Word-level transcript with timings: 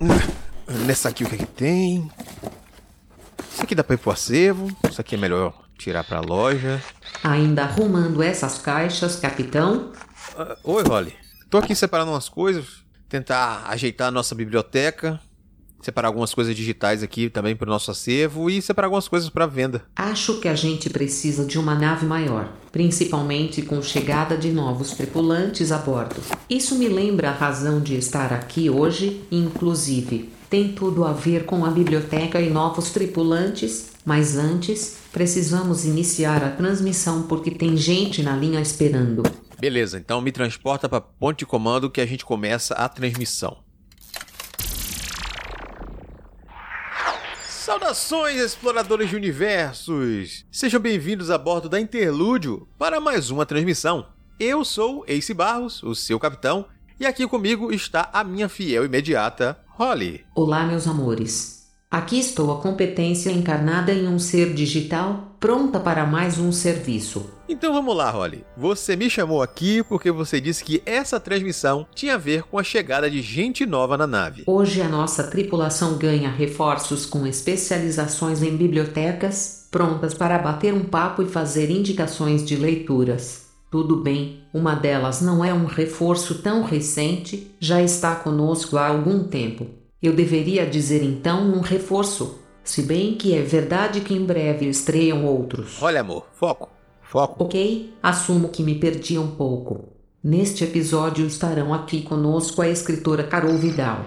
Nessa 0.86 1.08
aqui 1.08 1.24
o 1.24 1.28
que, 1.28 1.34
é 1.34 1.38
que 1.38 1.46
tem? 1.46 2.10
Isso 3.52 3.62
aqui 3.62 3.74
dá 3.74 3.82
pra 3.82 3.94
ir 3.94 3.98
pro 3.98 4.10
acervo. 4.10 4.68
Isso 4.88 5.00
aqui 5.00 5.14
é 5.14 5.18
melhor 5.18 5.64
tirar 5.76 6.04
pra 6.04 6.20
loja. 6.20 6.82
Ainda 7.22 7.62
arrumando 7.62 8.22
essas 8.22 8.58
caixas, 8.58 9.16
capitão? 9.16 9.92
Uh, 10.36 10.72
oi, 10.72 10.82
Holly. 10.84 11.16
Tô 11.50 11.58
aqui 11.58 11.74
separando 11.74 12.12
umas 12.12 12.28
coisas. 12.28 12.84
Tentar 13.08 13.64
ajeitar 13.68 14.08
a 14.08 14.10
nossa 14.10 14.34
biblioteca 14.34 15.20
separar 15.80 16.08
algumas 16.08 16.34
coisas 16.34 16.54
digitais 16.54 17.02
aqui 17.02 17.30
também 17.30 17.54
para 17.54 17.68
o 17.68 17.70
nosso 17.70 17.90
acervo 17.90 18.50
e 18.50 18.60
separar 18.60 18.86
algumas 18.86 19.08
coisas 19.08 19.28
para 19.28 19.46
venda. 19.46 19.84
Acho 19.96 20.40
que 20.40 20.48
a 20.48 20.54
gente 20.54 20.90
precisa 20.90 21.44
de 21.44 21.58
uma 21.58 21.74
nave 21.74 22.06
maior, 22.06 22.52
principalmente 22.72 23.62
com 23.62 23.80
chegada 23.82 24.36
de 24.36 24.50
novos 24.50 24.92
tripulantes 24.92 25.72
a 25.72 25.78
bordo. 25.78 26.16
Isso 26.48 26.76
me 26.76 26.88
lembra 26.88 27.30
a 27.30 27.34
razão 27.34 27.80
de 27.80 27.96
estar 27.96 28.32
aqui 28.32 28.68
hoje, 28.68 29.22
inclusive. 29.30 30.30
Tem 30.50 30.72
tudo 30.72 31.04
a 31.04 31.12
ver 31.12 31.44
com 31.44 31.64
a 31.64 31.70
biblioteca 31.70 32.40
e 32.40 32.48
novos 32.48 32.90
tripulantes, 32.90 33.90
mas 34.04 34.36
antes 34.36 34.96
precisamos 35.12 35.84
iniciar 35.84 36.42
a 36.42 36.50
transmissão 36.50 37.24
porque 37.24 37.50
tem 37.50 37.76
gente 37.76 38.22
na 38.22 38.34
linha 38.34 38.60
esperando. 38.60 39.22
Beleza, 39.60 39.98
então 39.98 40.20
me 40.20 40.32
transporta 40.32 40.88
para 40.88 41.00
ponte 41.00 41.40
de 41.40 41.46
comando 41.46 41.90
que 41.90 42.00
a 42.00 42.06
gente 42.06 42.24
começa 42.24 42.74
a 42.74 42.88
transmissão. 42.88 43.58
Saudações, 47.68 48.36
exploradores 48.40 49.10
de 49.10 49.16
universos! 49.16 50.42
Sejam 50.50 50.80
bem-vindos 50.80 51.30
a 51.30 51.36
bordo 51.36 51.68
da 51.68 51.78
Interlúdio 51.78 52.66
para 52.78 52.98
mais 52.98 53.28
uma 53.28 53.44
transmissão. 53.44 54.06
Eu 54.40 54.64
sou 54.64 55.04
Ace 55.06 55.34
Barros, 55.34 55.82
o 55.82 55.94
seu 55.94 56.18
capitão, 56.18 56.64
e 56.98 57.04
aqui 57.04 57.28
comigo 57.28 57.70
está 57.70 58.08
a 58.10 58.24
minha 58.24 58.48
fiel 58.48 58.86
imediata, 58.86 59.60
Holly. 59.76 60.24
Olá, 60.34 60.64
meus 60.64 60.86
amores. 60.86 61.57
Aqui 61.90 62.18
estou 62.18 62.52
a 62.52 62.60
competência 62.60 63.30
encarnada 63.30 63.94
em 63.94 64.06
um 64.06 64.18
ser 64.18 64.52
digital, 64.52 65.34
pronta 65.40 65.80
para 65.80 66.04
mais 66.04 66.38
um 66.38 66.52
serviço. 66.52 67.30
Então 67.48 67.72
vamos 67.72 67.96
lá, 67.96 68.10
Holly. 68.10 68.44
Você 68.58 68.94
me 68.94 69.08
chamou 69.08 69.40
aqui 69.40 69.82
porque 69.84 70.10
você 70.10 70.38
disse 70.38 70.62
que 70.62 70.82
essa 70.84 71.18
transmissão 71.18 71.86
tinha 71.94 72.16
a 72.16 72.18
ver 72.18 72.42
com 72.42 72.58
a 72.58 72.62
chegada 72.62 73.10
de 73.10 73.22
gente 73.22 73.64
nova 73.64 73.96
na 73.96 74.06
nave. 74.06 74.42
Hoje 74.46 74.82
a 74.82 74.88
nossa 74.88 75.24
tripulação 75.28 75.96
ganha 75.96 76.28
reforços 76.28 77.06
com 77.06 77.26
especializações 77.26 78.42
em 78.42 78.54
bibliotecas, 78.54 79.66
prontas 79.70 80.12
para 80.12 80.38
bater 80.38 80.74
um 80.74 80.84
papo 80.84 81.22
e 81.22 81.26
fazer 81.26 81.70
indicações 81.70 82.44
de 82.44 82.54
leituras. 82.54 83.46
Tudo 83.70 83.96
bem, 83.96 84.42
uma 84.52 84.74
delas 84.74 85.22
não 85.22 85.42
é 85.42 85.54
um 85.54 85.64
reforço 85.64 86.42
tão 86.42 86.62
recente, 86.62 87.50
já 87.58 87.82
está 87.82 88.14
conosco 88.14 88.76
há 88.76 88.88
algum 88.88 89.24
tempo. 89.24 89.77
Eu 90.00 90.12
deveria 90.12 90.64
dizer 90.64 91.02
então 91.02 91.40
um 91.40 91.60
reforço, 91.60 92.40
se 92.62 92.82
bem 92.82 93.16
que 93.16 93.36
é 93.36 93.42
verdade 93.42 94.00
que 94.00 94.14
em 94.14 94.24
breve 94.24 94.68
estreiam 94.68 95.26
outros. 95.26 95.82
Olha, 95.82 96.02
amor, 96.02 96.24
foco, 96.34 96.70
foco. 97.02 97.42
Ok, 97.42 97.92
assumo 98.00 98.48
que 98.48 98.62
me 98.62 98.76
perdi 98.76 99.18
um 99.18 99.34
pouco. 99.34 99.92
Neste 100.22 100.62
episódio 100.62 101.26
estarão 101.26 101.74
aqui 101.74 102.02
conosco 102.02 102.62
a 102.62 102.68
escritora 102.68 103.24
Carol 103.24 103.54
Vidal. 103.54 104.04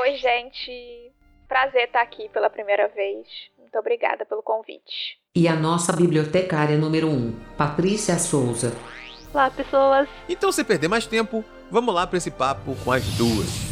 Oi, 0.00 0.16
gente. 0.16 1.12
Prazer 1.46 1.84
estar 1.84 2.00
aqui 2.00 2.30
pela 2.30 2.48
primeira 2.48 2.88
vez. 2.88 3.26
Muito 3.58 3.78
obrigada 3.78 4.24
pelo 4.24 4.42
convite. 4.42 5.18
E 5.34 5.46
a 5.46 5.54
nossa 5.54 5.92
bibliotecária 5.92 6.78
número 6.78 7.08
1, 7.08 7.12
um, 7.12 7.32
Patrícia 7.58 8.18
Souza. 8.18 8.72
Olá, 9.34 9.50
pessoas. 9.50 10.08
Então, 10.30 10.50
sem 10.50 10.64
perder 10.64 10.88
mais 10.88 11.06
tempo, 11.06 11.44
vamos 11.70 11.94
lá 11.94 12.06
para 12.06 12.16
esse 12.16 12.30
papo 12.30 12.74
com 12.82 12.90
as 12.90 13.04
duas. 13.18 13.65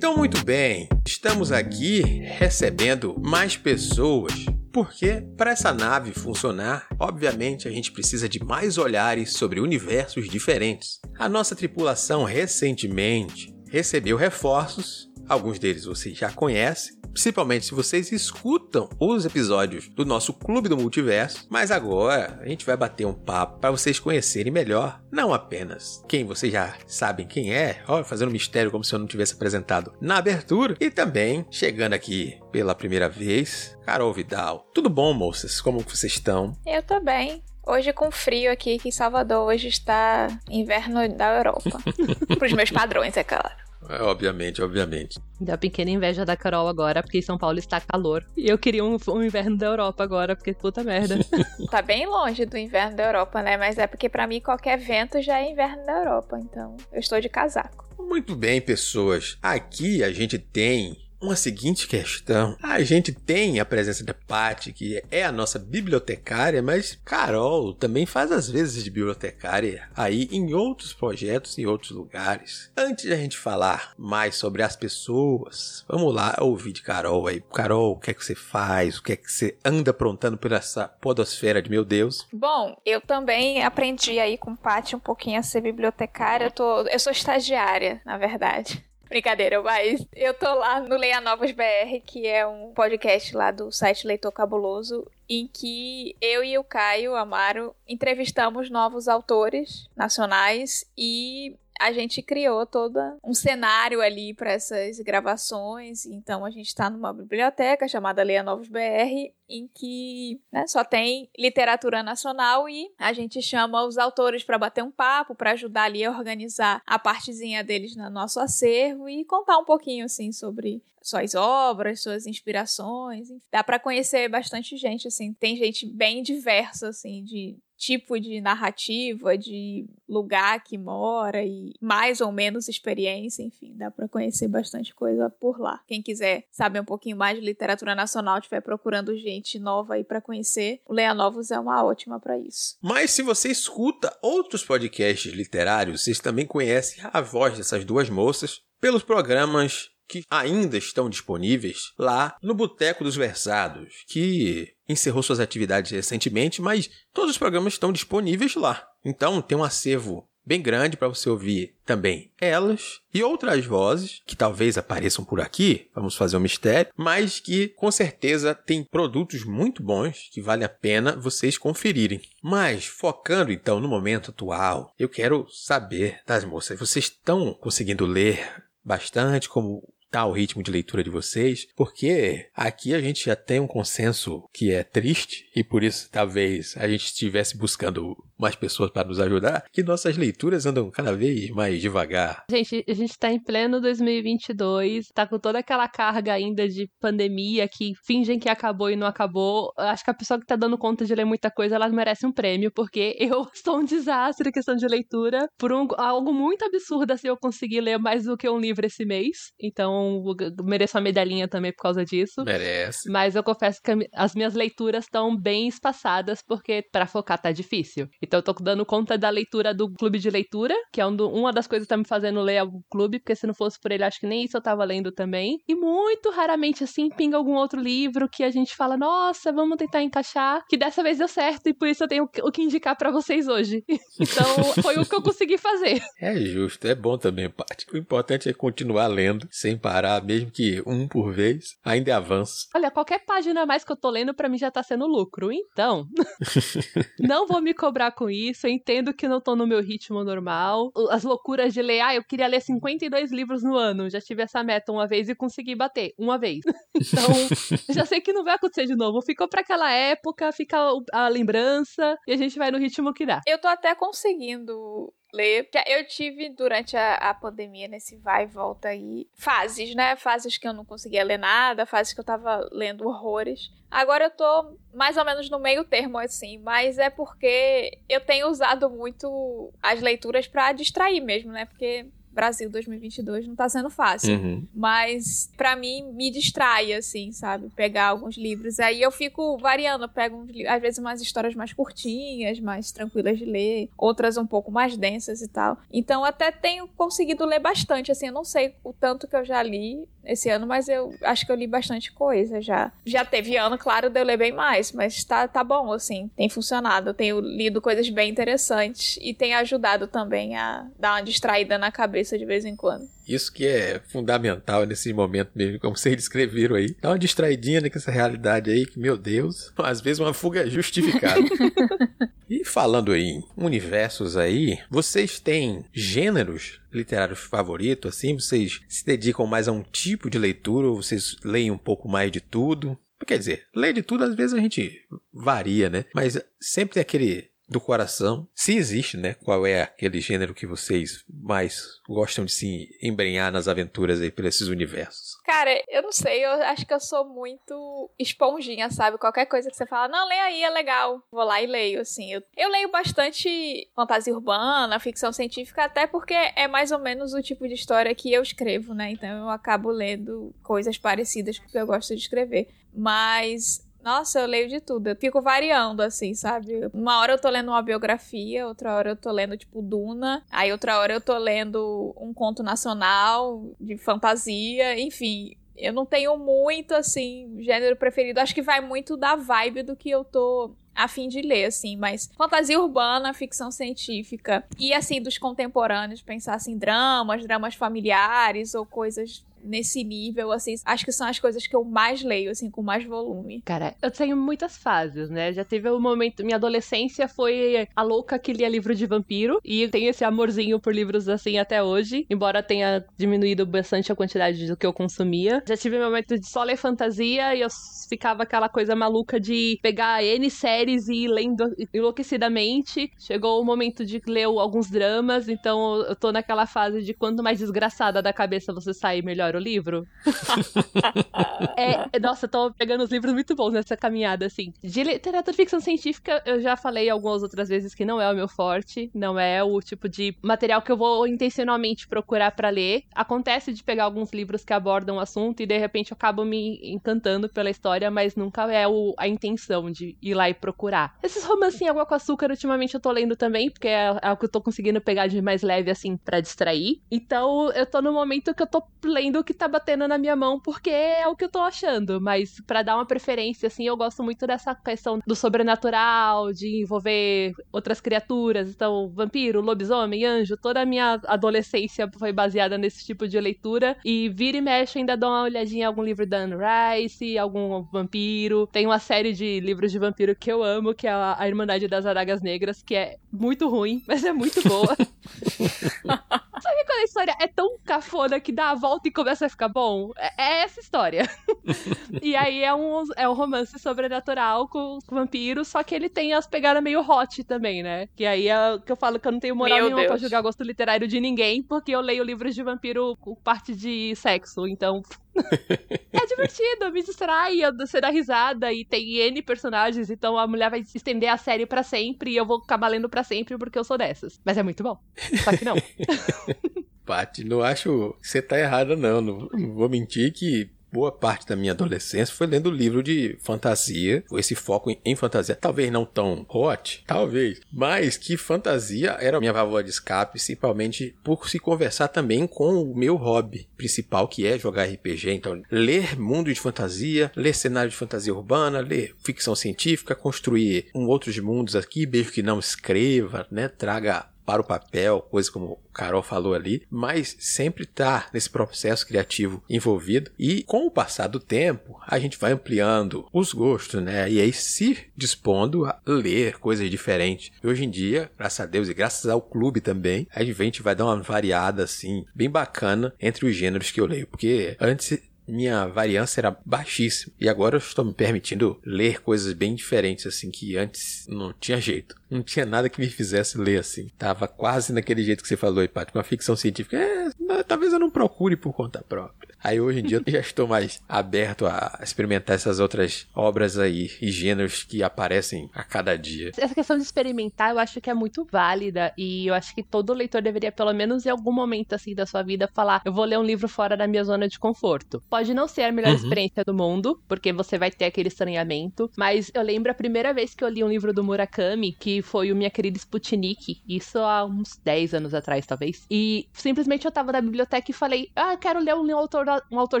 Bem, 0.48 0.88
estamos 1.06 1.52
aqui 1.52 2.00
recebendo 2.00 3.14
mais 3.22 3.54
pessoas 3.54 4.32
porque 4.72 5.22
para 5.36 5.50
essa 5.50 5.74
nave 5.74 6.10
funcionar, 6.12 6.88
obviamente 6.98 7.68
a 7.68 7.70
gente 7.70 7.92
precisa 7.92 8.26
de 8.26 8.42
mais 8.42 8.78
olhares 8.78 9.34
sobre 9.34 9.60
universos 9.60 10.26
diferentes. 10.26 11.00
A 11.18 11.28
nossa 11.28 11.54
tripulação 11.54 12.24
recentemente 12.24 13.54
recebeu 13.68 14.16
reforços, 14.16 15.10
alguns 15.28 15.58
deles 15.58 15.84
você 15.84 16.14
já 16.14 16.30
conhece, 16.32 16.98
principalmente 17.12 17.66
se 17.66 17.74
vocês 17.74 18.12
escutam 18.12 18.88
os 18.98 19.24
episódios 19.24 19.88
do 19.88 20.04
nosso 20.04 20.32
Clube 20.32 20.68
do 20.68 20.76
Multiverso. 20.76 21.46
Mas 21.50 21.70
agora 21.70 22.38
a 22.40 22.48
gente 22.48 22.64
vai 22.64 22.76
bater 22.76 23.06
um 23.06 23.12
papo 23.12 23.58
para 23.58 23.70
vocês 23.70 23.98
conhecerem 23.98 24.52
melhor, 24.52 25.00
não 25.10 25.34
apenas 25.34 26.02
quem 26.08 26.24
vocês 26.24 26.52
já 26.52 26.74
sabem 26.86 27.26
quem 27.26 27.52
é, 27.52 27.82
ó, 27.86 28.02
fazendo 28.02 28.30
mistério 28.30 28.70
como 28.70 28.84
se 28.84 28.94
eu 28.94 28.98
não 28.98 29.06
tivesse 29.06 29.34
apresentado 29.34 29.92
na 30.00 30.18
abertura, 30.18 30.76
e 30.80 30.90
também 30.90 31.44
chegando 31.50 31.92
aqui 31.92 32.38
pela 32.52 32.74
primeira 32.74 33.08
vez, 33.08 33.76
Carol 33.84 34.12
Vidal. 34.12 34.66
Tudo 34.74 34.88
bom, 34.88 35.12
moças? 35.12 35.60
Como 35.60 35.80
vocês 35.80 36.12
estão? 36.12 36.52
Eu 36.66 36.82
tô 36.82 37.00
bem. 37.00 37.42
Hoje 37.66 37.92
com 37.92 38.10
frio 38.10 38.50
aqui, 38.50 38.78
que 38.78 38.88
em 38.88 38.92
Salvador 38.92 39.46
hoje 39.46 39.68
está 39.68 40.28
inverno 40.48 41.06
da 41.14 41.36
Europa. 41.36 41.78
Para 42.38 42.46
os 42.46 42.52
meus 42.54 42.70
padrões, 42.70 43.14
é 43.14 43.22
claro. 43.22 43.67
É, 43.88 44.02
obviamente, 44.02 44.60
obviamente. 44.60 45.20
Dá 45.40 45.56
pequena 45.56 45.90
inveja 45.90 46.24
da 46.24 46.36
Carol 46.36 46.68
agora, 46.68 47.02
porque 47.02 47.18
em 47.18 47.22
São 47.22 47.38
Paulo 47.38 47.58
está 47.58 47.80
calor. 47.80 48.24
E 48.36 48.48
eu 48.48 48.58
queria 48.58 48.84
um, 48.84 48.96
um 49.08 49.22
inverno 49.22 49.56
da 49.56 49.66
Europa 49.66 50.02
agora, 50.02 50.34
porque 50.34 50.52
puta 50.52 50.82
merda. 50.82 51.18
tá 51.70 51.80
bem 51.80 52.06
longe 52.06 52.44
do 52.44 52.56
inverno 52.56 52.96
da 52.96 53.04
Europa, 53.04 53.42
né? 53.42 53.56
Mas 53.56 53.78
é 53.78 53.86
porque 53.86 54.08
para 54.08 54.26
mim 54.26 54.40
qualquer 54.40 54.78
vento 54.78 55.20
já 55.22 55.40
é 55.40 55.50
inverno 55.50 55.84
da 55.84 55.98
Europa. 55.98 56.38
Então 56.38 56.76
eu 56.92 57.00
estou 57.00 57.20
de 57.20 57.28
casaco. 57.28 57.86
Muito 57.98 58.34
bem, 58.34 58.60
pessoas. 58.60 59.38
Aqui 59.42 60.02
a 60.02 60.10
gente 60.12 60.38
tem 60.38 61.07
uma 61.20 61.36
seguinte 61.36 61.86
questão. 61.86 62.56
A 62.62 62.82
gente 62.82 63.12
tem 63.12 63.60
a 63.60 63.64
presença 63.64 64.04
da 64.04 64.14
Paty, 64.14 64.72
que 64.72 65.02
é 65.10 65.24
a 65.24 65.32
nossa 65.32 65.58
bibliotecária, 65.58 66.62
mas 66.62 66.98
Carol 67.04 67.72
também 67.74 68.06
faz 68.06 68.30
às 68.30 68.48
vezes 68.48 68.84
de 68.84 68.90
bibliotecária 68.90 69.88
aí 69.96 70.28
em 70.30 70.54
outros 70.54 70.92
projetos, 70.92 71.58
em 71.58 71.66
outros 71.66 71.90
lugares. 71.90 72.70
Antes 72.76 73.06
de 73.06 73.12
a 73.12 73.16
gente 73.16 73.36
falar 73.36 73.92
mais 73.98 74.36
sobre 74.36 74.62
as 74.62 74.76
pessoas, 74.76 75.84
vamos 75.88 76.14
lá 76.14 76.36
ouvir 76.40 76.72
de 76.72 76.82
Carol 76.82 77.26
aí. 77.26 77.42
Carol, 77.52 77.92
o 77.92 77.98
que 77.98 78.10
é 78.10 78.14
que 78.14 78.24
você 78.24 78.34
faz? 78.34 78.98
O 78.98 79.02
que 79.02 79.12
é 79.12 79.16
que 79.16 79.30
você 79.30 79.56
anda 79.64 79.90
aprontando 79.90 80.36
por 80.36 80.52
essa 80.52 80.88
podosfera 80.88 81.60
de 81.60 81.70
meu 81.70 81.84
Deus? 81.84 82.26
Bom, 82.32 82.76
eu 82.84 83.00
também 83.00 83.62
aprendi 83.62 84.18
aí 84.18 84.38
com 84.38 84.54
Paty 84.54 84.94
um 84.94 85.00
pouquinho 85.00 85.38
a 85.40 85.42
ser 85.42 85.60
bibliotecária. 85.60 86.46
Eu, 86.46 86.50
tô, 86.50 86.82
eu 86.82 86.98
sou 86.98 87.12
estagiária, 87.12 88.00
na 88.04 88.16
verdade. 88.16 88.87
Brincadeira, 89.08 89.62
mas 89.62 90.06
eu 90.14 90.34
tô 90.34 90.52
lá 90.54 90.80
no 90.80 90.96
Leia 90.96 91.20
Novos 91.20 91.50
BR, 91.50 92.00
que 92.04 92.26
é 92.26 92.46
um 92.46 92.72
podcast 92.74 93.34
lá 93.34 93.50
do 93.50 93.72
site 93.72 94.06
Leitor 94.06 94.30
Cabuloso, 94.30 95.06
em 95.28 95.46
que 95.46 96.14
eu 96.20 96.44
e 96.44 96.58
o 96.58 96.64
Caio 96.64 97.14
Amaro 97.14 97.74
entrevistamos 97.86 98.70
novos 98.70 99.08
autores 99.08 99.88
nacionais 99.96 100.84
e 100.96 101.56
a 101.78 101.92
gente 101.92 102.20
criou 102.22 102.66
todo 102.66 102.98
um 103.24 103.32
cenário 103.32 104.00
ali 104.00 104.34
para 104.34 104.52
essas 104.52 104.98
gravações. 105.00 106.06
Então 106.06 106.44
a 106.44 106.50
gente 106.50 106.66
está 106.66 106.90
numa 106.90 107.12
biblioteca 107.12 107.86
chamada 107.86 108.22
Leia 108.22 108.42
Novos 108.42 108.68
BR, 108.68 109.32
em 109.48 109.68
que 109.72 110.40
né, 110.52 110.66
só 110.66 110.84
tem 110.84 111.30
literatura 111.38 112.02
nacional 112.02 112.68
e 112.68 112.90
a 112.98 113.12
gente 113.12 113.40
chama 113.40 113.84
os 113.84 113.96
autores 113.96 114.42
para 114.42 114.58
bater 114.58 114.82
um 114.82 114.90
papo, 114.90 115.34
para 115.34 115.52
ajudar 115.52 115.84
ali 115.84 116.04
a 116.04 116.10
organizar 116.10 116.82
a 116.86 116.98
partezinha 116.98 117.62
deles 117.62 117.96
no 117.96 118.10
nosso 118.10 118.40
acervo 118.40 119.08
e 119.08 119.24
contar 119.24 119.58
um 119.58 119.64
pouquinho 119.64 120.04
assim 120.04 120.32
sobre 120.32 120.82
suas 121.00 121.34
obras, 121.34 122.02
suas 122.02 122.26
inspirações. 122.26 123.28
Dá 123.50 123.62
para 123.64 123.78
conhecer 123.78 124.28
bastante 124.28 124.76
gente 124.76 125.08
assim. 125.08 125.32
Tem 125.32 125.56
gente 125.56 125.86
bem 125.86 126.22
diversa 126.22 126.88
assim 126.88 127.24
de 127.24 127.56
tipo 127.78 128.18
de 128.18 128.40
narrativa, 128.40 129.38
de 129.38 129.86
lugar 130.08 130.62
que 130.64 130.76
mora 130.76 131.44
e 131.44 131.72
mais 131.80 132.20
ou 132.20 132.32
menos 132.32 132.68
experiência, 132.68 133.42
enfim, 133.42 133.72
dá 133.76 133.90
para 133.90 134.08
conhecer 134.08 134.48
bastante 134.48 134.92
coisa 134.92 135.30
por 135.30 135.60
lá. 135.60 135.80
Quem 135.86 136.02
quiser 136.02 136.44
saber 136.50 136.80
um 136.80 136.84
pouquinho 136.84 137.16
mais 137.16 137.38
de 137.38 137.44
literatura 137.44 137.94
nacional, 137.94 138.38
estiver 138.38 138.60
procurando 138.60 139.16
gente 139.16 139.58
nova 139.58 139.94
aí 139.94 140.04
para 140.04 140.20
conhecer, 140.20 140.80
o 140.84 140.92
Leia 140.92 141.14
Novos 141.14 141.50
é 141.52 141.58
uma 141.58 141.84
ótima 141.84 142.18
para 142.18 142.36
isso. 142.36 142.76
Mas 142.82 143.12
se 143.12 143.22
você 143.22 143.48
escuta 143.48 144.14
outros 144.20 144.64
podcasts 144.64 145.32
literários, 145.32 146.02
vocês 146.02 146.18
também 146.18 146.46
conhecem 146.46 147.04
a 147.12 147.20
voz 147.20 147.56
dessas 147.56 147.84
duas 147.84 148.10
moças 148.10 148.60
pelos 148.80 149.02
programas 149.04 149.90
que 150.08 150.24
ainda 150.30 150.78
estão 150.78 151.10
disponíveis 151.10 151.92
lá 151.98 152.36
no 152.42 152.54
Boteco 152.54 153.04
dos 153.04 153.16
Versados, 153.16 154.04
que 154.06 154.72
encerrou 154.88 155.22
suas 155.22 155.40
atividades 155.40 155.90
recentemente, 155.90 156.62
mas 156.62 156.90
todos 157.12 157.32
os 157.32 157.38
programas 157.38 157.74
estão 157.74 157.92
disponíveis 157.92 158.54
lá. 158.54 158.86
Então 159.04 159.42
tem 159.42 159.56
um 159.56 159.64
acervo 159.64 160.28
bem 160.48 160.62
grande 160.62 160.96
para 160.96 161.08
você 161.08 161.28
ouvir 161.28 161.76
também 161.84 162.32
elas 162.40 163.00
e 163.12 163.22
outras 163.22 163.66
vozes 163.66 164.22
que 164.26 164.34
talvez 164.34 164.78
apareçam 164.78 165.22
por 165.22 165.42
aqui, 165.42 165.90
vamos 165.94 166.16
fazer 166.16 166.38
um 166.38 166.40
mistério, 166.40 166.90
mas 166.96 167.38
que 167.38 167.68
com 167.68 167.90
certeza 167.90 168.54
tem 168.54 168.82
produtos 168.82 169.44
muito 169.44 169.82
bons 169.82 170.30
que 170.32 170.40
vale 170.40 170.64
a 170.64 170.68
pena 170.70 171.14
vocês 171.14 171.58
conferirem. 171.58 172.22
Mas 172.42 172.86
focando 172.86 173.52
então 173.52 173.78
no 173.78 173.88
momento 173.88 174.30
atual, 174.30 174.94
eu 174.98 175.06
quero 175.06 175.46
saber 175.50 176.20
das 176.26 176.46
moças, 176.46 176.78
vocês 176.78 177.04
estão 177.04 177.52
conseguindo 177.52 178.06
ler 178.06 178.40
bastante 178.82 179.50
como 179.50 179.82
tá 180.10 180.24
o 180.26 180.32
ritmo 180.32 180.62
de 180.62 180.70
leitura 180.70 181.02
de 181.02 181.10
vocês, 181.10 181.66
porque 181.76 182.48
aqui 182.54 182.94
a 182.94 183.00
gente 183.00 183.26
já 183.26 183.36
tem 183.36 183.60
um 183.60 183.66
consenso 183.66 184.48
que 184.52 184.72
é 184.72 184.82
triste 184.82 185.48
e 185.54 185.62
por 185.62 185.82
isso 185.82 186.08
talvez 186.10 186.74
a 186.76 186.88
gente 186.88 187.06
estivesse 187.06 187.56
buscando 187.56 188.16
mais 188.38 188.54
pessoas 188.54 188.90
para 188.90 189.08
nos 189.08 189.20
ajudar, 189.20 189.64
que 189.72 189.82
nossas 189.82 190.16
leituras 190.16 190.66
andam 190.66 190.90
cada 190.90 191.14
vez 191.14 191.50
mais 191.50 191.80
devagar. 191.80 192.44
Gente, 192.50 192.84
a 192.88 192.94
gente 192.94 193.18
tá 193.18 193.30
em 193.30 193.42
pleno 193.42 193.80
2022, 193.80 195.08
tá 195.14 195.26
com 195.26 195.38
toda 195.38 195.58
aquela 195.58 195.88
carga 195.88 196.32
ainda 196.32 196.68
de 196.68 196.88
pandemia 197.00 197.68
que 197.68 197.92
fingem 198.06 198.38
que 198.38 198.48
acabou 198.48 198.90
e 198.90 198.96
não 198.96 199.06
acabou. 199.06 199.72
Acho 199.76 200.04
que 200.04 200.10
a 200.10 200.14
pessoa 200.14 200.38
que 200.38 200.46
tá 200.46 200.56
dando 200.56 200.78
conta 200.78 201.04
de 201.04 201.14
ler 201.14 201.24
muita 201.24 201.50
coisa, 201.50 201.74
ela 201.74 201.88
merece 201.88 202.26
um 202.26 202.32
prêmio, 202.32 202.70
porque 202.72 203.16
eu 203.18 203.46
sou 203.54 203.78
um 203.78 203.84
desastre 203.84 204.48
em 204.48 204.52
questão 204.52 204.76
de 204.76 204.86
leitura. 204.86 205.48
Por 205.58 205.72
um, 205.72 205.88
algo 205.96 206.32
muito 206.32 206.64
absurdo 206.64 207.12
assim, 207.12 207.28
eu 207.28 207.36
consegui 207.36 207.80
ler 207.80 207.98
mais 207.98 208.24
do 208.24 208.36
que 208.36 208.48
um 208.48 208.58
livro 208.58 208.86
esse 208.86 209.04
mês. 209.04 209.52
Então, 209.60 210.22
mereço 210.64 210.96
uma 210.96 211.02
medalhinha 211.02 211.48
também 211.48 211.72
por 211.72 211.82
causa 211.82 212.04
disso. 212.04 212.44
Merece. 212.44 213.10
Mas 213.10 213.34
eu 213.34 213.42
confesso 213.42 213.80
que 213.82 214.08
as 214.14 214.34
minhas 214.34 214.54
leituras 214.54 215.04
estão 215.04 215.36
bem 215.36 215.68
espaçadas, 215.68 216.42
porque 216.46 216.82
para 216.92 217.06
focar 217.06 217.40
tá 217.40 217.50
difícil. 217.52 218.08
Então 218.28 218.40
eu 218.40 218.42
tô 218.42 218.52
dando 218.52 218.84
conta 218.84 219.16
da 219.16 219.30
leitura 219.30 219.72
do 219.72 219.90
clube 219.90 220.18
de 220.18 220.28
leitura, 220.28 220.74
que 220.92 221.00
é 221.00 221.06
um 221.06 221.16
do, 221.16 221.30
uma 221.30 221.50
das 221.50 221.66
coisas 221.66 221.86
que 221.86 221.88
tá 221.88 221.96
me 221.96 222.06
fazendo 222.06 222.42
ler 222.42 222.62
o 222.62 222.82
clube, 222.90 223.18
porque 223.18 223.34
se 223.34 223.46
não 223.46 223.54
fosse 223.54 223.80
por 223.80 223.90
ele, 223.90 224.04
acho 224.04 224.20
que 224.20 224.26
nem 224.26 224.44
isso 224.44 224.54
eu 224.54 224.60
tava 224.60 224.84
lendo 224.84 225.10
também. 225.10 225.58
E 225.66 225.74
muito 225.74 226.30
raramente, 226.30 226.84
assim, 226.84 227.08
pinga 227.08 227.38
algum 227.38 227.54
outro 227.54 227.80
livro 227.80 228.28
que 228.28 228.44
a 228.44 228.50
gente 228.50 228.76
fala, 228.76 228.98
nossa, 228.98 229.50
vamos 229.50 229.78
tentar 229.78 230.02
encaixar, 230.02 230.62
que 230.68 230.76
dessa 230.76 231.02
vez 231.02 231.16
deu 231.16 231.26
certo 231.26 231.68
e 231.70 231.74
por 231.74 231.88
isso 231.88 232.04
eu 232.04 232.08
tenho 232.08 232.28
o 232.42 232.52
que 232.52 232.60
indicar 232.60 232.96
para 232.96 233.10
vocês 233.10 233.48
hoje. 233.48 233.82
então 234.20 234.74
foi 234.82 234.96
o 234.98 235.06
que 235.06 235.14
eu 235.14 235.22
consegui 235.22 235.56
fazer. 235.56 236.02
É 236.20 236.36
justo, 236.36 236.86
é 236.86 236.94
bom 236.94 237.16
também, 237.16 237.48
Paty. 237.48 237.86
O 237.94 237.96
importante 237.96 238.46
é 238.46 238.52
continuar 238.52 239.06
lendo 239.06 239.48
sem 239.50 239.78
parar, 239.78 240.22
mesmo 240.22 240.50
que 240.50 240.82
um 240.86 241.08
por 241.08 241.32
vez, 241.32 241.78
ainda 241.82 242.10
é 242.10 242.14
avanço. 242.14 242.66
Olha, 242.74 242.90
qualquer 242.90 243.24
página 243.24 243.62
a 243.62 243.66
mais 243.66 243.84
que 243.84 243.92
eu 243.92 243.96
tô 243.96 244.10
lendo 244.10 244.34
para 244.34 244.50
mim 244.50 244.58
já 244.58 244.70
tá 244.70 244.82
sendo 244.82 245.06
lucro. 245.06 245.50
Então, 245.50 246.06
não 247.18 247.46
vou 247.46 247.62
me 247.62 247.72
cobrar 247.72 248.12
com 248.18 248.28
isso, 248.28 248.66
eu 248.66 248.70
entendo 248.72 249.14
que 249.14 249.28
não 249.28 249.40
tô 249.40 249.54
no 249.54 249.64
meu 249.64 249.80
ritmo 249.80 250.24
normal. 250.24 250.90
As 251.08 251.22
loucuras 251.22 251.72
de 251.72 251.80
ler, 251.80 252.00
ah, 252.00 252.16
eu 252.16 252.24
queria 252.24 252.48
ler 252.48 252.60
52 252.60 253.30
livros 253.30 253.62
no 253.62 253.76
ano, 253.76 254.10
já 254.10 254.20
tive 254.20 254.42
essa 254.42 254.60
meta 254.64 254.90
uma 254.90 255.06
vez 255.06 255.28
e 255.28 255.36
consegui 255.36 255.76
bater, 255.76 256.14
uma 256.18 256.36
vez. 256.36 256.58
então, 256.96 257.28
já 257.94 258.04
sei 258.04 258.20
que 258.20 258.32
não 258.32 258.42
vai 258.42 258.56
acontecer 258.56 258.86
de 258.86 258.96
novo. 258.96 259.22
Ficou 259.22 259.48
para 259.48 259.60
aquela 259.60 259.88
época, 259.92 260.50
fica 260.50 260.76
a 261.12 261.28
lembrança 261.28 262.18
e 262.26 262.32
a 262.32 262.36
gente 262.36 262.58
vai 262.58 262.72
no 262.72 262.78
ritmo 262.78 263.14
que 263.14 263.24
dá. 263.24 263.40
Eu 263.46 263.60
tô 263.60 263.68
até 263.68 263.94
conseguindo 263.94 265.12
ler. 265.32 265.68
Eu 265.86 266.06
tive 266.06 266.48
durante 266.48 266.96
a, 266.96 267.14
a, 267.14 267.34
pandemia, 267.34 267.88
nesse 267.88 268.16
vai 268.16 268.44
e 268.44 268.46
volta 268.46 268.88
aí, 268.88 269.28
fases, 269.34 269.94
né? 269.94 270.16
Fases 270.16 270.56
que 270.58 270.66
eu 270.66 270.72
não 270.72 270.84
conseguia 270.84 271.24
ler 271.24 271.38
nada, 271.38 271.86
fases 271.86 272.12
que 272.12 272.20
eu 272.20 272.24
tava 272.24 272.68
lendo 272.72 273.06
horrores. 273.06 273.70
Agora 273.90 274.24
eu 274.24 274.30
tô 274.30 274.76
mais 274.92 275.16
ou 275.16 275.24
menos 275.24 275.48
no 275.48 275.58
meio 275.58 275.84
termo, 275.84 276.18
assim, 276.18 276.58
mas 276.58 276.98
é 276.98 277.08
porque 277.08 277.98
eu 278.08 278.20
tenho 278.20 278.48
usado 278.48 278.90
muito 278.90 279.72
as 279.82 280.00
leituras 280.00 280.46
para 280.46 280.72
distrair 280.72 281.20
mesmo, 281.20 281.52
né? 281.52 281.64
Porque 281.64 282.06
Brasil 282.38 282.70
2022 282.70 283.48
não 283.48 283.56
tá 283.56 283.68
sendo 283.68 283.90
fácil. 283.90 284.36
Uhum. 284.36 284.64
Mas 284.72 285.50
para 285.56 285.74
mim 285.74 286.04
me 286.12 286.30
distrai 286.30 286.92
assim, 286.92 287.32
sabe? 287.32 287.68
Pegar 287.74 288.06
alguns 288.06 288.36
livros. 288.36 288.78
Aí 288.78 289.02
eu 289.02 289.10
fico 289.10 289.58
variando, 289.58 290.04
eu 290.04 290.08
pego 290.08 290.46
às 290.68 290.80
vezes 290.80 291.00
umas 291.00 291.20
histórias 291.20 291.56
mais 291.56 291.72
curtinhas, 291.72 292.60
mais 292.60 292.92
tranquilas 292.92 293.38
de 293.38 293.44
ler, 293.44 293.88
outras 293.98 294.36
um 294.36 294.46
pouco 294.46 294.70
mais 294.70 294.96
densas 294.96 295.42
e 295.42 295.48
tal. 295.48 295.78
Então 295.92 296.24
até 296.24 296.52
tenho 296.52 296.86
conseguido 296.86 297.44
ler 297.44 297.58
bastante, 297.58 298.12
assim, 298.12 298.28
eu 298.28 298.32
não 298.32 298.44
sei 298.44 298.76
o 298.84 298.92
tanto 298.92 299.26
que 299.26 299.34
eu 299.34 299.44
já 299.44 299.60
li 299.60 300.06
esse 300.28 300.50
ano, 300.50 300.66
mas 300.66 300.88
eu 300.88 301.14
acho 301.22 301.46
que 301.46 301.50
eu 301.50 301.56
li 301.56 301.66
bastante 301.66 302.12
coisa 302.12 302.60
já. 302.60 302.92
Já 303.04 303.24
teve 303.24 303.56
ano, 303.56 303.78
claro, 303.78 304.10
de 304.10 304.20
eu 304.20 304.24
ler 304.24 304.36
bem 304.36 304.52
mais, 304.52 304.92
mas 304.92 305.24
tá, 305.24 305.48
tá 305.48 305.64
bom, 305.64 305.90
assim, 305.92 306.30
tem 306.36 306.48
funcionado. 306.48 307.10
Eu 307.10 307.14
tenho 307.14 307.40
lido 307.40 307.80
coisas 307.80 308.08
bem 308.10 308.30
interessantes 308.30 309.18
e 309.22 309.32
tem 309.32 309.54
ajudado 309.54 310.06
também 310.06 310.54
a 310.56 310.86
dar 310.98 311.14
uma 311.14 311.22
distraída 311.22 311.78
na 311.78 311.90
cabeça 311.90 312.27
de 312.36 312.44
vez 312.44 312.64
em 312.64 312.76
quando. 312.76 313.08
Isso 313.26 313.52
que 313.52 313.66
é 313.66 314.00
fundamental 314.08 314.84
nesse 314.84 315.12
momento 315.12 315.50
mesmo, 315.54 315.78
como 315.78 315.96
vocês 315.96 316.16
descreveram 316.16 316.76
aí. 316.76 316.94
Dá 317.00 317.10
uma 317.10 317.18
distraidinha 317.18 317.80
né, 317.80 317.88
com 317.88 317.98
essa 317.98 318.10
realidade 318.10 318.70
aí, 318.70 318.84
que, 318.86 318.98
meu 318.98 319.16
Deus, 319.16 319.72
às 319.78 320.00
vezes 320.00 320.18
uma 320.18 320.34
fuga 320.34 320.68
justificada. 320.68 321.40
e 322.50 322.64
falando 322.64 323.14
em 323.14 323.42
universos 323.56 324.36
aí, 324.36 324.78
vocês 324.90 325.38
têm 325.38 325.84
gêneros 325.92 326.80
literários 326.92 327.40
favoritos, 327.40 328.14
assim? 328.14 328.34
Vocês 328.34 328.80
se 328.88 329.04
dedicam 329.04 329.46
mais 329.46 329.68
a 329.68 329.72
um 329.72 329.82
tipo 329.82 330.28
de 330.28 330.38
leitura 330.38 330.88
ou 330.88 331.02
vocês 331.02 331.36
leem 331.44 331.70
um 331.70 331.78
pouco 331.78 332.08
mais 332.08 332.32
de 332.32 332.40
tudo? 332.40 332.98
Quer 333.26 333.38
dizer, 333.38 333.64
ler 333.74 333.92
de 333.92 334.02
tudo 334.02 334.24
às 334.24 334.34
vezes 334.34 334.54
a 334.54 334.60
gente 334.60 335.04
varia, 335.32 335.90
né? 335.90 336.04
Mas 336.14 336.40
sempre 336.60 336.94
tem 336.94 337.00
aquele 337.00 337.50
do 337.68 337.80
coração, 337.80 338.48
se 338.54 338.76
existe, 338.76 339.16
né? 339.16 339.34
Qual 339.34 339.66
é 339.66 339.82
aquele 339.82 340.20
gênero 340.20 340.54
que 340.54 340.66
vocês 340.66 341.24
mais 341.28 342.00
gostam 342.08 342.44
de 342.44 342.52
se 342.52 342.88
embrenhar 343.02 343.52
nas 343.52 343.68
aventuras 343.68 344.20
aí 344.20 344.30
por 344.30 344.46
esses 344.46 344.68
universos? 344.68 345.36
Cara, 345.44 345.70
eu 345.88 346.02
não 346.02 346.12
sei, 346.12 346.44
eu 346.44 346.50
acho 346.50 346.86
que 346.86 346.94
eu 346.94 347.00
sou 347.00 347.28
muito 347.28 348.10
esponjinha, 348.18 348.90
sabe? 348.90 349.18
Qualquer 349.18 349.46
coisa 349.46 349.70
que 349.70 349.76
você 349.76 349.86
fala, 349.86 350.08
não, 350.08 350.26
lê 350.28 350.38
aí, 350.38 350.62
é 350.62 350.70
legal. 350.70 351.22
Vou 351.30 351.44
lá 351.44 351.60
e 351.60 351.66
leio, 351.66 352.00
assim. 352.00 352.32
Eu, 352.32 352.42
eu 352.56 352.70
leio 352.70 352.90
bastante 352.90 353.90
fantasia 353.94 354.34
urbana, 354.34 354.98
ficção 354.98 355.32
científica, 355.32 355.84
até 355.84 356.06
porque 356.06 356.34
é 356.34 356.66
mais 356.66 356.90
ou 356.90 356.98
menos 356.98 357.34
o 357.34 357.42
tipo 357.42 357.68
de 357.68 357.74
história 357.74 358.14
que 358.14 358.32
eu 358.32 358.42
escrevo, 358.42 358.94
né? 358.94 359.10
Então 359.10 359.28
eu 359.28 359.50
acabo 359.50 359.90
lendo 359.90 360.54
coisas 360.62 360.96
parecidas 360.96 361.58
com 361.58 361.66
o 361.66 361.68
que 361.68 361.78
eu 361.78 361.86
gosto 361.86 362.14
de 362.14 362.22
escrever. 362.22 362.68
Mas 362.94 363.86
nossa, 364.08 364.40
eu 364.40 364.46
leio 364.46 364.68
de 364.68 364.80
tudo. 364.80 365.08
Eu 365.08 365.16
fico 365.16 365.42
variando, 365.42 366.00
assim, 366.00 366.32
sabe? 366.32 366.88
Uma 366.94 367.20
hora 367.20 367.34
eu 367.34 367.38
tô 367.38 367.50
lendo 367.50 367.68
uma 367.68 367.82
biografia, 367.82 368.66
outra 368.66 368.94
hora 368.94 369.10
eu 369.10 369.16
tô 369.16 369.30
lendo, 369.30 369.54
tipo, 369.54 369.82
Duna. 369.82 370.42
Aí 370.50 370.72
outra 370.72 370.98
hora 370.98 371.12
eu 371.12 371.20
tô 371.20 371.36
lendo 371.36 372.14
um 372.18 372.32
conto 372.32 372.62
nacional 372.62 373.70
de 373.78 373.98
fantasia. 373.98 374.98
Enfim, 374.98 375.58
eu 375.76 375.92
não 375.92 376.06
tenho 376.06 376.38
muito, 376.38 376.94
assim, 376.94 377.58
gênero 377.60 377.96
preferido. 377.96 378.40
Acho 378.40 378.54
que 378.54 378.62
vai 378.62 378.80
muito 378.80 379.14
da 379.14 379.36
vibe 379.36 379.82
do 379.82 379.94
que 379.94 380.08
eu 380.08 380.24
tô 380.24 380.70
a 380.94 381.06
fim 381.06 381.28
de 381.28 381.42
ler, 381.42 381.66
assim, 381.66 381.96
mas 381.96 382.28
fantasia 382.36 382.80
urbana, 382.80 383.32
ficção 383.32 383.70
científica 383.70 384.64
e, 384.76 384.92
assim, 384.92 385.22
dos 385.22 385.38
contemporâneos, 385.38 386.22
pensar, 386.22 386.54
assim, 386.54 386.76
dramas, 386.76 387.44
dramas 387.44 387.76
familiares 387.76 388.74
ou 388.74 388.84
coisas 388.84 389.44
nesse 389.68 390.02
nível, 390.02 390.50
assim, 390.50 390.74
acho 390.84 391.04
que 391.04 391.12
são 391.12 391.26
as 391.26 391.38
coisas 391.38 391.66
que 391.66 391.76
eu 391.76 391.84
mais 391.84 392.22
leio, 392.22 392.50
assim, 392.50 392.70
com 392.70 392.82
mais 392.82 393.04
volume. 393.04 393.62
Cara, 393.64 393.94
eu 394.02 394.10
tenho 394.10 394.36
muitas 394.36 394.76
fases, 394.76 395.28
né? 395.30 395.52
Já 395.52 395.64
teve 395.64 395.90
um 395.90 396.00
momento, 396.00 396.44
minha 396.44 396.56
adolescência 396.56 397.28
foi 397.28 397.86
a 397.94 398.02
louca 398.02 398.38
que 398.38 398.52
lia 398.52 398.68
livro 398.68 398.94
de 398.94 399.06
vampiro, 399.06 399.60
e 399.64 399.88
tenho 399.88 400.10
esse 400.10 400.24
amorzinho 400.24 400.80
por 400.80 400.94
livros 400.94 401.28
assim 401.28 401.58
até 401.58 401.82
hoje, 401.82 402.26
embora 402.30 402.62
tenha 402.62 403.04
diminuído 403.16 403.66
bastante 403.66 404.10
a 404.10 404.16
quantidade 404.16 404.66
do 404.66 404.76
que 404.76 404.86
eu 404.86 404.92
consumia. 404.92 405.62
Já 405.66 405.76
tive 405.76 405.98
um 405.98 406.04
momento 406.04 406.38
de 406.38 406.48
só 406.48 406.62
ler 406.62 406.76
fantasia 406.76 407.54
e 407.54 407.60
eu 407.60 407.68
ficava 408.08 408.42
aquela 408.42 408.68
coisa 408.68 408.96
maluca 408.96 409.38
de 409.38 409.78
pegar 409.82 410.24
N 410.24 410.50
séries 410.50 411.08
e 411.08 411.24
ir 411.24 411.28
lendo 411.28 411.64
enlouquecidamente. 411.92 413.10
Chegou 413.18 413.60
o 413.60 413.64
momento 413.64 414.04
de 414.04 414.20
ler 414.26 414.44
alguns 414.44 414.90
dramas, 414.90 415.48
então 415.48 415.96
eu 416.02 416.16
tô 416.16 416.32
naquela 416.32 416.66
fase 416.66 417.02
de 417.02 417.12
quanto 417.12 417.42
mais 417.42 417.58
desgraçada 417.58 418.22
da 418.22 418.32
cabeça 418.32 418.72
você 418.72 418.94
sai, 418.94 419.20
melhor 419.22 419.54
o 419.58 419.60
livro. 419.60 420.06
é, 421.76 422.18
nossa, 422.18 422.46
eu 422.46 422.50
tô 422.50 422.72
pegando 422.72 423.04
os 423.04 423.10
livros 423.10 423.32
muito 423.32 423.54
bons 423.54 423.72
nessa 423.72 423.96
caminhada, 423.96 424.46
assim. 424.46 424.72
De 424.82 425.02
literatura 425.02 425.56
ficção 425.56 425.80
científica, 425.80 426.42
eu 426.46 426.60
já 426.60 426.76
falei 426.76 427.10
algumas 427.10 427.42
outras 427.42 427.68
vezes 427.68 427.94
que 427.94 428.04
não 428.04 428.20
é 428.20 428.30
o 428.30 428.34
meu 428.34 428.48
forte, 428.48 429.10
não 429.14 429.38
é 429.38 429.62
o 429.62 429.80
tipo 429.80 430.08
de 430.08 430.36
material 430.42 430.80
que 430.82 430.92
eu 430.92 430.96
vou 430.96 431.26
intencionalmente 431.26 432.08
procurar 432.08 432.52
para 432.52 432.70
ler. 432.70 433.04
Acontece 433.14 433.72
de 433.72 433.82
pegar 433.82 434.04
alguns 434.04 434.32
livros 434.32 434.64
que 434.64 434.72
abordam 434.72 435.16
o 435.16 435.20
assunto 435.20 435.62
e 435.62 435.66
de 435.66 435.76
repente 435.78 436.12
eu 436.12 436.14
acabo 436.14 436.44
me 436.44 436.80
encantando 436.82 437.48
pela 437.48 437.70
história, 437.70 438.10
mas 438.10 438.36
nunca 438.36 438.70
é 438.72 438.86
o, 438.86 439.14
a 439.18 439.28
intenção 439.28 439.90
de 439.90 440.16
ir 440.22 440.34
lá 440.34 440.48
e 440.48 440.54
procurar. 440.54 441.16
Esses 441.22 441.44
romances 441.44 441.80
em 441.80 441.88
água 441.88 442.06
com 442.06 442.14
açúcar, 442.14 442.50
ultimamente 442.50 442.94
eu 442.94 443.00
tô 443.00 443.10
lendo 443.10 443.36
também, 443.36 443.70
porque 443.70 443.88
é, 443.88 444.16
é 444.22 444.32
o 444.32 444.36
que 444.36 444.44
eu 444.44 444.50
tô 444.50 444.60
conseguindo 444.60 445.00
pegar 445.00 445.26
de 445.26 445.40
mais 445.42 445.62
leve, 445.62 445.90
assim, 445.90 446.16
para 446.16 446.40
distrair. 446.40 447.00
Então 447.10 447.70
eu 447.72 447.86
tô 447.86 448.00
no 448.00 448.12
momento 448.12 448.54
que 448.54 448.62
eu 448.62 448.66
tô 448.66 448.82
lendo 449.04 449.37
lendo 449.38 449.40
o 449.40 449.44
que 449.44 449.54
tá 449.54 449.68
batendo 449.68 450.06
na 450.08 450.18
minha 450.18 450.36
mão 450.36 450.60
porque 450.60 450.90
é 450.90 451.26
o 451.26 451.36
que 451.36 451.44
eu 451.44 451.48
tô 451.48 451.60
achando. 451.60 452.20
Mas 452.20 452.60
para 452.66 452.82
dar 452.82 452.96
uma 452.96 453.06
preferência, 453.06 453.68
assim, 453.68 453.86
eu 453.86 453.96
gosto 453.96 454.22
muito 454.22 454.46
dessa 454.46 454.74
questão 454.74 455.20
do 455.26 455.36
sobrenatural, 455.36 456.52
de 456.52 456.82
envolver 456.82 457.52
outras 457.72 458.00
criaturas. 458.00 458.68
Então, 458.68 459.08
vampiro, 459.08 459.60
lobisomem, 459.60 460.24
anjo, 460.24 460.56
toda 460.56 460.82
a 460.82 460.86
minha 460.86 461.20
adolescência 461.26 462.10
foi 462.18 462.32
baseada 462.32 462.76
nesse 462.76 463.04
tipo 463.04 463.26
de 463.26 463.40
leitura. 463.40 463.96
E 464.04 464.28
vira 464.28 464.58
e 464.58 464.60
mexe, 464.60 464.98
ainda 464.98 465.16
dou 465.16 465.30
uma 465.30 465.42
olhadinha 465.42 465.82
em 465.82 465.86
algum 465.86 466.02
livro 466.02 466.26
da 466.26 466.38
Anne 466.38 466.56
Rice, 466.56 467.38
algum 467.38 467.82
vampiro. 467.82 468.66
Tem 468.72 468.86
uma 468.86 468.98
série 468.98 469.32
de 469.32 469.60
livros 469.60 469.92
de 469.92 469.98
vampiro 469.98 470.34
que 470.34 470.50
eu 470.50 470.62
amo, 470.62 470.94
que 470.94 471.06
é 471.06 471.12
a, 471.12 471.48
Irmandade 471.48 471.88
das 471.88 472.04
Adagas 472.04 472.42
Negras, 472.42 472.82
que 472.82 472.94
é 472.94 473.16
muito 473.32 473.68
ruim, 473.68 474.02
mas 474.08 474.24
é 474.24 474.32
muito 474.32 474.62
boa. 474.68 474.96
Sabe 476.60 476.84
quando 476.84 477.00
a 477.00 477.04
história 477.04 477.36
é 477.40 477.46
tão 477.46 477.78
cafona 477.84 478.40
que 478.40 478.52
dá 478.52 478.70
a 478.70 478.74
volta 478.74 479.08
e 479.08 479.12
começa 479.12 479.46
a 479.46 479.48
ficar 479.48 479.68
bom? 479.68 480.10
É, 480.16 480.30
é 480.38 480.62
essa 480.62 480.80
história. 480.80 481.28
e 482.22 482.36
aí 482.36 482.62
é 482.62 482.74
um, 482.74 483.02
é 483.16 483.28
um 483.28 483.34
romance 483.34 483.78
sobrenatural 483.78 484.68
com, 484.68 484.98
com 485.06 485.14
vampiros, 485.14 485.68
só 485.68 485.82
que 485.82 485.94
ele 485.94 486.08
tem 486.08 486.34
as 486.34 486.46
pegadas 486.46 486.82
meio 486.82 487.00
hot 487.00 487.44
também, 487.44 487.82
né? 487.82 488.08
Que 488.16 488.26
aí 488.26 488.48
é 488.48 488.78
que 488.84 488.90
eu 488.90 488.96
falo 488.96 489.18
que 489.18 489.28
eu 489.28 489.32
não 489.32 489.40
tenho 489.40 489.56
moral 489.56 489.76
Meu 489.76 489.84
nenhuma 489.84 490.02
Deus. 490.02 490.12
pra 490.12 490.18
julgar 490.18 490.42
gosto 490.42 490.62
literário 490.62 491.06
de 491.06 491.20
ninguém, 491.20 491.62
porque 491.62 491.92
eu 491.92 492.00
leio 492.00 492.24
livros 492.24 492.54
de 492.54 492.62
vampiro 492.62 493.16
com 493.20 493.34
parte 493.34 493.74
de 493.74 494.14
sexo, 494.16 494.66
então 494.66 495.02
é 495.34 496.26
divertido, 496.26 496.92
me 496.92 497.02
distrai, 497.02 497.58
você 497.76 498.00
dá 498.00 498.10
risada 498.10 498.72
e 498.72 498.84
tem 498.84 499.16
N 499.18 499.42
personagens, 499.42 500.10
então 500.10 500.36
a 500.36 500.46
mulher 500.46 500.70
vai 500.70 500.80
estender 500.80 501.28
a 501.28 501.36
série 501.36 501.66
para 501.66 501.82
sempre 501.82 502.30
e 502.30 502.36
eu 502.36 502.46
vou 502.46 502.58
acabar 502.58 502.88
lendo 502.88 503.08
pra 503.08 503.22
sempre 503.22 503.56
porque 503.56 503.78
eu 503.78 503.84
sou 503.84 503.98
dessas. 503.98 504.40
Mas 504.44 504.58
é 504.58 504.62
muito 504.62 504.82
bom. 504.82 504.98
Só 505.44 505.56
que 505.56 505.64
não. 505.64 505.76
Paty, 507.06 507.44
não 507.44 507.62
acho 507.62 508.14
que 508.20 508.28
você 508.28 508.42
tá 508.42 508.58
errada, 508.58 508.94
não. 508.94 509.20
Não, 509.20 509.48
não 509.52 509.74
vou 509.74 509.88
mentir 509.88 510.32
que 510.32 510.70
boa 510.92 511.12
parte 511.12 511.46
da 511.46 511.56
minha 511.56 511.72
adolescência 511.72 512.34
foi 512.34 512.46
lendo 512.46 512.70
livro 512.70 513.02
de 513.02 513.36
fantasia, 513.40 514.24
esse 514.32 514.54
foco 514.54 514.90
em, 514.90 514.98
em, 515.04 515.14
fantasia, 515.14 515.54
talvez 515.54 515.90
não 515.90 516.04
tão 516.04 516.46
hot, 516.48 517.04
talvez, 517.06 517.60
mas 517.72 518.16
que 518.16 518.36
fantasia 518.36 519.16
era 519.20 519.36
a 519.36 519.40
minha 519.40 519.52
válvula 519.52 519.82
de 519.82 519.90
escape, 519.90 520.32
principalmente 520.32 521.14
por 521.22 521.48
se 521.48 521.58
conversar 521.58 522.08
também 522.08 522.46
com 522.46 522.82
o 522.82 522.96
meu 522.96 523.16
hobby 523.16 523.68
principal, 523.76 524.28
que 524.28 524.46
é 524.46 524.58
jogar 524.58 524.84
RPG. 524.84 525.30
Então, 525.30 525.62
ler 525.70 526.18
mundo 526.18 526.52
de 526.52 526.60
fantasia, 526.60 527.30
ler 527.36 527.54
cenário 527.54 527.90
de 527.90 527.96
fantasia 527.96 528.34
urbana, 528.34 528.80
ler 528.80 529.14
ficção 529.22 529.54
científica, 529.54 530.14
construir 530.14 530.88
um 530.94 531.06
outros 531.06 531.38
mundos 531.38 531.76
aqui, 531.76 532.06
mesmo 532.06 532.32
que 532.32 532.42
não 532.42 532.58
escreva, 532.58 533.46
né, 533.50 533.68
traga 533.68 534.26
para 534.48 534.62
o 534.62 534.64
papel, 534.64 535.20
coisa 535.30 535.52
como 535.52 535.66
o 535.72 535.78
Carol 535.92 536.22
falou 536.22 536.54
ali, 536.54 536.82
mas 536.90 537.36
sempre 537.38 537.84
tá 537.84 538.28
nesse 538.32 538.48
processo 538.48 539.06
criativo 539.06 539.62
envolvido 539.68 540.30
e 540.38 540.62
com 540.62 540.86
o 540.86 540.90
passar 540.90 541.26
do 541.26 541.38
tempo 541.38 542.00
a 542.06 542.18
gente 542.18 542.38
vai 542.38 542.52
ampliando 542.52 543.26
os 543.30 543.52
gostos, 543.52 544.02
né? 544.02 544.30
E 544.30 544.40
aí 544.40 544.50
se 544.50 544.96
dispondo 545.14 545.84
a 545.84 546.00
ler 546.06 546.58
coisas 546.60 546.88
diferentes. 546.88 547.52
E 547.62 547.66
hoje 547.66 547.84
em 547.84 547.90
dia, 547.90 548.30
graças 548.38 548.60
a 548.60 548.64
Deus 548.64 548.88
e 548.88 548.94
graças 548.94 549.26
ao 549.26 549.42
clube 549.42 549.82
também, 549.82 550.26
a 550.34 550.42
gente 550.42 550.82
vai 550.82 550.94
dar 550.94 551.04
uma 551.04 551.20
variada 551.20 551.84
assim, 551.84 552.24
bem 552.34 552.48
bacana 552.48 553.12
entre 553.20 553.44
os 553.44 553.54
gêneros 553.54 553.90
que 553.90 554.00
eu 554.00 554.06
leio, 554.06 554.26
porque 554.28 554.78
antes 554.80 555.20
minha 555.48 555.86
variância 555.86 556.40
era 556.40 556.56
baixíssima. 556.64 557.32
E 557.40 557.48
agora 557.48 557.76
eu 557.76 557.78
estou 557.78 558.04
me 558.04 558.12
permitindo 558.12 558.78
ler 558.84 559.20
coisas 559.22 559.52
bem 559.52 559.74
diferentes, 559.74 560.26
assim, 560.26 560.50
que 560.50 560.76
antes 560.76 561.26
não 561.28 561.52
tinha 561.52 561.80
jeito. 561.80 562.16
Não 562.30 562.42
tinha 562.42 562.66
nada 562.66 562.88
que 562.88 563.00
me 563.00 563.08
fizesse 563.08 563.56
ler 563.56 563.80
assim. 563.80 564.10
Tava 564.18 564.46
quase 564.46 564.92
naquele 564.92 565.22
jeito 565.22 565.42
que 565.42 565.48
você 565.48 565.56
falou, 565.56 565.86
Paty, 565.88 566.12
com 566.12 566.18
a 566.18 566.24
ficção 566.24 566.54
científica. 566.54 566.96
É, 566.96 567.62
talvez 567.66 567.92
eu 567.92 567.98
não 567.98 568.10
procure 568.10 568.56
por 568.56 568.72
conta 568.72 569.02
própria. 569.02 569.48
Aí 569.62 569.80
hoje 569.80 570.00
em 570.00 570.02
dia 570.02 570.18
eu 570.18 570.24
já 570.32 570.38
estou 570.38 570.68
mais 570.68 571.02
aberto 571.08 571.66
a 571.66 571.98
experimentar 572.02 572.54
essas 572.54 572.78
outras 572.78 573.26
obras 573.34 573.78
aí 573.78 574.10
e 574.20 574.30
gêneros 574.30 574.84
que 574.84 575.02
aparecem 575.02 575.70
a 575.74 575.82
cada 575.82 576.16
dia. 576.16 576.52
Essa 576.56 576.74
questão 576.74 576.96
de 576.96 577.02
experimentar 577.02 577.70
eu 577.70 577.78
acho 577.78 578.00
que 578.00 578.10
é 578.10 578.14
muito 578.14 578.46
válida 578.50 579.12
e 579.16 579.46
eu 579.46 579.54
acho 579.54 579.74
que 579.74 579.82
todo 579.82 580.12
leitor 580.12 580.42
deveria, 580.42 580.70
pelo 580.70 580.92
menos 580.92 581.26
em 581.26 581.30
algum 581.30 581.52
momento 581.52 581.94
assim 581.94 582.14
da 582.14 582.26
sua 582.26 582.42
vida, 582.42 582.70
falar: 582.72 583.02
eu 583.04 583.12
vou 583.12 583.24
ler 583.24 583.38
um 583.38 583.42
livro 583.42 583.68
fora 583.68 583.96
da 583.96 584.06
minha 584.06 584.24
zona 584.24 584.48
de 584.48 584.58
conforto. 584.58 585.22
Pode 585.28 585.37
não 585.54 585.68
ser 585.68 585.82
a 585.82 585.92
melhor 585.92 586.10
uhum. 586.10 586.16
experiência 586.16 586.64
do 586.64 586.74
mundo, 586.74 587.20
porque 587.28 587.52
você 587.52 587.78
vai 587.78 587.90
ter 587.90 588.06
aquele 588.06 588.28
estranhamento, 588.28 589.10
mas 589.16 589.50
eu 589.54 589.62
lembro 589.62 589.90
a 589.90 589.94
primeira 589.94 590.32
vez 590.32 590.54
que 590.54 590.64
eu 590.64 590.68
li 590.68 590.82
um 590.82 590.88
livro 590.88 591.12
do 591.12 591.22
Murakami, 591.22 591.92
que 591.92 592.22
foi 592.22 592.50
o 592.50 592.56
Minha 592.56 592.70
Querida 592.70 592.98
Sputnik, 592.98 593.82
isso 593.88 594.18
há 594.18 594.44
uns 594.44 594.76
10 594.84 595.14
anos 595.14 595.34
atrás, 595.34 595.66
talvez. 595.66 596.06
E 596.10 596.48
simplesmente 596.52 597.04
eu 597.04 597.12
tava 597.12 597.32
na 597.32 597.40
biblioteca 597.40 597.90
e 597.90 597.94
falei: 597.94 598.30
ah, 598.34 598.56
quero 598.56 598.80
ler 598.80 598.94
um 598.94 599.16
autor 599.16 599.46
um 599.70 599.78
autor 599.78 600.00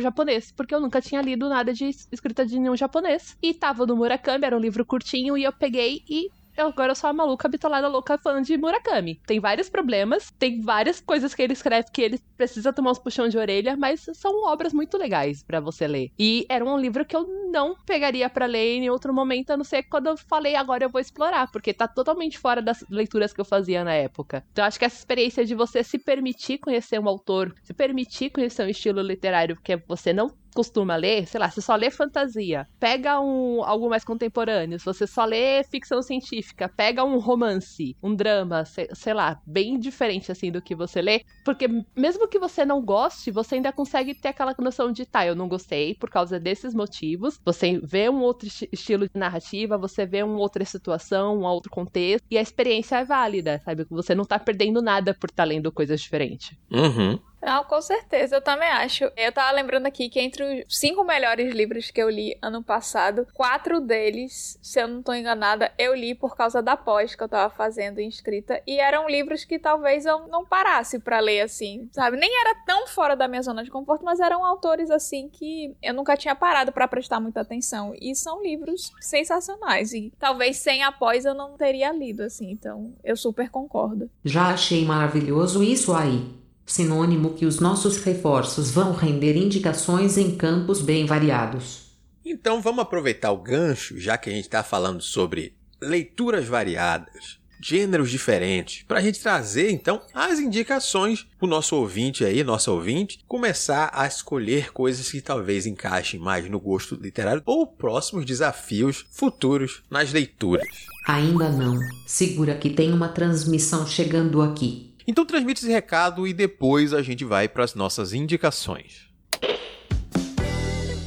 japonês, 0.00 0.52
porque 0.52 0.74
eu 0.74 0.80
nunca 0.80 1.00
tinha 1.00 1.22
lido 1.22 1.48
nada 1.48 1.72
de 1.72 1.86
escrita 2.12 2.44
de 2.44 2.58
nenhum 2.58 2.76
japonês. 2.76 3.36
E 3.42 3.54
tava 3.54 3.86
no 3.86 3.96
Murakami, 3.96 4.44
era 4.44 4.56
um 4.56 4.60
livro 4.60 4.84
curtinho, 4.84 5.36
e 5.36 5.44
eu 5.44 5.52
peguei 5.52 6.02
e 6.08 6.28
agora 6.60 6.92
eu 6.92 6.96
sou 6.96 7.08
a 7.08 7.12
maluca 7.12 7.48
bitolada 7.48 7.88
louca 7.88 8.18
fã 8.18 8.42
de 8.42 8.56
Murakami. 8.56 9.20
Tem 9.26 9.40
vários 9.40 9.68
problemas, 9.68 10.30
tem 10.38 10.60
várias 10.60 11.00
coisas 11.00 11.34
que 11.34 11.42
ele 11.42 11.52
escreve 11.52 11.88
que 11.92 12.02
ele 12.02 12.18
precisa 12.36 12.72
tomar 12.72 12.92
uns 12.92 12.98
puxão 12.98 13.28
de 13.28 13.38
orelha, 13.38 13.76
mas 13.76 14.06
são 14.14 14.44
obras 14.46 14.72
muito 14.72 14.96
legais 14.96 15.42
para 15.42 15.60
você 15.60 15.86
ler. 15.86 16.10
E 16.18 16.46
era 16.48 16.64
um 16.64 16.78
livro 16.78 17.04
que 17.04 17.16
eu 17.16 17.26
não 17.50 17.76
pegaria 17.86 18.28
para 18.28 18.46
ler 18.46 18.76
em 18.76 18.90
outro 18.90 19.12
momento, 19.12 19.50
a 19.50 19.56
não 19.56 19.64
ser 19.64 19.84
quando 19.84 20.08
eu 20.08 20.16
falei 20.16 20.54
agora 20.54 20.84
eu 20.84 20.90
vou 20.90 21.00
explorar, 21.00 21.50
porque 21.50 21.72
tá 21.72 21.88
totalmente 21.88 22.38
fora 22.38 22.60
das 22.60 22.84
leituras 22.90 23.32
que 23.32 23.40
eu 23.40 23.44
fazia 23.44 23.84
na 23.84 23.94
época. 23.94 24.44
Então 24.52 24.64
acho 24.64 24.78
que 24.78 24.84
essa 24.84 24.98
experiência 24.98 25.44
de 25.44 25.54
você 25.54 25.82
se 25.82 25.98
permitir 25.98 26.58
conhecer 26.58 26.98
um 27.00 27.08
autor, 27.08 27.54
se 27.62 27.72
permitir 27.72 28.30
conhecer 28.30 28.64
um 28.64 28.68
estilo 28.68 29.00
literário 29.00 29.58
que 29.62 29.76
você 29.86 30.12
não 30.12 30.30
costuma 30.58 30.96
ler, 30.96 31.24
sei 31.28 31.38
lá, 31.38 31.48
você 31.48 31.60
só 31.60 31.76
lê 31.76 31.88
fantasia, 31.88 32.66
pega 32.80 33.20
um 33.20 33.62
algo 33.62 33.88
mais 33.88 34.02
contemporâneo, 34.02 34.76
se 34.76 34.84
você 34.84 35.06
só 35.06 35.24
lê 35.24 35.62
ficção 35.62 36.02
científica, 36.02 36.68
pega 36.76 37.04
um 37.04 37.20
romance, 37.20 37.96
um 38.02 38.12
drama, 38.12 38.64
sei, 38.64 38.88
sei, 38.92 39.14
lá, 39.14 39.40
bem 39.46 39.78
diferente 39.78 40.32
assim 40.32 40.50
do 40.50 40.60
que 40.60 40.74
você 40.74 41.00
lê, 41.00 41.20
porque 41.44 41.68
mesmo 41.96 42.26
que 42.26 42.40
você 42.40 42.64
não 42.64 42.84
goste, 42.84 43.30
você 43.30 43.54
ainda 43.54 43.72
consegue 43.72 44.20
ter 44.20 44.30
aquela 44.30 44.52
noção 44.58 44.90
de, 44.90 45.06
tá, 45.06 45.24
eu 45.24 45.36
não 45.36 45.46
gostei 45.46 45.94
por 45.94 46.10
causa 46.10 46.40
desses 46.40 46.74
motivos. 46.74 47.38
Você 47.44 47.78
vê 47.80 48.10
um 48.10 48.20
outro 48.20 48.48
estilo 48.72 49.04
de 49.04 49.14
narrativa, 49.14 49.78
você 49.78 50.04
vê 50.04 50.24
uma 50.24 50.40
outra 50.40 50.64
situação, 50.64 51.38
um 51.38 51.44
outro 51.44 51.70
contexto, 51.70 52.24
e 52.28 52.36
a 52.36 52.42
experiência 52.42 52.96
é 52.96 53.04
válida, 53.04 53.60
sabe? 53.64 53.86
Você 53.90 54.12
não 54.12 54.24
tá 54.24 54.40
perdendo 54.40 54.82
nada 54.82 55.14
por 55.14 55.30
estar 55.30 55.44
tá 55.44 55.48
lendo 55.48 55.70
coisas 55.70 56.00
diferentes. 56.00 56.50
Uhum. 56.72 57.16
Não, 57.40 57.64
com 57.64 57.80
certeza, 57.80 58.36
eu 58.36 58.40
também 58.40 58.68
acho. 58.68 59.04
Eu 59.16 59.32
tava 59.32 59.52
lembrando 59.52 59.86
aqui 59.86 60.08
que 60.08 60.20
entre 60.20 60.64
os 60.66 60.78
cinco 60.78 61.04
melhores 61.04 61.54
livros 61.54 61.90
que 61.90 62.02
eu 62.02 62.10
li 62.10 62.36
ano 62.42 62.62
passado, 62.62 63.26
quatro 63.32 63.80
deles, 63.80 64.58
se 64.60 64.80
eu 64.80 64.88
não 64.88 65.02
tô 65.02 65.14
enganada, 65.14 65.72
eu 65.78 65.94
li 65.94 66.14
por 66.14 66.36
causa 66.36 66.60
da 66.60 66.76
pós 66.76 67.14
que 67.14 67.22
eu 67.22 67.28
tava 67.28 67.52
fazendo 67.54 67.98
em 68.00 68.08
escrita. 68.08 68.60
E 68.66 68.78
eram 68.78 69.08
livros 69.08 69.44
que 69.44 69.58
talvez 69.58 70.04
eu 70.04 70.26
não 70.28 70.44
parasse 70.44 70.98
para 70.98 71.20
ler 71.20 71.42
assim, 71.42 71.88
sabe? 71.92 72.16
Nem 72.16 72.30
era 72.40 72.54
tão 72.66 72.86
fora 72.86 73.14
da 73.14 73.28
minha 73.28 73.42
zona 73.42 73.62
de 73.62 73.70
conforto, 73.70 74.04
mas 74.04 74.20
eram 74.20 74.44
autores 74.44 74.90
assim 74.90 75.28
que 75.28 75.74
eu 75.82 75.94
nunca 75.94 76.16
tinha 76.16 76.34
parado 76.34 76.72
para 76.72 76.88
prestar 76.88 77.20
muita 77.20 77.40
atenção. 77.40 77.94
E 78.00 78.14
são 78.14 78.42
livros 78.42 78.92
sensacionais. 79.00 79.92
E 79.92 80.12
talvez 80.18 80.56
sem 80.56 80.82
a 80.82 80.90
pós 80.90 81.24
eu 81.24 81.34
não 81.34 81.56
teria 81.56 81.92
lido, 81.92 82.22
assim. 82.22 82.50
Então 82.50 82.94
eu 83.04 83.16
super 83.16 83.48
concordo. 83.48 84.10
Já 84.24 84.48
achei 84.48 84.84
maravilhoso 84.84 85.62
isso 85.62 85.94
aí 85.94 86.38
sinônimo 86.68 87.32
que 87.34 87.46
os 87.46 87.58
nossos 87.58 87.96
reforços 87.96 88.70
vão 88.70 88.92
render 88.92 89.36
indicações 89.36 90.16
em 90.18 90.36
campos 90.36 90.80
bem 90.80 91.06
variados. 91.06 91.88
Então 92.24 92.60
vamos 92.60 92.82
aproveitar 92.82 93.32
o 93.32 93.38
gancho, 93.38 93.98
já 93.98 94.18
que 94.18 94.28
a 94.28 94.32
gente 94.32 94.44
está 94.44 94.62
falando 94.62 95.00
sobre 95.00 95.54
leituras 95.80 96.46
variadas, 96.46 97.38
gêneros 97.60 98.10
diferentes, 98.10 98.84
para 98.86 98.98
a 98.98 99.02
gente 99.02 99.20
trazer 99.20 99.70
então 99.70 100.00
as 100.12 100.38
indicações 100.38 101.26
para 101.38 101.46
o 101.46 101.48
nosso 101.48 101.74
ouvinte 101.74 102.24
aí, 102.24 102.44
nosso 102.44 102.70
ouvinte, 102.70 103.18
começar 103.26 103.90
a 103.92 104.06
escolher 104.06 104.70
coisas 104.72 105.10
que 105.10 105.22
talvez 105.22 105.66
encaixem 105.66 106.20
mais 106.20 106.48
no 106.48 106.60
gosto 106.60 106.94
literário 106.96 107.42
ou 107.46 107.66
próximos 107.66 108.24
desafios 108.24 109.06
futuros 109.10 109.82
nas 109.90 110.12
leituras. 110.12 110.68
Ainda 111.06 111.48
não. 111.48 111.78
Segura 112.06 112.54
que 112.54 112.68
tem 112.68 112.92
uma 112.92 113.08
transmissão 113.08 113.86
chegando 113.86 114.42
aqui. 114.42 114.87
Então 115.10 115.24
transmite 115.24 115.64
esse 115.64 115.72
recado 115.72 116.26
e 116.26 116.34
depois 116.34 116.92
a 116.92 117.00
gente 117.00 117.24
vai 117.24 117.48
para 117.48 117.64
as 117.64 117.74
nossas 117.74 118.12
indicações. 118.12 119.08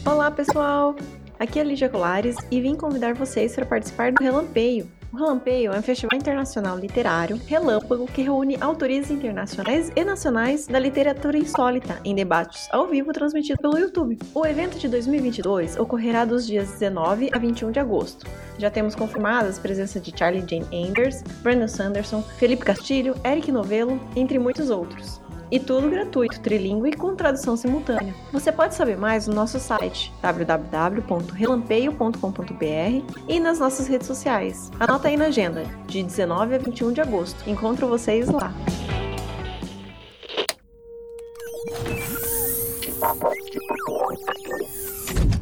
Olá, 0.03 0.31
pessoal! 0.31 0.95
Aqui 1.37 1.59
é 1.59 1.63
Lígia 1.63 1.87
Colares 1.87 2.35
e 2.49 2.59
vim 2.59 2.75
convidar 2.75 3.13
vocês 3.13 3.53
para 3.53 3.63
participar 3.63 4.11
do 4.11 4.23
Relampeio, 4.23 4.91
o 5.11 5.17
Relampeio 5.17 5.73
é 5.73 5.79
um 5.79 5.81
festival 5.81 6.17
internacional 6.17 6.77
literário 6.77 7.39
relâmpago 7.45 8.07
que 8.07 8.21
reúne 8.21 8.57
autores 8.61 9.11
internacionais 9.11 9.91
e 9.95 10.05
nacionais 10.05 10.67
da 10.67 10.79
literatura 10.79 11.37
insólita 11.37 11.99
em 12.05 12.15
debates 12.15 12.69
ao 12.71 12.87
vivo 12.87 13.11
transmitidos 13.11 13.61
pelo 13.61 13.77
YouTube. 13.77 14.17
O 14.33 14.45
evento 14.45 14.79
de 14.79 14.87
2022 14.87 15.77
ocorrerá 15.77 16.23
dos 16.23 16.47
dias 16.47 16.71
19 16.71 17.29
a 17.33 17.37
21 17.37 17.71
de 17.71 17.79
agosto. 17.79 18.25
Já 18.57 18.71
temos 18.71 18.95
confirmadas 18.95 19.57
a 19.57 19.61
presença 19.61 19.99
de 19.99 20.17
Charlie 20.17 20.45
Jane 20.47 20.87
Anders, 20.87 21.21
Brandon 21.41 21.67
Sanderson, 21.67 22.21
Felipe 22.21 22.63
Castilho, 22.63 23.15
Eric 23.25 23.51
Novello, 23.51 23.99
entre 24.15 24.39
muitos 24.39 24.69
outros. 24.69 25.19
E 25.51 25.59
tudo 25.59 25.89
gratuito, 25.89 26.39
trilingue 26.39 26.91
e 26.91 26.95
com 26.95 27.13
tradução 27.13 27.57
simultânea. 27.57 28.15
Você 28.31 28.53
pode 28.53 28.73
saber 28.73 28.97
mais 28.97 29.27
no 29.27 29.35
nosso 29.35 29.59
site 29.59 30.13
www.relampeio.com.br 30.21 33.21
e 33.27 33.37
nas 33.37 33.59
nossas 33.59 33.87
redes 33.87 34.07
sociais. 34.07 34.71
Anota 34.79 35.09
aí 35.09 35.17
na 35.17 35.25
agenda, 35.25 35.65
de 35.87 36.01
19 36.01 36.55
a 36.55 36.57
21 36.57 36.93
de 36.93 37.01
agosto. 37.01 37.49
Encontro 37.49 37.89
vocês 37.89 38.29
lá. 38.29 38.53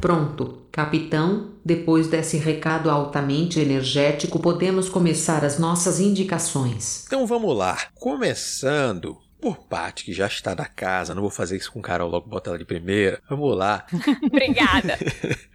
Pronto, 0.00 0.58
capitão. 0.72 1.50
Depois 1.64 2.08
desse 2.08 2.36
recado 2.36 2.90
altamente 2.90 3.60
energético, 3.60 4.40
podemos 4.40 4.88
começar 4.88 5.44
as 5.44 5.56
nossas 5.56 6.00
indicações. 6.00 7.04
Então 7.06 7.24
vamos 7.26 7.56
lá. 7.56 7.78
Começando 7.94 9.29
por 9.40 9.58
parte 9.58 10.04
que 10.04 10.12
já 10.12 10.26
está 10.26 10.54
na 10.54 10.66
casa, 10.66 11.14
não 11.14 11.22
vou 11.22 11.30
fazer 11.30 11.56
isso 11.56 11.72
com 11.72 11.80
Carol 11.80 12.10
logo, 12.10 12.28
bota 12.28 12.50
ela 12.50 12.58
de 12.58 12.64
primeira. 12.64 13.20
Vamos 13.28 13.56
lá. 13.56 13.86
Obrigada. 14.22 14.98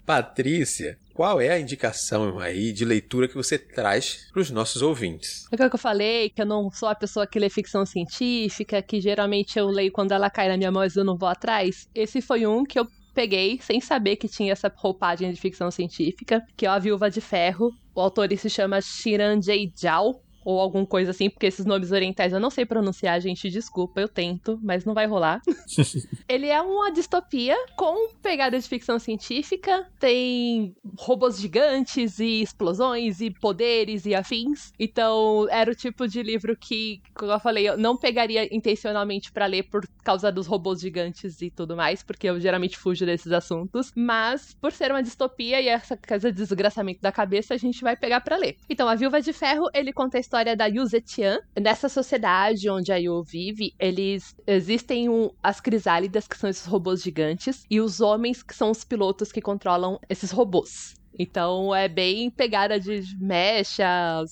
Patrícia, 0.06 0.98
qual 1.13 1.39
é 1.39 1.50
a 1.50 1.60
indicação 1.60 2.39
aí 2.39 2.72
de 2.72 2.84
leitura 2.84 3.27
que 3.27 3.36
você 3.36 3.58
traz 3.58 4.27
para 4.32 4.42
os 4.42 4.51
nossos 4.51 4.82
ouvintes? 4.82 5.46
É 5.51 5.56
o 5.56 5.70
que 5.70 5.75
eu 5.75 5.80
falei, 5.80 6.30
que 6.30 6.42
eu 6.42 6.46
não 6.46 6.70
sou 6.72 6.89
a 6.89 6.96
pessoa 6.96 7.25
que 7.25 7.39
lê 7.39 7.50
ficção 7.50 7.86
científica, 7.86 8.82
que 8.82 9.00
geralmente 9.00 9.58
eu 9.58 9.68
leio 9.68 9.92
quando 9.92 10.12
ela 10.12 10.30
cai 10.30 10.48
na 10.48 10.58
minha 10.58 10.72
mão 10.72 10.84
e 10.84 10.89
eu 10.96 11.06
não 11.06 11.18
vou 11.18 11.30
atrás. 11.30 11.88
Esse 11.94 12.22
foi 12.22 12.46
um 12.46 12.63
que 12.63 12.80
eu 12.80 12.88
peguei 13.13 13.60
sem 13.62 13.80
saber 13.80 14.18
que 14.18 14.27
tinha 14.27 14.51
essa 14.51 14.72
roupagem 14.75 15.32
de 15.32 15.39
ficção 15.39 15.72
científica, 15.72 16.44
que 16.56 16.65
é 16.65 16.70
A 16.70 16.77
Viúva 16.77 17.10
de 17.10 17.22
Ferro. 17.22 17.72
O 17.96 18.01
autor 18.01 18.27
se 18.38 18.50
chama 18.50 18.82
Shiran 18.82 19.39
J. 19.39 19.72
Zhao, 19.75 20.22
ou 20.45 20.59
alguma 20.59 20.85
coisa 20.85 21.09
assim, 21.09 21.27
porque 21.27 21.47
esses 21.47 21.65
nomes 21.65 21.91
orientais 21.91 22.31
eu 22.31 22.39
não 22.39 22.51
sei 22.51 22.65
pronunciar, 22.65 23.19
gente, 23.19 23.49
desculpa, 23.49 23.99
eu 23.99 24.07
tento, 24.07 24.59
mas 24.61 24.85
não 24.85 24.93
vai 24.93 25.07
rolar. 25.07 25.41
ele 26.29 26.47
é 26.47 26.61
uma 26.61 26.91
distopia 26.91 27.57
com 27.75 28.09
pegada 28.21 28.57
de 28.57 28.67
ficção 28.67 28.99
científica, 28.99 29.87
tem 29.99 30.75
robôs 30.99 31.39
gigantes 31.39 32.19
e 32.19 32.43
explosões 32.43 33.21
e 33.21 33.31
poderes 33.31 34.05
e 34.05 34.13
afins. 34.13 34.71
Então, 34.79 35.47
era 35.49 35.71
o 35.71 35.75
tipo 35.75 36.07
de 36.07 36.21
livro 36.21 36.55
que, 36.55 37.01
como 37.15 37.31
eu 37.31 37.39
falei, 37.39 37.67
eu 37.67 37.77
não 37.77 37.97
pegaria 37.97 38.55
intencionalmente 38.55 39.31
para 39.31 39.47
ler 39.47 39.63
por 39.63 39.87
causa 40.03 40.31
dos 40.31 40.45
robôs 40.45 40.79
gigantes 40.79 41.41
e 41.41 41.49
tudo 41.49 41.75
mais, 41.75 42.03
porque 42.03 42.29
eu 42.29 42.39
geralmente 42.39 42.77
fujo 42.77 43.03
desses 43.03 43.31
assuntos, 43.31 43.91
mas 43.95 44.53
por 44.61 44.71
ser 44.71 44.91
uma 44.91 45.01
distopia 45.01 45.59
e 45.59 45.67
essa 45.67 45.97
coisa 45.97 46.31
de 46.31 46.37
desgraçamento 46.37 47.01
da 47.01 47.11
cabeça, 47.11 47.55
a 47.55 47.57
gente 47.57 47.81
vai 47.81 47.97
pegar 47.97 48.21
para 48.21 48.37
ler. 48.37 48.57
Então, 48.69 48.87
A 48.87 48.93
Viúva 48.93 49.19
de 49.19 49.33
Ferro, 49.33 49.69
ele 49.73 49.91
conta 49.91 50.17
a 50.17 50.19
história 50.19 50.35
da 50.44 50.65
Yu 50.65 50.86
Zetian. 50.86 51.39
Nessa 51.60 51.88
sociedade 51.88 52.70
onde 52.70 52.92
a 52.92 52.98
Yu 52.98 53.24
vive, 53.24 53.74
eles 53.80 54.36
existem 54.46 55.08
um, 55.08 55.30
as 55.42 55.62
crisálidas, 55.62 56.27
que 56.27 56.38
são 56.38 56.50
esses 56.50 56.65
robôs 56.65 57.01
gigantes, 57.01 57.65
e 57.70 57.80
os 57.80 58.01
homens, 58.01 58.44
que 58.44 58.56
são 58.56 58.72
os 58.72 58.84
pilotos 58.84 59.32
que 59.32 59.42
controlam 59.42 60.00
esses 60.10 60.32
robôs. 60.32 60.96
Então 61.17 61.74
é 61.74 61.88
bem 61.88 62.29
pegada 62.29 62.79
de 62.79 63.01
mecha, 63.19 64.24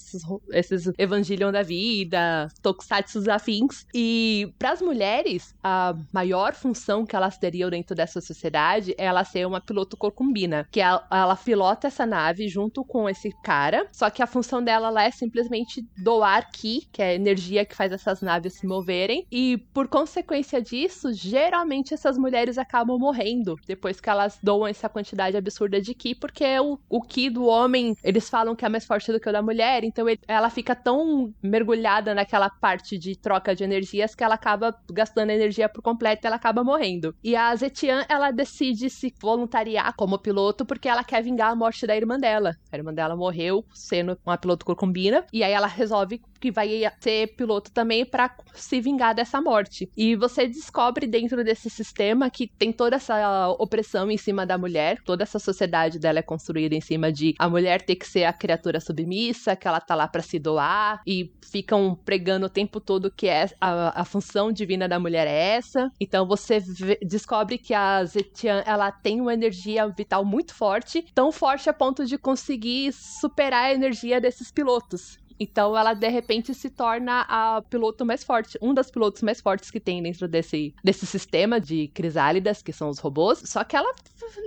esses 0.51 0.91
Evangelion 0.97 1.51
da 1.51 1.63
vida, 1.63 2.49
tokusatsu 2.61 3.29
afins. 3.31 3.85
E 3.93 4.53
para 4.59 4.71
as 4.71 4.81
mulheres, 4.81 5.55
a 5.63 5.95
maior 6.11 6.53
função 6.53 7.05
que 7.05 7.15
elas 7.15 7.37
teriam 7.37 7.69
dentro 7.69 7.95
dessa 7.95 8.21
sociedade 8.21 8.93
é 8.97 9.05
ela 9.05 9.23
ser 9.23 9.45
uma 9.45 9.61
piloto 9.61 9.95
corcumbina, 9.97 10.67
que 10.71 10.79
ela, 10.79 11.05
ela 11.11 11.35
pilota 11.35 11.87
essa 11.87 12.05
nave 12.05 12.47
junto 12.47 12.83
com 12.83 13.09
esse 13.09 13.31
cara, 13.43 13.87
só 13.91 14.09
que 14.09 14.21
a 14.21 14.27
função 14.27 14.63
dela 14.63 14.89
lá 14.89 15.03
é 15.03 15.11
simplesmente 15.11 15.85
doar 15.97 16.49
ki, 16.51 16.87
que 16.91 17.01
é 17.01 17.09
a 17.09 17.13
energia 17.13 17.65
que 17.65 17.75
faz 17.75 17.91
essas 17.91 18.21
naves 18.21 18.53
se 18.53 18.67
moverem, 18.67 19.25
e 19.31 19.57
por 19.73 19.87
consequência 19.87 20.61
disso, 20.61 21.13
geralmente 21.13 21.93
essas 21.93 22.17
mulheres 22.17 22.57
acabam 22.57 22.97
morrendo 22.97 23.55
depois 23.67 23.99
que 23.99 24.09
elas 24.09 24.37
doam 24.41 24.67
essa 24.67 24.89
quantidade 24.89 25.37
absurda 25.37 25.81
de 25.81 25.93
ki, 25.93 26.15
porque 26.15 26.59
o 26.59 26.72
o, 26.89 27.01
Ki 27.01 27.29
do 27.29 27.45
homem, 27.45 27.95
eles 28.03 28.29
falam 28.29 28.55
que 28.55 28.65
é 28.65 28.69
mais 28.69 28.85
forte 28.85 29.11
do 29.11 29.19
que 29.19 29.29
o 29.29 29.31
da 29.31 29.41
mulher, 29.41 29.83
então 29.83 30.07
ele, 30.07 30.19
ela 30.27 30.49
fica 30.49 30.75
tão 30.75 31.33
mergulhada 31.41 32.13
naquela 32.13 32.49
parte 32.49 32.97
de 32.97 33.15
troca 33.15 33.55
de 33.55 33.63
energias 33.63 34.15
que 34.15 34.23
ela 34.23 34.35
acaba 34.35 34.75
gastando 34.91 35.29
energia 35.29 35.69
por 35.69 35.81
completo 35.81 36.25
e 36.25 36.27
ela 36.27 36.35
acaba 36.35 36.63
morrendo. 36.63 37.15
E 37.23 37.35
a 37.35 37.55
Zetian, 37.55 38.05
ela 38.09 38.31
decide 38.31 38.89
se 38.89 39.13
voluntariar 39.21 39.93
como 39.95 40.19
piloto 40.19 40.65
porque 40.65 40.87
ela 40.87 41.03
quer 41.03 41.21
vingar 41.23 41.51
a 41.51 41.55
morte 41.55 41.85
da 41.85 41.95
irmã 41.95 42.17
dela. 42.17 42.55
A 42.71 42.77
irmã 42.77 42.93
dela 42.93 43.15
morreu 43.15 43.65
sendo 43.73 44.17
uma 44.25 44.37
piloto 44.37 44.65
corcumbina, 44.65 45.25
e 45.31 45.43
aí 45.43 45.51
ela 45.51 45.67
resolve 45.67 46.21
que 46.39 46.51
vai 46.51 46.69
ser 46.99 47.35
piloto 47.35 47.71
também 47.71 48.05
para 48.05 48.35
se 48.53 48.81
vingar 48.81 49.15
dessa 49.15 49.41
morte. 49.41 49.89
E 49.95 50.15
você 50.15 50.47
descobre 50.47 51.07
dentro 51.07 51.43
desse 51.43 51.69
sistema 51.69 52.29
que 52.29 52.47
tem 52.47 52.71
toda 52.71 52.97
essa 52.97 53.49
opressão 53.59 54.11
em 54.11 54.17
cima 54.17 54.45
da 54.45 54.57
mulher, 54.57 54.97
toda 55.05 55.23
essa 55.23 55.39
sociedade 55.39 55.99
dela 55.99 56.19
é 56.19 56.21
construída 56.21 56.62
em 56.71 56.81
cima 56.81 57.11
de 57.11 57.33
a 57.39 57.49
mulher 57.49 57.81
ter 57.81 57.95
que 57.95 58.07
ser 58.07 58.23
a 58.25 58.33
criatura 58.33 58.79
submissa, 58.79 59.55
que 59.55 59.67
ela 59.67 59.79
tá 59.79 59.95
lá 59.95 60.07
para 60.07 60.21
se 60.21 60.39
doar 60.39 61.01
e 61.05 61.31
ficam 61.51 61.95
pregando 62.05 62.45
o 62.45 62.49
tempo 62.49 62.79
todo 62.79 63.11
que 63.11 63.27
é 63.27 63.49
a, 63.59 64.01
a 64.01 64.05
função 64.05 64.51
divina 64.51 64.87
da 64.87 64.99
mulher 64.99 65.27
é 65.27 65.55
essa. 65.55 65.89
Então 65.99 66.27
você 66.27 66.59
vê, 66.59 66.97
descobre 67.01 67.57
que 67.57 67.73
a 67.73 68.03
Zetian 68.05 68.63
ela 68.65 68.91
tem 68.91 69.19
uma 69.19 69.33
energia 69.33 69.87
vital 69.87 70.23
muito 70.23 70.53
forte, 70.53 71.05
tão 71.13 71.31
forte 71.31 71.69
a 71.69 71.73
ponto 71.73 72.05
de 72.05 72.17
conseguir 72.17 72.93
superar 72.93 73.65
a 73.65 73.73
energia 73.73 74.21
desses 74.21 74.51
pilotos. 74.51 75.17
Então 75.39 75.77
ela 75.77 75.93
de 75.93 76.09
repente 76.09 76.53
se 76.53 76.69
torna 76.69 77.25
a 77.27 77.61
piloto 77.61 78.05
mais 78.05 78.23
forte, 78.23 78.57
um 78.61 78.73
dos 78.73 78.89
pilotos 78.89 79.21
mais 79.21 79.41
fortes 79.41 79.71
que 79.71 79.79
tem 79.79 80.01
dentro 80.01 80.27
desse, 80.27 80.73
desse 80.83 81.05
sistema 81.05 81.59
de 81.59 81.87
crisálidas, 81.89 82.61
que 82.61 82.73
são 82.73 82.89
os 82.89 82.99
robôs. 82.99 83.41
Só 83.45 83.63
que 83.63 83.75
ela 83.75 83.93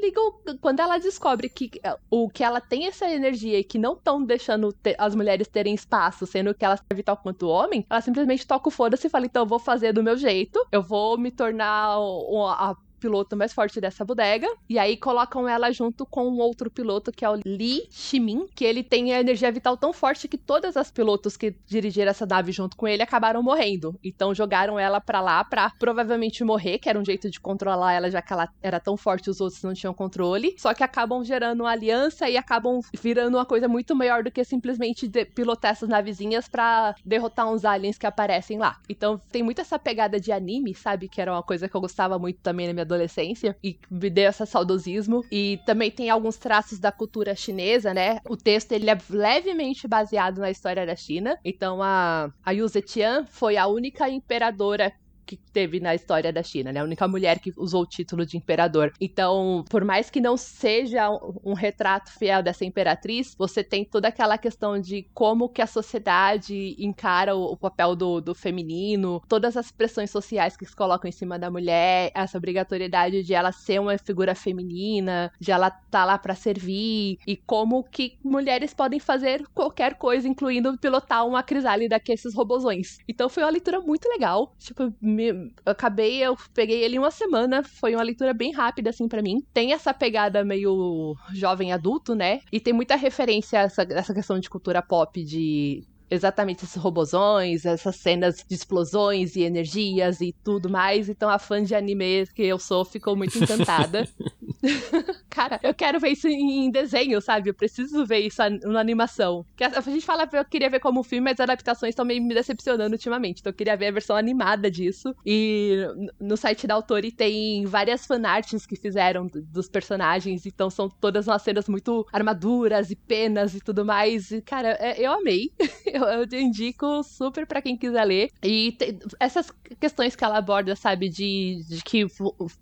liga 0.01 0.20
quando 0.61 0.81
ela 0.81 0.99
descobre 0.99 1.49
que 1.49 1.70
o 2.11 2.29
que 2.29 2.42
ela 2.42 2.61
tem 2.61 2.87
essa 2.87 3.11
energia 3.11 3.59
e 3.59 3.64
que 3.64 3.79
não 3.79 3.94
estão 3.94 4.22
deixando 4.22 4.75
as 4.99 5.14
mulheres 5.14 5.49
terem 5.49 5.75
espaço, 5.75 6.27
sendo 6.27 6.55
que 6.55 6.64
ela 6.64 6.79
é 6.88 6.94
vital 6.94 7.16
quanto 7.16 7.46
o 7.46 7.51
homem, 7.51 7.85
ela 7.88 8.01
simplesmente 8.01 8.46
toca 8.46 8.68
o 8.68 8.72
foda-se 8.72 9.07
e 9.07 9.11
fala: 9.11 9.27
então 9.27 9.42
eu 9.42 9.46
vou 9.46 9.59
fazer 9.59 9.92
do 9.92 10.03
meu 10.03 10.16
jeito, 10.16 10.66
eu 10.70 10.83
vou 10.83 11.18
me 11.18 11.31
tornar 11.31 11.96
a 11.96 12.77
piloto 12.96 13.37
mais 13.37 13.52
forte 13.52 13.80
dessa 13.80 14.04
bodega. 14.04 14.48
E 14.68 14.78
aí 14.78 14.96
colocam 14.96 15.48
ela 15.48 15.70
junto 15.70 16.06
com 16.06 16.28
um 16.28 16.38
outro 16.38 16.70
piloto 16.70 17.12
que 17.12 17.24
é 17.24 17.30
o 17.30 17.37
Li 17.44 17.87
Shimin, 17.90 18.46
que 18.54 18.64
ele 18.64 18.82
tem 18.82 19.12
a 19.12 19.20
energia 19.20 19.50
vital 19.52 19.76
tão 19.76 19.92
forte 19.92 20.28
que 20.28 20.38
todas 20.38 20.76
as 20.76 20.90
pilotos 20.90 21.37
que 21.37 21.54
dirigiram 21.66 22.11
essa 22.11 22.26
nave 22.26 22.52
junto 22.52 22.76
com 22.76 22.87
ele 22.88 23.02
acabaram 23.02 23.42
morrendo. 23.42 23.98
Então 24.02 24.35
jogaram 24.35 24.78
ela 24.78 25.00
para 25.00 25.20
lá 25.20 25.44
pra 25.44 25.70
provavelmente 25.78 26.42
morrer, 26.44 26.78
que 26.78 26.88
era 26.88 26.98
um 26.98 27.04
jeito 27.04 27.30
de 27.30 27.40
controlar 27.40 27.92
ela, 27.92 28.11
já 28.11 28.22
que 28.22 28.32
ela 28.32 28.48
era 28.62 28.80
tão 28.80 28.96
forte 28.96 29.30
os 29.30 29.40
outros 29.40 29.62
não 29.62 29.74
tinham 29.74 29.94
controle. 29.94 30.54
Só 30.59 30.72
que 30.74 30.82
acabam 30.82 31.22
gerando 31.24 31.61
uma 31.61 31.70
aliança 31.70 32.28
e 32.28 32.37
acabam 32.37 32.80
virando 33.00 33.37
uma 33.37 33.44
coisa 33.44 33.68
muito 33.68 33.94
maior 33.94 34.22
do 34.22 34.30
que 34.30 34.44
simplesmente 34.44 35.09
pilotar 35.35 35.72
essas 35.72 35.88
navezinhas 35.88 36.48
para 36.48 36.94
derrotar 37.04 37.50
uns 37.50 37.64
aliens 37.64 37.98
que 37.98 38.06
aparecem 38.06 38.59
lá. 38.59 38.78
Então 38.88 39.20
tem 39.30 39.42
muito 39.42 39.61
essa 39.61 39.78
pegada 39.78 40.18
de 40.20 40.32
anime, 40.32 40.74
sabe? 40.74 41.09
Que 41.09 41.20
era 41.20 41.32
uma 41.32 41.42
coisa 41.42 41.68
que 41.68 41.74
eu 41.74 41.80
gostava 41.80 42.18
muito 42.18 42.40
também 42.40 42.66
na 42.66 42.72
minha 42.72 42.86
adolescência 42.87 43.57
e 43.62 43.79
me 43.90 44.09
deu 44.09 44.31
esse 44.31 44.46
saudosismo. 44.46 45.25
E 45.31 45.61
também 45.66 45.90
tem 45.90 46.09
alguns 46.11 46.37
traços 46.37 46.79
da 46.79 46.90
cultura 46.90 47.35
chinesa, 47.35 47.92
né? 47.92 48.20
O 48.29 48.37
texto 48.37 48.72
ele 48.72 48.90
é 48.90 48.99
levemente 49.11 49.87
baseado 49.87 50.38
na 50.38 50.51
história 50.51 50.87
da 50.87 50.96
China. 50.96 51.38
Então 51.44 51.83
a, 51.83 52.31
a 52.44 52.51
Yu 52.53 52.66
Zetian 52.68 53.27
foi 53.29 53.57
a 53.57 53.66
única 53.66 54.09
imperadora 54.09 54.92
que 55.27 55.37
teve 55.37 55.81
na 55.81 55.95
história 55.95 56.33
da 56.33 56.43
China, 56.43 56.73
né? 56.73 56.81
A 56.81 56.85
única 56.85 57.07
mulher 57.09 57.39
que 57.41 57.53
usou 57.57 57.83
o 57.83 57.87
título 57.87 58.25
de 58.25 58.37
imperador. 58.37 58.93
Então, 59.01 59.65
por 59.69 59.85
mais 59.85 60.09
que 60.09 60.21
não 60.21 60.37
seja 60.37 61.11
um 61.45 61.55
retrato 61.55 62.11
fiel 62.12 62.43
dessa 62.43 62.65
imperatriz, 62.65 63.35
você 63.37 63.65
tem 63.65 63.85
toda 63.85 64.09
aquela 64.09 64.39
questão 64.39 64.79
de 64.81 65.09
como 65.12 65.49
que 65.49 65.61
a 65.61 65.67
sociedade 65.67 66.77
encara 66.79 67.35
o, 67.35 67.57
papel 67.57 67.97
do, 67.97 68.21
do 68.21 68.35
feminino, 68.35 69.21
todas 69.29 69.57
as 69.57 69.73
pressões 69.73 70.11
sociais 70.11 70.57
que 70.57 70.65
se 70.65 70.77
colocam 70.77 71.09
em 71.09 71.12
cima 71.12 71.39
da 71.39 71.51
mulher, 71.51 72.12
essa 72.15 72.39
obrigatoriedade 72.39 73.23
de 73.23 73.35
ela 73.35 73.51
ser 73.51 73.81
uma 73.81 73.97
figura 73.99 74.35
feminina, 74.35 75.33
de 75.41 75.51
ela 75.51 75.69
estar 75.69 75.83
tá 75.91 76.05
lá 76.05 76.19
para 76.19 76.35
servir, 76.35 77.19
e 77.27 77.37
como 77.37 77.83
que 77.83 78.19
mulheres 78.23 78.73
podem 78.73 79.01
fazer 79.01 79.45
qualquer 79.55 79.95
coisa, 79.95 80.29
incluindo 80.29 80.79
pilotar 80.79 81.27
uma 81.27 81.43
crisálida 81.43 81.99
que 81.99 82.12
esses 82.12 82.35
robozões. 82.35 82.99
Então 83.09 83.29
foi 83.29 83.43
uma 83.43 83.51
leitura 83.51 83.81
muito 83.81 84.09
legal, 84.09 84.55
tipo, 84.59 84.93
me, 85.16 85.52
acabei, 85.64 86.22
eu 86.22 86.37
peguei 86.55 86.85
ele 86.85 86.98
uma 86.98 87.11
semana, 87.11 87.62
foi 87.62 87.94
uma 87.94 88.02
leitura 88.02 88.35
bem 88.35 88.52
rápida, 88.52 88.90
assim, 88.90 89.09
para 89.09 89.22
mim. 89.22 89.42
Tem 89.52 89.72
essa 89.72 89.92
pegada 89.94 90.44
meio 90.44 91.16
jovem 91.33 91.72
adulto, 91.72 92.14
né? 92.14 92.40
E 92.52 92.61
tem 92.61 92.72
muita 92.72 92.94
referência 92.94 93.61
a 93.61 93.62
essa, 93.62 93.83
essa 93.90 94.14
questão 94.14 94.38
de 94.38 94.50
cultura 94.50 94.83
pop, 94.83 95.24
de 95.24 95.83
exatamente 96.11 96.64
esses 96.64 96.77
robozões, 96.77 97.64
essas 97.64 97.97
cenas 97.97 98.45
de 98.47 98.55
explosões 98.55 99.37
e 99.37 99.42
energias 99.42 100.21
e 100.21 100.35
tudo 100.45 100.69
mais. 100.69 101.09
Então 101.09 101.29
a 101.29 101.38
fã 101.38 101.62
de 101.62 101.75
anime 101.75 102.27
que 102.35 102.42
eu 102.42 102.59
sou 102.59 102.85
ficou 102.85 103.16
muito 103.16 103.37
encantada. 103.38 104.09
cara, 105.29 105.61
eu 105.62 105.75
quero 105.75 105.99
ver 106.01 106.11
isso 106.11 106.29
em 106.29 106.71
desenho, 106.71 107.21
sabe? 107.21 107.51
Eu 107.51 107.55
preciso 107.55 108.05
ver 108.05 108.21
isso 108.21 108.40
na 108.64 108.81
animação. 108.81 109.45
A, 109.61 109.81
gente 109.81 110.05
fala 110.05 110.27
que 110.27 110.37
eu 110.37 110.45
queria 110.45 110.71
ver 110.71 110.81
como 110.81 111.03
filme, 111.03 111.25
mas 111.25 111.35
as 111.35 111.40
adaptações 111.40 111.90
estão 111.90 112.05
meio 112.05 112.23
me 112.23 112.35
decepcionando 112.35 112.95
ultimamente. 112.95 113.40
Então 113.40 113.51
eu 113.51 113.55
queria 113.55 113.77
ver 113.77 113.88
a 113.88 113.92
versão 113.92 114.16
animada 114.16 114.71
disso. 114.71 115.14
E 115.25 115.87
no 116.21 116.37
site 116.37 116.66
da 116.66 116.75
Autori 116.75 117.12
tem 117.12 117.64
várias 117.66 118.07
fanarts 118.07 118.66
que 118.66 118.77
fizeram 118.77 119.29
dos 119.33 119.69
personagens. 119.69 120.47
Então 120.47 120.71
são 120.71 120.88
todas 120.88 121.27
umas 121.27 121.42
cenas 121.42 121.69
muito 121.69 122.07
armaduras 122.12 122.90
e 122.90 122.97
penas 122.97 123.55
e 123.55 123.61
tudo 123.61 123.85
mais. 123.85 124.31
E, 124.31 124.40
cara, 124.40 124.77
é, 124.81 125.01
eu 125.01 125.12
amei. 125.12 125.51
eu, 125.96 126.26
eu 126.30 126.40
indico 126.40 127.02
super 127.02 127.46
para 127.46 127.62
quem 127.62 127.76
quiser 127.76 128.04
ler. 128.04 128.30
E 128.42 128.72
te, 128.72 128.98
essas 129.18 129.50
questões 129.80 130.14
que 130.14 130.24
ela 130.24 130.38
aborda, 130.38 130.74
sabe? 130.76 131.09
De, 131.09 131.62
de 131.68 131.82
que 131.82 132.06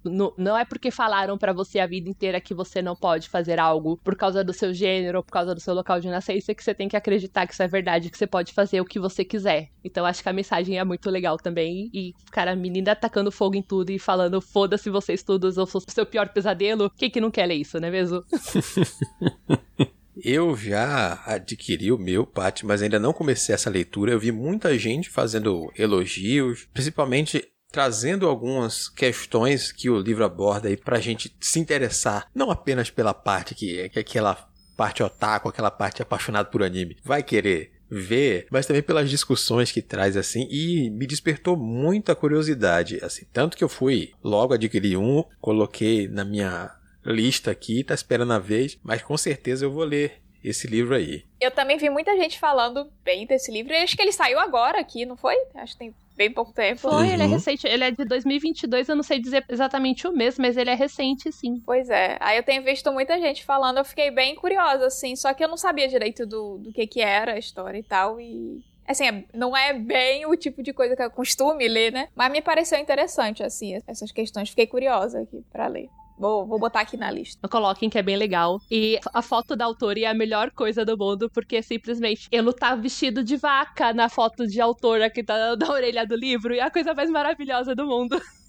não 0.04 0.56
é 0.56 0.64
porque 0.64 0.90
falaram 0.90 1.36
para 1.36 1.52
você 1.52 1.78
a 1.78 1.86
vida 1.86 2.08
inteira 2.08 2.40
que 2.40 2.54
você 2.54 2.80
não 2.80 2.96
pode 2.96 3.28
fazer 3.28 3.58
algo 3.58 3.96
por 4.02 4.16
causa 4.16 4.42
do 4.42 4.52
seu 4.52 4.72
gênero 4.72 5.18
ou 5.18 5.24
por 5.24 5.32
causa 5.32 5.54
do 5.54 5.60
seu 5.60 5.74
local 5.74 6.00
de 6.00 6.08
nascença 6.08 6.54
que 6.54 6.62
você 6.62 6.74
tem 6.74 6.88
que 6.88 6.96
acreditar 6.96 7.46
que 7.46 7.52
isso 7.52 7.62
é 7.62 7.68
verdade, 7.68 8.10
que 8.10 8.18
você 8.18 8.26
pode 8.26 8.52
fazer 8.52 8.80
o 8.80 8.84
que 8.84 8.98
você 8.98 9.24
quiser. 9.24 9.70
Então 9.82 10.06
acho 10.06 10.22
que 10.22 10.28
a 10.28 10.32
mensagem 10.32 10.78
é 10.78 10.84
muito 10.84 11.10
legal 11.10 11.36
também. 11.36 11.90
E, 11.92 12.14
cara, 12.30 12.52
a 12.52 12.56
menina 12.56 12.92
atacando 12.92 13.30
fogo 13.30 13.56
em 13.56 13.62
tudo 13.62 13.90
e 13.90 13.98
falando: 13.98 14.40
foda-se 14.40 14.90
vocês 14.90 15.22
todos, 15.22 15.56
eu 15.56 15.66
sou 15.66 15.80
o 15.86 15.90
seu 15.90 16.06
pior 16.06 16.28
pesadelo. 16.28 16.90
Quem 16.96 17.10
que 17.10 17.20
não 17.20 17.30
quer 17.30 17.46
ler 17.46 17.56
isso, 17.56 17.78
não 17.80 17.88
é 17.88 17.90
mesmo? 17.90 18.24
Eu 20.16 20.56
já 20.56 21.22
adquiri 21.26 21.90
o 21.90 21.98
meu, 21.98 22.26
Paty, 22.26 22.64
mas 22.64 22.82
ainda 22.82 22.98
não 22.98 23.12
comecei 23.12 23.54
essa 23.54 23.70
leitura. 23.70 24.12
Eu 24.12 24.20
vi 24.20 24.30
muita 24.30 24.78
gente 24.78 25.10
fazendo 25.10 25.72
elogios, 25.76 26.68
principalmente 26.72 27.48
trazendo 27.74 28.28
algumas 28.28 28.88
questões 28.88 29.72
que 29.72 29.90
o 29.90 29.98
livro 29.98 30.24
aborda 30.24 30.68
aí 30.68 30.76
pra 30.76 31.00
gente 31.00 31.34
se 31.40 31.58
interessar, 31.58 32.28
não 32.32 32.48
apenas 32.48 32.88
pela 32.88 33.12
parte 33.12 33.52
que 33.52 33.80
é, 33.80 33.88
que 33.88 33.98
é 33.98 34.02
aquela 34.02 34.48
parte 34.76 35.02
otaku, 35.02 35.48
aquela 35.48 35.72
parte 35.72 36.00
apaixonada 36.00 36.48
por 36.48 36.62
anime, 36.62 36.96
vai 37.02 37.20
querer 37.20 37.72
ver, 37.90 38.46
mas 38.48 38.66
também 38.66 38.82
pelas 38.82 39.10
discussões 39.10 39.72
que 39.72 39.82
traz 39.82 40.16
assim 40.16 40.46
e 40.50 40.88
me 40.90 41.04
despertou 41.04 41.56
muita 41.56 42.14
curiosidade, 42.14 42.98
assim, 43.02 43.26
tanto 43.32 43.56
que 43.56 43.64
eu 43.64 43.68
fui 43.68 44.12
logo 44.22 44.54
adquirir 44.54 44.96
um, 44.96 45.24
coloquei 45.40 46.06
na 46.06 46.24
minha 46.24 46.70
lista 47.04 47.50
aqui, 47.50 47.84
tá 47.84 47.94
esperando 47.94 48.32
a 48.32 48.38
vez, 48.38 48.78
mas 48.82 49.02
com 49.02 49.16
certeza 49.16 49.64
eu 49.64 49.70
vou 49.70 49.84
ler 49.84 50.22
esse 50.42 50.66
livro 50.66 50.94
aí. 50.94 51.24
Eu 51.40 51.50
também 51.50 51.78
vi 51.78 51.88
muita 51.88 52.14
gente 52.16 52.38
falando 52.38 52.90
bem 53.02 53.26
desse 53.26 53.50
livro. 53.50 53.72
E 53.72 53.76
acho 53.76 53.96
que 53.96 54.02
ele 54.02 54.12
saiu 54.12 54.38
agora 54.38 54.78
aqui, 54.78 55.06
não 55.06 55.16
foi? 55.16 55.34
Acho 55.54 55.72
que 55.72 55.78
tem 55.78 55.94
bem 56.14 56.30
pouco 56.30 56.52
tempo. 56.52 56.82
Foi, 56.82 56.92
uhum. 56.92 57.04
ele 57.12 57.22
é 57.22 57.26
recente. 57.26 57.66
Ele 57.66 57.84
é 57.84 57.90
de 57.90 58.04
2022, 58.04 58.88
eu 58.88 58.96
não 58.96 59.02
sei 59.02 59.18
dizer 59.18 59.44
exatamente 59.48 60.06
o 60.06 60.12
mês, 60.12 60.38
mas 60.38 60.56
ele 60.56 60.70
é 60.70 60.74
recente, 60.74 61.32
sim. 61.32 61.62
Pois 61.64 61.88
é. 61.88 62.18
Aí 62.20 62.36
eu 62.36 62.42
tenho 62.42 62.62
visto 62.62 62.92
muita 62.92 63.18
gente 63.18 63.44
falando, 63.44 63.78
eu 63.78 63.84
fiquei 63.84 64.10
bem 64.10 64.34
curiosa, 64.34 64.86
assim. 64.86 65.16
Só 65.16 65.32
que 65.32 65.42
eu 65.42 65.48
não 65.48 65.56
sabia 65.56 65.88
direito 65.88 66.26
do, 66.26 66.58
do 66.58 66.72
que 66.72 66.86
que 66.86 67.00
era 67.00 67.32
a 67.32 67.38
história 67.38 67.78
e 67.78 67.82
tal. 67.82 68.20
E 68.20 68.62
Assim, 68.86 69.24
não 69.32 69.56
é 69.56 69.72
bem 69.72 70.26
o 70.26 70.36
tipo 70.36 70.62
de 70.62 70.72
coisa 70.72 70.94
que 70.94 71.02
eu 71.02 71.10
costumo 71.10 71.54
ler, 71.54 71.90
né? 71.90 72.08
Mas 72.14 72.30
me 72.30 72.42
pareceu 72.42 72.78
interessante, 72.78 73.42
assim, 73.42 73.80
essas 73.86 74.12
questões. 74.12 74.50
Fiquei 74.50 74.66
curiosa 74.66 75.22
aqui 75.22 75.42
para 75.50 75.66
ler. 75.66 75.88
Vou, 76.18 76.46
vou 76.46 76.58
botar 76.58 76.80
aqui 76.80 76.96
na 76.96 77.10
lista. 77.10 77.48
Coloquem 77.48 77.90
que 77.90 77.98
é 77.98 78.02
bem 78.02 78.16
legal. 78.16 78.60
E 78.70 78.98
a 79.12 79.22
foto 79.22 79.56
da 79.56 79.64
autora 79.64 80.00
é 80.00 80.06
a 80.06 80.14
melhor 80.14 80.50
coisa 80.50 80.84
do 80.84 80.96
mundo, 80.96 81.28
porque 81.30 81.62
simplesmente 81.62 82.28
ele 82.30 82.52
tá 82.52 82.74
vestido 82.74 83.22
de 83.22 83.36
vaca 83.36 83.92
na 83.92 84.08
foto 84.08 84.46
de 84.46 84.60
autora 84.60 85.10
que 85.10 85.22
tá 85.22 85.54
da 85.54 85.70
orelha 85.70 86.06
do 86.06 86.16
livro, 86.16 86.54
e 86.54 86.58
é 86.58 86.62
a 86.62 86.70
coisa 86.70 86.94
mais 86.94 87.10
maravilhosa 87.10 87.74
do 87.74 87.86
mundo. 87.86 88.20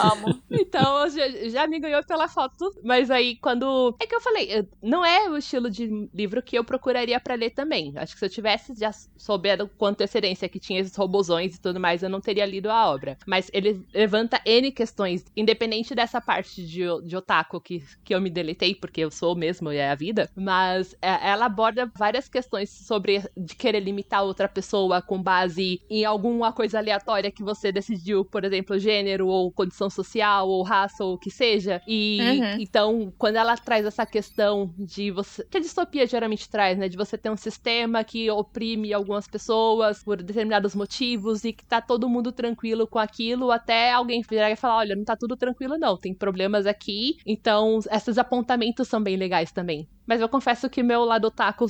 Amo. 0.00 0.42
Então, 0.50 1.08
já, 1.10 1.28
já, 1.48 1.66
me 1.66 1.78
ganhou 1.78 2.02
pela 2.04 2.28
foto. 2.28 2.72
Mas 2.82 3.10
aí, 3.10 3.36
quando. 3.36 3.94
É 4.00 4.06
que 4.06 4.14
eu 4.14 4.20
falei, 4.20 4.66
não 4.82 5.04
é 5.04 5.28
o 5.28 5.36
estilo 5.36 5.70
de 5.70 6.08
livro 6.12 6.42
que 6.42 6.56
eu 6.56 6.64
procuraria 6.64 7.20
para 7.20 7.34
ler 7.34 7.50
também. 7.50 7.92
Acho 7.96 8.14
que 8.14 8.18
se 8.18 8.24
eu 8.24 8.30
tivesse 8.30 8.74
já 8.74 8.90
soubendo 9.16 9.68
com 9.68 9.86
antecedência 9.86 10.48
que 10.48 10.58
tinha 10.58 10.80
esses 10.80 10.96
robozões 10.96 11.56
e 11.56 11.60
tudo 11.60 11.78
mais, 11.78 12.02
eu 12.02 12.08
não 12.08 12.20
teria 12.20 12.46
lido 12.46 12.70
a 12.70 12.90
obra. 12.90 13.16
Mas 13.26 13.50
ele 13.52 13.86
levanta 13.94 14.40
N 14.44 14.72
questões, 14.72 15.24
independente 15.36 15.94
dessa 15.94 16.20
parte 16.20 16.64
de, 16.64 16.82
de 17.04 17.16
otaku 17.16 17.60
que, 17.60 17.82
que 18.04 18.14
eu 18.14 18.20
me 18.20 18.30
deletei, 18.30 18.74
porque 18.74 19.00
eu 19.02 19.10
sou 19.10 19.36
mesmo 19.36 19.72
e 19.72 19.76
é 19.76 19.90
a 19.90 19.94
vida. 19.94 20.28
Mas 20.34 20.94
é, 21.00 21.30
ela 21.30 21.46
aborda 21.46 21.90
várias 21.96 22.28
questões 22.28 22.70
sobre 22.70 23.22
de 23.36 23.54
querer 23.54 23.80
limitar 23.80 24.24
outra 24.24 24.48
pessoa 24.48 25.00
com 25.00 25.22
base 25.22 25.80
em 25.88 26.04
alguma 26.04 26.52
coisa 26.52 26.78
aleatória 26.78 27.30
que 27.30 27.42
você 27.42 27.70
decidiu, 27.70 28.24
por 28.24 28.44
exemplo, 28.44 28.78
gênero 28.78 29.17
gênero, 29.18 29.26
ou 29.26 29.50
condição 29.50 29.90
social, 29.90 30.48
ou 30.48 30.62
raça, 30.62 31.04
ou 31.04 31.14
o 31.14 31.18
que 31.18 31.30
seja. 31.30 31.82
E 31.86 32.20
uhum. 32.20 32.60
então, 32.60 33.12
quando 33.18 33.36
ela 33.36 33.56
traz 33.56 33.84
essa 33.84 34.06
questão 34.06 34.72
de 34.78 35.10
você. 35.10 35.44
Que 35.50 35.58
a 35.58 35.60
distopia 35.60 36.06
geralmente 36.06 36.48
traz, 36.48 36.78
né? 36.78 36.88
De 36.88 36.96
você 36.96 37.18
ter 37.18 37.30
um 37.30 37.36
sistema 37.36 38.04
que 38.04 38.30
oprime 38.30 38.92
algumas 38.92 39.26
pessoas 39.26 40.02
por 40.02 40.22
determinados 40.22 40.74
motivos 40.74 41.44
e 41.44 41.52
que 41.52 41.64
tá 41.64 41.80
todo 41.80 42.08
mundo 42.08 42.32
tranquilo 42.32 42.86
com 42.86 42.98
aquilo, 42.98 43.50
até 43.50 43.92
alguém 43.92 44.22
virar 44.28 44.50
e 44.50 44.56
falar: 44.56 44.78
olha, 44.78 44.96
não 44.96 45.04
tá 45.04 45.16
tudo 45.16 45.36
tranquilo, 45.36 45.76
não, 45.78 45.96
tem 45.96 46.14
problemas 46.14 46.66
aqui. 46.66 47.16
Então, 47.26 47.80
esses 47.90 48.18
apontamentos 48.18 48.88
são 48.88 49.02
bem 49.02 49.16
legais 49.16 49.52
também. 49.52 49.88
Mas 50.08 50.22
eu 50.22 50.28
confesso 50.28 50.70
que 50.70 50.82
meu 50.82 51.04
lado 51.04 51.26
otaku 51.26 51.66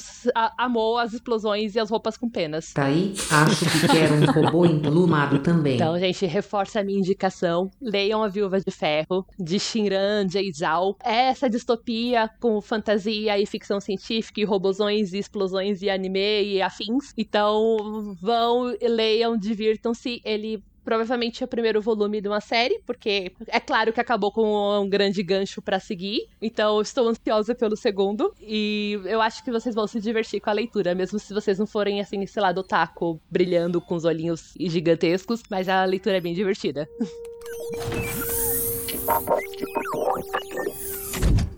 amou 0.56 0.96
as 0.96 1.12
explosões 1.12 1.74
e 1.74 1.80
as 1.80 1.90
roupas 1.90 2.16
com 2.16 2.30
penas. 2.30 2.72
Tá 2.72 2.84
aí? 2.84 3.12
Acho 3.32 3.64
que 3.64 3.88
quero 3.88 4.14
um 4.14 4.26
robô 4.26 4.64
emplumado 4.64 5.40
também. 5.40 5.74
Então, 5.74 5.98
gente, 5.98 6.24
reforça 6.24 6.78
a 6.78 6.84
minha 6.84 7.00
indicação. 7.00 7.68
Leiam 7.82 8.22
A 8.22 8.28
Viúva 8.28 8.60
de 8.60 8.70
Ferro, 8.70 9.26
de 9.36 9.58
Shinran 9.58 10.28
Zhao. 10.54 10.96
É 11.02 11.30
essa 11.30 11.50
distopia 11.50 12.30
com 12.40 12.60
fantasia 12.60 13.36
e 13.36 13.44
ficção 13.44 13.80
científica 13.80 14.40
e 14.40 14.44
robozões 14.44 15.12
e 15.12 15.18
explosões 15.18 15.82
e 15.82 15.90
anime 15.90 16.44
e 16.44 16.62
afins. 16.62 17.12
Então, 17.18 18.16
vão, 18.22 18.72
leiam, 18.80 19.36
divirtam-se. 19.36 20.22
Ele 20.24 20.62
provavelmente 20.88 21.42
é 21.42 21.44
o 21.44 21.48
primeiro 21.48 21.82
volume 21.82 22.18
de 22.18 22.28
uma 22.28 22.40
série, 22.40 22.80
porque 22.86 23.30
é 23.48 23.60
claro 23.60 23.92
que 23.92 24.00
acabou 24.00 24.32
com 24.32 24.80
um 24.80 24.88
grande 24.88 25.22
gancho 25.22 25.60
para 25.60 25.78
seguir. 25.78 26.26
Então 26.40 26.80
estou 26.80 27.06
ansiosa 27.08 27.54
pelo 27.54 27.76
segundo. 27.76 28.32
E 28.40 28.98
eu 29.04 29.20
acho 29.20 29.44
que 29.44 29.50
vocês 29.50 29.74
vão 29.74 29.86
se 29.86 30.00
divertir 30.00 30.40
com 30.40 30.48
a 30.48 30.52
leitura, 30.54 30.94
mesmo 30.94 31.18
se 31.18 31.34
vocês 31.34 31.58
não 31.58 31.66
forem 31.66 32.00
assim, 32.00 32.24
sei 32.24 32.40
lá, 32.40 32.52
do 32.52 32.62
taco, 32.62 33.20
brilhando 33.30 33.82
com 33.82 33.96
os 33.96 34.06
olhinhos 34.06 34.54
gigantescos. 34.58 35.42
Mas 35.50 35.68
a 35.68 35.84
leitura 35.84 36.16
é 36.16 36.20
bem 36.22 36.32
divertida. 36.32 36.88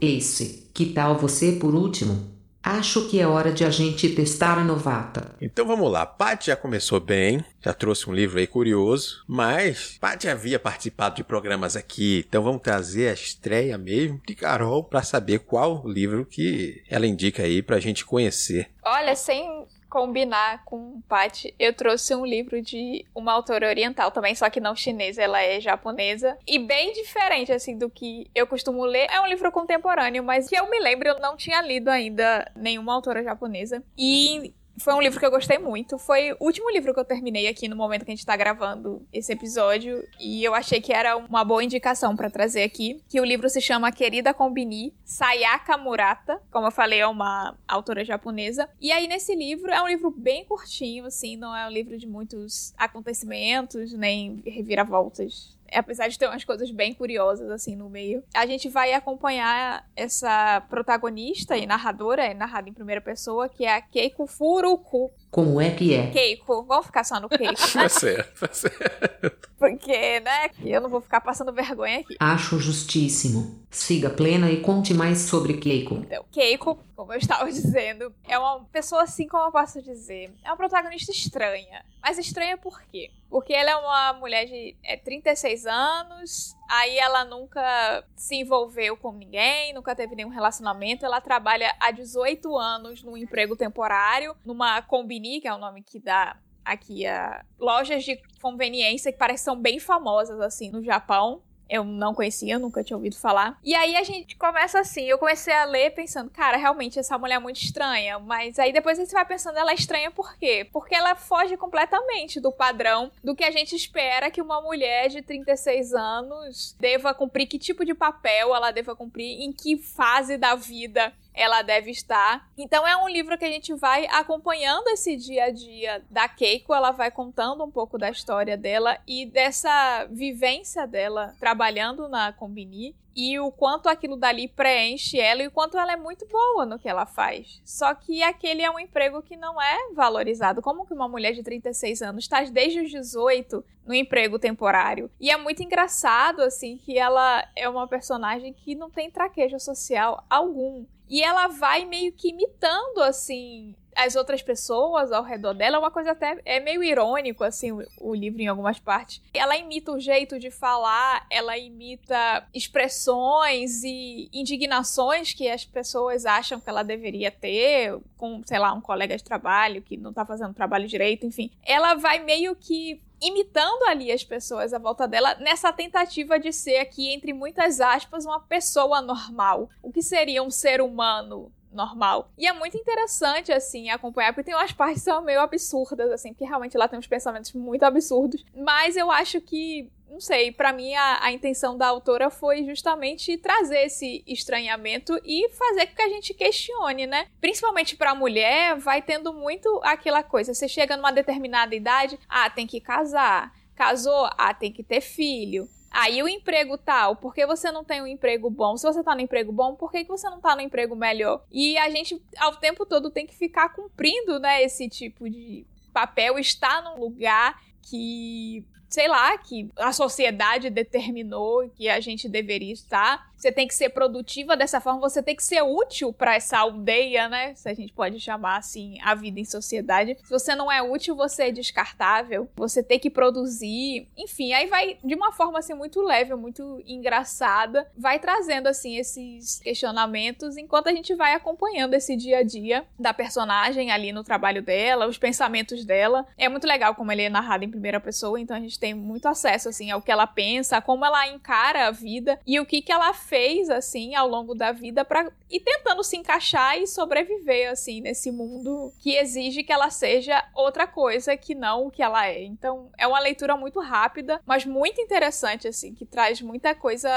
Esse, 0.01 0.69
que 0.75 0.87
tal 0.87 1.17
você 1.17 1.53
por 1.53 1.73
último? 1.73 2.40
Acho 2.63 3.09
que 3.09 3.19
é 3.19 3.27
hora 3.27 3.53
de 3.53 3.65
a 3.65 3.71
gente 3.71 4.09
testar 4.15 4.59
a 4.59 4.65
novata. 4.65 5.35
Então 5.41 5.67
vamos 5.67 5.91
lá. 5.91 6.05
Paty 6.05 6.49
já 6.49 6.57
começou 6.57 7.01
bem, 7.01 7.45
já 7.63 7.73
trouxe 7.73 8.09
um 8.09 8.13
livro 8.13 8.39
aí 8.39 8.47
curioso, 8.47 9.25
mas 9.27 9.97
Paty 10.01 10.29
havia 10.29 10.59
participado 10.59 11.17
de 11.17 11.25
programas 11.25 11.75
aqui, 11.77 12.25
então 12.29 12.43
vamos 12.43 12.63
trazer 12.63 13.09
a 13.09 13.15
estreia 13.15 13.79
mesmo 13.79 14.21
de 14.27 14.35
Carol 14.35 14.85
para 14.85 15.03
saber 15.03 15.41
qual 15.41 15.83
livro 15.87 16.27
que 16.27 16.83
ela 16.89 17.07
indica 17.07 17.43
aí 17.43 17.63
para 17.63 17.77
a 17.77 17.81
gente 17.81 18.05
conhecer. 18.05 18.69
Olha, 18.85 19.15
sem 19.15 19.67
combinar 19.91 20.65
com 20.65 20.77
o 20.77 21.03
Paty, 21.09 21.53
eu 21.59 21.75
trouxe 21.75 22.15
um 22.15 22.25
livro 22.25 22.63
de 22.63 23.05
uma 23.15 23.33
autora 23.33 23.69
oriental 23.69 24.13
também, 24.13 24.35
só 24.35 24.49
que 24.49 24.61
não 24.61 24.77
chinesa, 24.77 25.21
ela 25.21 25.43
é 25.43 25.61
japonesa. 25.61 26.39
E 26.47 26.59
bem 26.59 26.93
diferente, 26.93 27.53
assim, 27.53 27.77
do 27.77 27.91
que 27.91 28.31
eu 28.33 28.47
costumo 28.47 28.85
ler. 28.85 29.09
É 29.11 29.21
um 29.21 29.27
livro 29.27 29.51
contemporâneo, 29.51 30.23
mas 30.23 30.49
que 30.49 30.57
eu 30.57 30.71
me 30.71 30.79
lembro, 30.79 31.09
eu 31.09 31.19
não 31.19 31.37
tinha 31.37 31.61
lido 31.61 31.89
ainda 31.89 32.51
nenhuma 32.55 32.95
autora 32.95 33.23
japonesa. 33.25 33.83
E 33.99 34.55
foi 34.81 34.95
um 34.95 35.01
livro 35.01 35.21
que 35.21 35.27
eu 35.27 35.31
gostei 35.31 35.59
muito. 35.59 35.99
Foi 35.99 36.33
o 36.33 36.47
último 36.47 36.71
livro 36.71 36.93
que 36.95 37.01
eu 37.01 37.05
terminei 37.05 37.47
aqui 37.47 37.69
no 37.69 37.77
momento 37.77 38.05
que 38.05 38.11
a 38.11 38.15
gente 38.15 38.25
tá 38.25 38.37
gravando 38.37 39.07
esse 39.13 39.33
episódio. 39.33 40.03
E 40.19 40.43
eu 40.43 40.55
achei 40.55 40.81
que 40.81 40.93
era 40.93 41.17
uma 41.17 41.45
boa 41.45 41.63
indicação 41.63 42.17
para 42.17 42.31
trazer 42.31 42.63
aqui. 42.63 43.03
Que 43.09 43.21
o 43.21 43.25
livro 43.25 43.49
se 43.49 43.61
chama 43.61 43.93
Querida 43.93 44.33
Kombini, 44.33 44.95
Sayaka 45.05 45.77
Murata. 45.77 46.41
Como 46.51 46.67
eu 46.67 46.73
falei, 46.73 47.01
é 47.01 47.07
uma 47.07 47.57
autora 47.69 48.05
japonesa. 48.05 48.69
E 48.81 48.91
aí, 48.91 49.07
nesse 49.07 49.35
livro, 49.35 49.71
é 49.71 49.83
um 49.83 49.89
livro 49.89 50.11
bem 50.11 50.45
curtinho, 50.45 51.05
assim. 51.05 51.37
Não 51.37 51.55
é 51.55 51.67
um 51.67 51.71
livro 51.71 51.99
de 51.99 52.07
muitos 52.07 52.73
acontecimentos, 52.79 53.93
nem 53.93 54.43
reviravoltas 54.47 55.60
apesar 55.73 56.09
de 56.09 56.19
ter 56.19 56.27
umas 56.27 56.45
coisas 56.45 56.71
bem 56.71 56.95
curiosas 56.95 57.51
assim 57.51 57.77
no 57.77 57.89
meio. 57.89 58.23
A 58.35 58.47
gente 58.47 58.69
vai 58.69 58.93
acompanhar 58.93 59.87
essa 59.95 60.61
protagonista 60.69 61.57
e 61.57 61.67
narradora, 61.67 62.25
é 62.25 62.35
narrada 62.35 62.69
em 62.69 62.73
primeira 62.73 63.01
pessoa, 63.01 63.49
que 63.49 63.65
é 63.65 63.75
a 63.75 63.81
Keiko 63.81 64.27
Furuku. 64.27 65.11
Como 65.31 65.61
é 65.61 65.71
que 65.71 65.95
é? 65.95 66.11
Keiko. 66.11 66.65
Vamos 66.65 66.87
ficar 66.87 67.05
só 67.05 67.21
no 67.21 67.29
Keiko. 67.29 67.55
Tá 67.73 67.89
certo, 67.89 68.41
tá 68.41 68.53
certo. 68.53 69.49
Porque, 69.59 70.21
né, 70.21 70.51
eu 70.65 70.81
não 70.81 70.89
vou 70.89 71.01
ficar 71.01 71.21
passando 71.21 71.53
vergonha 71.53 72.01
aqui. 72.01 72.17
Acho 72.19 72.59
justíssimo. 72.59 73.61
Siga 73.71 74.11
plena 74.11 74.51
e 74.51 74.61
conte 74.61 74.93
mais 74.93 75.19
sobre 75.19 75.59
Keiko. 75.59 75.97
Então, 75.97 76.25
Keiko, 76.33 76.79
como 76.97 77.13
eu 77.13 77.19
estava 77.19 77.45
dizendo, 77.53 78.13
é 78.27 78.39
uma 78.39 78.65
pessoa 78.73 79.03
assim, 79.03 79.29
como 79.29 79.45
eu 79.45 79.53
posso 79.53 79.81
dizer, 79.83 80.35
é 80.45 80.49
uma 80.49 80.57
protagonista 80.57 81.13
estranha. 81.13 81.85
Mas 82.03 82.19
estranha 82.19 82.57
por 82.57 82.83
quê? 82.91 83.11
Porque 83.29 83.53
ela 83.53 83.71
é 83.71 83.77
uma 83.77 84.13
mulher 84.15 84.47
de 84.47 84.75
é, 84.83 84.97
36 84.97 85.67
anos, 85.67 86.57
Aí 86.71 86.97
ela 86.99 87.25
nunca 87.25 88.05
se 88.15 88.37
envolveu 88.37 88.97
com 88.97 89.11
ninguém, 89.11 89.73
nunca 89.73 89.93
teve 89.97 90.15
nenhum 90.15 90.29
relacionamento. 90.29 91.05
Ela 91.05 91.21
trabalha 91.21 91.75
há 91.81 91.91
18 91.91 92.57
anos 92.57 93.03
num 93.03 93.17
emprego 93.17 93.57
temporário, 93.57 94.37
numa 94.45 94.81
Combini, 94.81 95.41
que 95.41 95.49
é 95.49 95.53
o 95.53 95.59
nome 95.59 95.83
que 95.83 95.99
dá 95.99 96.37
aqui 96.65 97.05
a 97.05 97.45
lojas 97.59 98.05
de 98.05 98.23
conveniência 98.41 99.11
que 99.11 99.19
parecem 99.19 99.61
bem 99.61 99.81
famosas 99.81 100.41
assim 100.41 100.71
no 100.71 100.81
Japão. 100.81 101.43
Eu 101.71 101.85
não 101.85 102.13
conhecia, 102.13 102.59
nunca 102.59 102.83
tinha 102.83 102.97
ouvido 102.97 103.17
falar. 103.17 103.57
E 103.63 103.75
aí 103.77 103.95
a 103.95 104.03
gente 104.03 104.37
começa 104.37 104.81
assim, 104.81 105.05
eu 105.05 105.19
comecei 105.19 105.55
a 105.55 105.65
ler 105.65 105.91
pensando, 105.93 106.29
cara, 106.29 106.57
realmente 106.57 106.99
essa 106.99 107.17
mulher 107.17 107.37
é 107.37 107.39
muito 107.39 107.63
estranha. 107.63 108.19
Mas 108.19 108.59
aí 108.59 108.73
depois 108.73 108.99
você 108.99 109.13
vai 109.13 109.25
pensando, 109.25 109.57
ela 109.57 109.71
é 109.71 109.75
estranha 109.75 110.11
por 110.11 110.37
quê? 110.37 110.69
Porque 110.73 110.95
ela 110.95 111.15
foge 111.15 111.57
completamente 111.57 112.41
do 112.41 112.51
padrão 112.51 113.13
do 113.23 113.37
que 113.37 113.45
a 113.45 113.51
gente 113.53 113.77
espera 113.77 114.31
que 114.31 114.43
uma 114.43 114.61
mulher 114.61 115.09
de 115.09 115.23
36 115.23 115.95
anos 115.95 116.75
deva 116.81 117.15
cumprir, 117.15 117.47
que 117.47 117.59
tipo 117.59 117.85
de 117.85 117.95
papel 117.95 118.55
ela 118.55 118.73
deva 118.73 118.97
cumprir, 118.97 119.41
em 119.41 119.53
que 119.53 119.79
fase 119.79 120.37
da 120.37 120.57
vida 120.57 121.13
ela 121.41 121.63
deve 121.63 121.91
estar. 121.91 122.49
Então 122.57 122.87
é 122.87 122.97
um 122.97 123.09
livro 123.09 123.37
que 123.39 123.45
a 123.45 123.51
gente 123.51 123.75
vai 123.75 124.07
acompanhando 124.07 124.89
esse 124.89 125.17
dia 125.17 125.45
a 125.45 125.51
dia 125.51 126.03
da 126.11 126.29
Keiko, 126.29 126.75
ela 126.75 126.91
vai 126.91 127.11
contando 127.11 127.65
um 127.65 127.71
pouco 127.71 127.99
da 127.99 128.11
história 128.11 128.57
dela 128.57 128.99
e 129.07 129.27
dessa 129.27 130.07
vivência 130.11 130.87
dela 130.87 131.35
trabalhando 131.39 132.09
na 132.09 132.33
Combini 132.33 132.95
e 133.15 133.39
o 133.39 133.51
quanto 133.51 133.89
aquilo 133.89 134.17
dali 134.17 134.49
preenche 134.49 135.19
ela 135.19 135.43
e 135.43 135.47
o 135.47 135.51
quanto 135.51 135.77
ela 135.77 135.93
é 135.93 135.97
muito 135.97 136.27
boa 136.27 136.65
no 136.65 136.79
que 136.79 136.89
ela 136.89 137.07
faz. 137.07 137.61
Só 137.65 137.95
que 137.95 138.23
aquele 138.23 138.63
é 138.63 138.71
um 138.71 138.79
emprego 138.79 139.23
que 139.23 139.37
não 139.37 139.61
é 139.61 139.93
valorizado. 139.93 140.63
Como 140.63 140.87
que 140.87 140.95
uma 140.95 141.09
mulher 141.09 141.33
de 141.33 141.43
36 141.43 142.03
anos 142.03 142.25
está 142.25 142.43
desde 142.45 142.81
os 142.81 142.91
18 142.91 143.65
no 143.85 143.95
emprego 143.95 144.39
temporário? 144.39 145.11
E 145.21 145.31
é 145.31 145.37
muito 145.37 145.63
engraçado, 145.63 146.41
assim, 146.41 146.79
que 146.79 146.99
ela 146.99 147.47
é 147.57 147.69
uma 147.69 147.89
personagem 147.89 148.53
que 148.53 148.75
não 148.75 148.91
tem 148.91 149.11
traquejo 149.11 149.59
social 149.59 150.25
algum. 150.31 150.85
E 151.11 151.23
ela 151.23 151.49
vai 151.49 151.85
meio 151.85 152.13
que 152.13 152.29
imitando, 152.29 153.03
assim, 153.03 153.75
as 153.97 154.17
outras 154.17 154.43
pessoas 154.43 155.13
ao 155.13 155.23
redor 155.23 155.53
dela. 155.55 155.77
É 155.77 155.79
uma 155.79 155.91
coisa 155.91 156.13
até. 156.13 156.41
É 156.45 156.61
meio 156.61 156.83
irônico, 156.83 157.45
assim, 157.45 157.73
o, 157.73 157.85
o, 158.01 158.15
livro 158.15 158.41
em 158.41 158.47
algumas 158.47 158.79
partes. 158.79 159.21
Ela 159.35 159.57
imita 159.57 159.93
o 159.93 160.01
jeito 160.01 160.39
de 160.39 160.51
falar, 160.51 161.27
ela 161.29 161.59
imita 161.59 162.47
expressões 162.55 163.83
e 163.83 164.29
indignações 164.33 165.33
que 165.33 165.49
as 165.49 165.65
pessoas 165.65 166.25
acham 166.25 166.61
que 166.61 166.71
ela 166.71 166.83
deveria 166.83 167.31
ter, 167.31 167.99
com, 168.17 168.43
sei 168.47 168.59
lá, 168.59 168.73
um 168.73 168.81
colega 168.81 169.17
de 169.17 169.25
trabalho 169.25 169.83
que 169.83 169.97
não 169.97 170.13
tá 170.13 170.25
fazendo 170.25 170.55
trabalho 170.55 170.87
direito, 170.87 171.27
enfim. 171.27 171.51
Ela 171.65 171.95
vai 171.95 172.21
meio 172.21 172.55
que 172.55 173.01
imitando 173.21 173.85
ali 173.85 174.11
as 174.11 174.25
pessoas 174.25 174.73
à 174.73 174.79
volta 174.79 175.07
dela 175.07 175.35
nessa 175.37 175.73
tentativa 175.73 176.39
de 176.39 176.53
ser 176.53 176.79
aqui, 176.79 177.13
entre 177.13 177.33
muitas 177.33 177.81
aspas, 177.81 178.25
uma 178.25 178.41
pessoa 178.41 179.01
normal. 179.01 179.69
O 179.83 179.93
que 179.93 180.03
seria 180.03 180.43
um 180.43 180.51
ser 180.51 180.81
humano 180.81 181.53
normal. 181.73 182.31
E 182.37 182.47
é 182.47 182.53
muito 182.53 182.77
interessante, 182.77 183.53
assim, 183.53 183.91
acompanhar, 183.91 184.33
porque 184.33 184.51
tem 184.51 184.55
umas 184.55 184.73
partes 184.73 185.03
que 185.03 185.05
são 185.05 185.23
meio 185.23 185.41
absurdas, 185.41 186.11
assim, 186.11 186.33
porque 186.33 186.45
realmente 186.45 186.77
lá 186.77 186.89
tem 186.89 186.99
uns 186.99 187.07
pensamentos 187.07 187.53
muito 187.53 187.85
absurdos. 187.85 188.45
Mas 188.55 188.97
eu 188.97 189.11
acho 189.11 189.41
que 189.41 189.89
não 190.11 190.21
sei, 190.21 190.51
para 190.51 190.73
mim 190.73 190.95
a, 190.95 191.25
a, 191.25 191.33
intenção 191.33 191.79
da 191.79 191.87
autora 191.87 192.31
foi 192.31 192.65
justamente 192.65 193.39
trazer 193.39 193.85
esse 193.85 194.25
estranhamento 194.27 195.19
e 195.25 195.49
fazer 195.51 195.87
com 195.87 195.95
que 195.95 196.03
a 196.03 196.09
gente 196.09 196.35
questione, 196.35 197.07
né? 197.07 197.27
Principalmente 197.41 197.97
para 197.97 198.15
mulher, 198.15 198.77
vai 198.77 199.01
tendo 199.01 199.33
muito 199.33 199.81
aquela 199.85 200.23
coisa, 200.23 200.53
você 200.53 200.67
chega 200.67 200.97
numa 200.97 201.13
determinada 201.13 201.75
idade, 201.75 202.19
ah, 202.29 202.51
tem 202.51 202.67
que 202.67 202.81
casar. 202.81 203.53
Casou, 203.77 204.29
ah, 204.37 204.53
tem 204.53 204.71
que 204.71 204.83
ter 204.83 205.01
filho. 205.01 205.67
Aí 205.91 206.23
o 206.23 206.29
emprego 206.29 206.79
tal, 206.79 207.17
por 207.17 207.35
que 207.35 207.45
você 207.47 207.73
não 207.73 207.83
tem 207.83 208.03
um 208.03 208.07
emprego 208.07 208.49
bom? 208.49 208.77
Se 208.77 208.87
você 208.87 209.03
tá 209.03 209.15
no 209.15 209.21
emprego 209.21 209.51
bom, 209.51 209.75
por 209.75 209.91
que, 209.91 210.05
que 210.05 210.11
você 210.11 210.29
não 210.31 210.41
tá 210.41 210.55
no 210.55 210.61
emprego 210.61 210.95
melhor? 210.95 211.45
E 211.51 211.77
a 211.79 211.91
gente, 211.91 212.23
ao 212.39 212.57
tempo 212.57 212.87
todo, 212.87 213.11
tem 213.11 213.27
que 213.27 213.35
ficar 213.35 213.71
cumprindo, 213.71 214.39
né, 214.39 214.63
esse 214.63 214.89
tipo 214.89 215.29
de 215.29 215.67
papel, 215.93 216.39
estar 216.39 216.83
num 216.83 217.01
lugar 217.01 217.61
que 217.83 218.65
sei 218.91 219.07
lá, 219.07 219.39
que 219.39 219.71
a 219.77 219.93
sociedade 219.93 220.69
determinou 220.69 221.71
que 221.71 221.89
a 221.89 222.01
gente 222.01 222.29
deveria 222.29 222.73
estar. 222.73 223.30
Você 223.41 223.51
tem 223.51 223.67
que 223.67 223.75
ser 223.75 223.89
produtiva 223.89 224.55
dessa 224.55 224.83
forma, 224.83 225.01
você 225.01 225.23
tem 225.23 225.35
que 225.35 225.43
ser 225.43 225.63
útil 225.63 226.13
para 226.13 226.35
essa 226.35 226.59
aldeia, 226.59 227.27
né? 227.27 227.55
Se 227.55 227.71
a 227.71 227.75
gente 227.75 227.91
pode 227.91 228.21
chamar 228.21 228.59
assim 228.59 228.99
a 229.03 229.15
vida 229.15 229.41
em 229.41 229.47
sociedade. 229.47 230.19
Se 230.23 230.29
você 230.29 230.55
não 230.55 230.71
é 230.71 230.83
útil, 230.83 231.17
você 231.17 231.45
é 231.45 231.51
descartável. 231.51 232.51
Você 232.55 232.83
tem 232.83 232.99
que 232.99 233.09
produzir, 233.09 234.07
enfim, 234.15 234.53
aí 234.53 234.67
vai 234.67 234.99
de 235.03 235.15
uma 235.15 235.33
forma 235.33 235.59
assim 235.59 235.73
muito 235.73 236.03
leve, 236.03 236.35
muito 236.35 236.83
engraçada, 236.87 237.91
vai 237.97 238.19
trazendo 238.19 238.67
assim 238.67 238.99
esses 238.99 239.59
questionamentos 239.61 240.59
enquanto 240.59 240.89
a 240.89 240.93
gente 240.93 241.15
vai 241.15 241.33
acompanhando 241.33 241.95
esse 241.95 242.17
dia 242.17 242.39
a 242.39 242.43
dia 242.43 242.85
da 242.99 243.15
personagem 243.15 243.91
ali 243.91 244.13
no 244.13 244.23
trabalho 244.23 244.63
dela, 244.63 245.07
os 245.07 245.17
pensamentos 245.17 245.83
dela. 245.87 246.27
É 246.37 246.47
muito 246.47 246.67
legal 246.67 246.95
como 246.95 247.11
ele 247.11 247.23
é 247.23 247.31
narrado 247.31 247.65
em 247.65 247.71
primeira 247.71 248.01
pessoa, 248.01 248.39
então 248.39 248.55
a 248.55 248.61
gente 248.61 248.79
tem 248.79 248.93
muito 248.93 249.27
acesso 249.27 249.71
assim 249.71 249.91
ao 249.91 250.03
que 250.03 250.13
ela 250.13 250.27
pensa, 250.27 250.83
como 250.83 251.07
ela 251.07 251.27
encara 251.27 251.87
a 251.87 251.91
vida 251.91 252.39
e 252.47 252.61
o 252.61 252.67
que 252.67 252.83
que 252.83 252.93
ela 252.93 253.15
fez, 253.31 253.71
assim, 253.71 254.17
ao 254.17 254.27
longo 254.27 254.57
da 254.57 254.73
vida 254.73 255.05
para 255.05 255.31
ir 255.49 255.61
tentando 255.61 256.03
se 256.03 256.17
encaixar 256.17 256.77
e 256.77 256.87
sobreviver, 256.87 257.71
assim, 257.71 258.01
nesse 258.01 258.33
mundo 258.33 258.93
que 258.99 259.15
exige 259.15 259.63
que 259.63 259.73
ela 259.73 259.89
seja 259.89 260.45
outra 260.53 260.85
coisa 260.85 261.37
que 261.37 261.55
não 261.55 261.87
o 261.87 261.91
que 261.93 262.03
ela 262.03 262.27
é. 262.27 262.43
Então, 262.43 262.91
é 262.99 263.07
uma 263.07 263.21
leitura 263.21 263.57
muito 263.57 263.79
rápida, 263.79 264.41
mas 264.45 264.67
muito 264.67 265.01
interessante, 265.01 265.69
assim, 265.69 265.95
que 265.95 266.05
traz 266.05 266.43
muita 266.43 266.75
coisa 266.75 267.09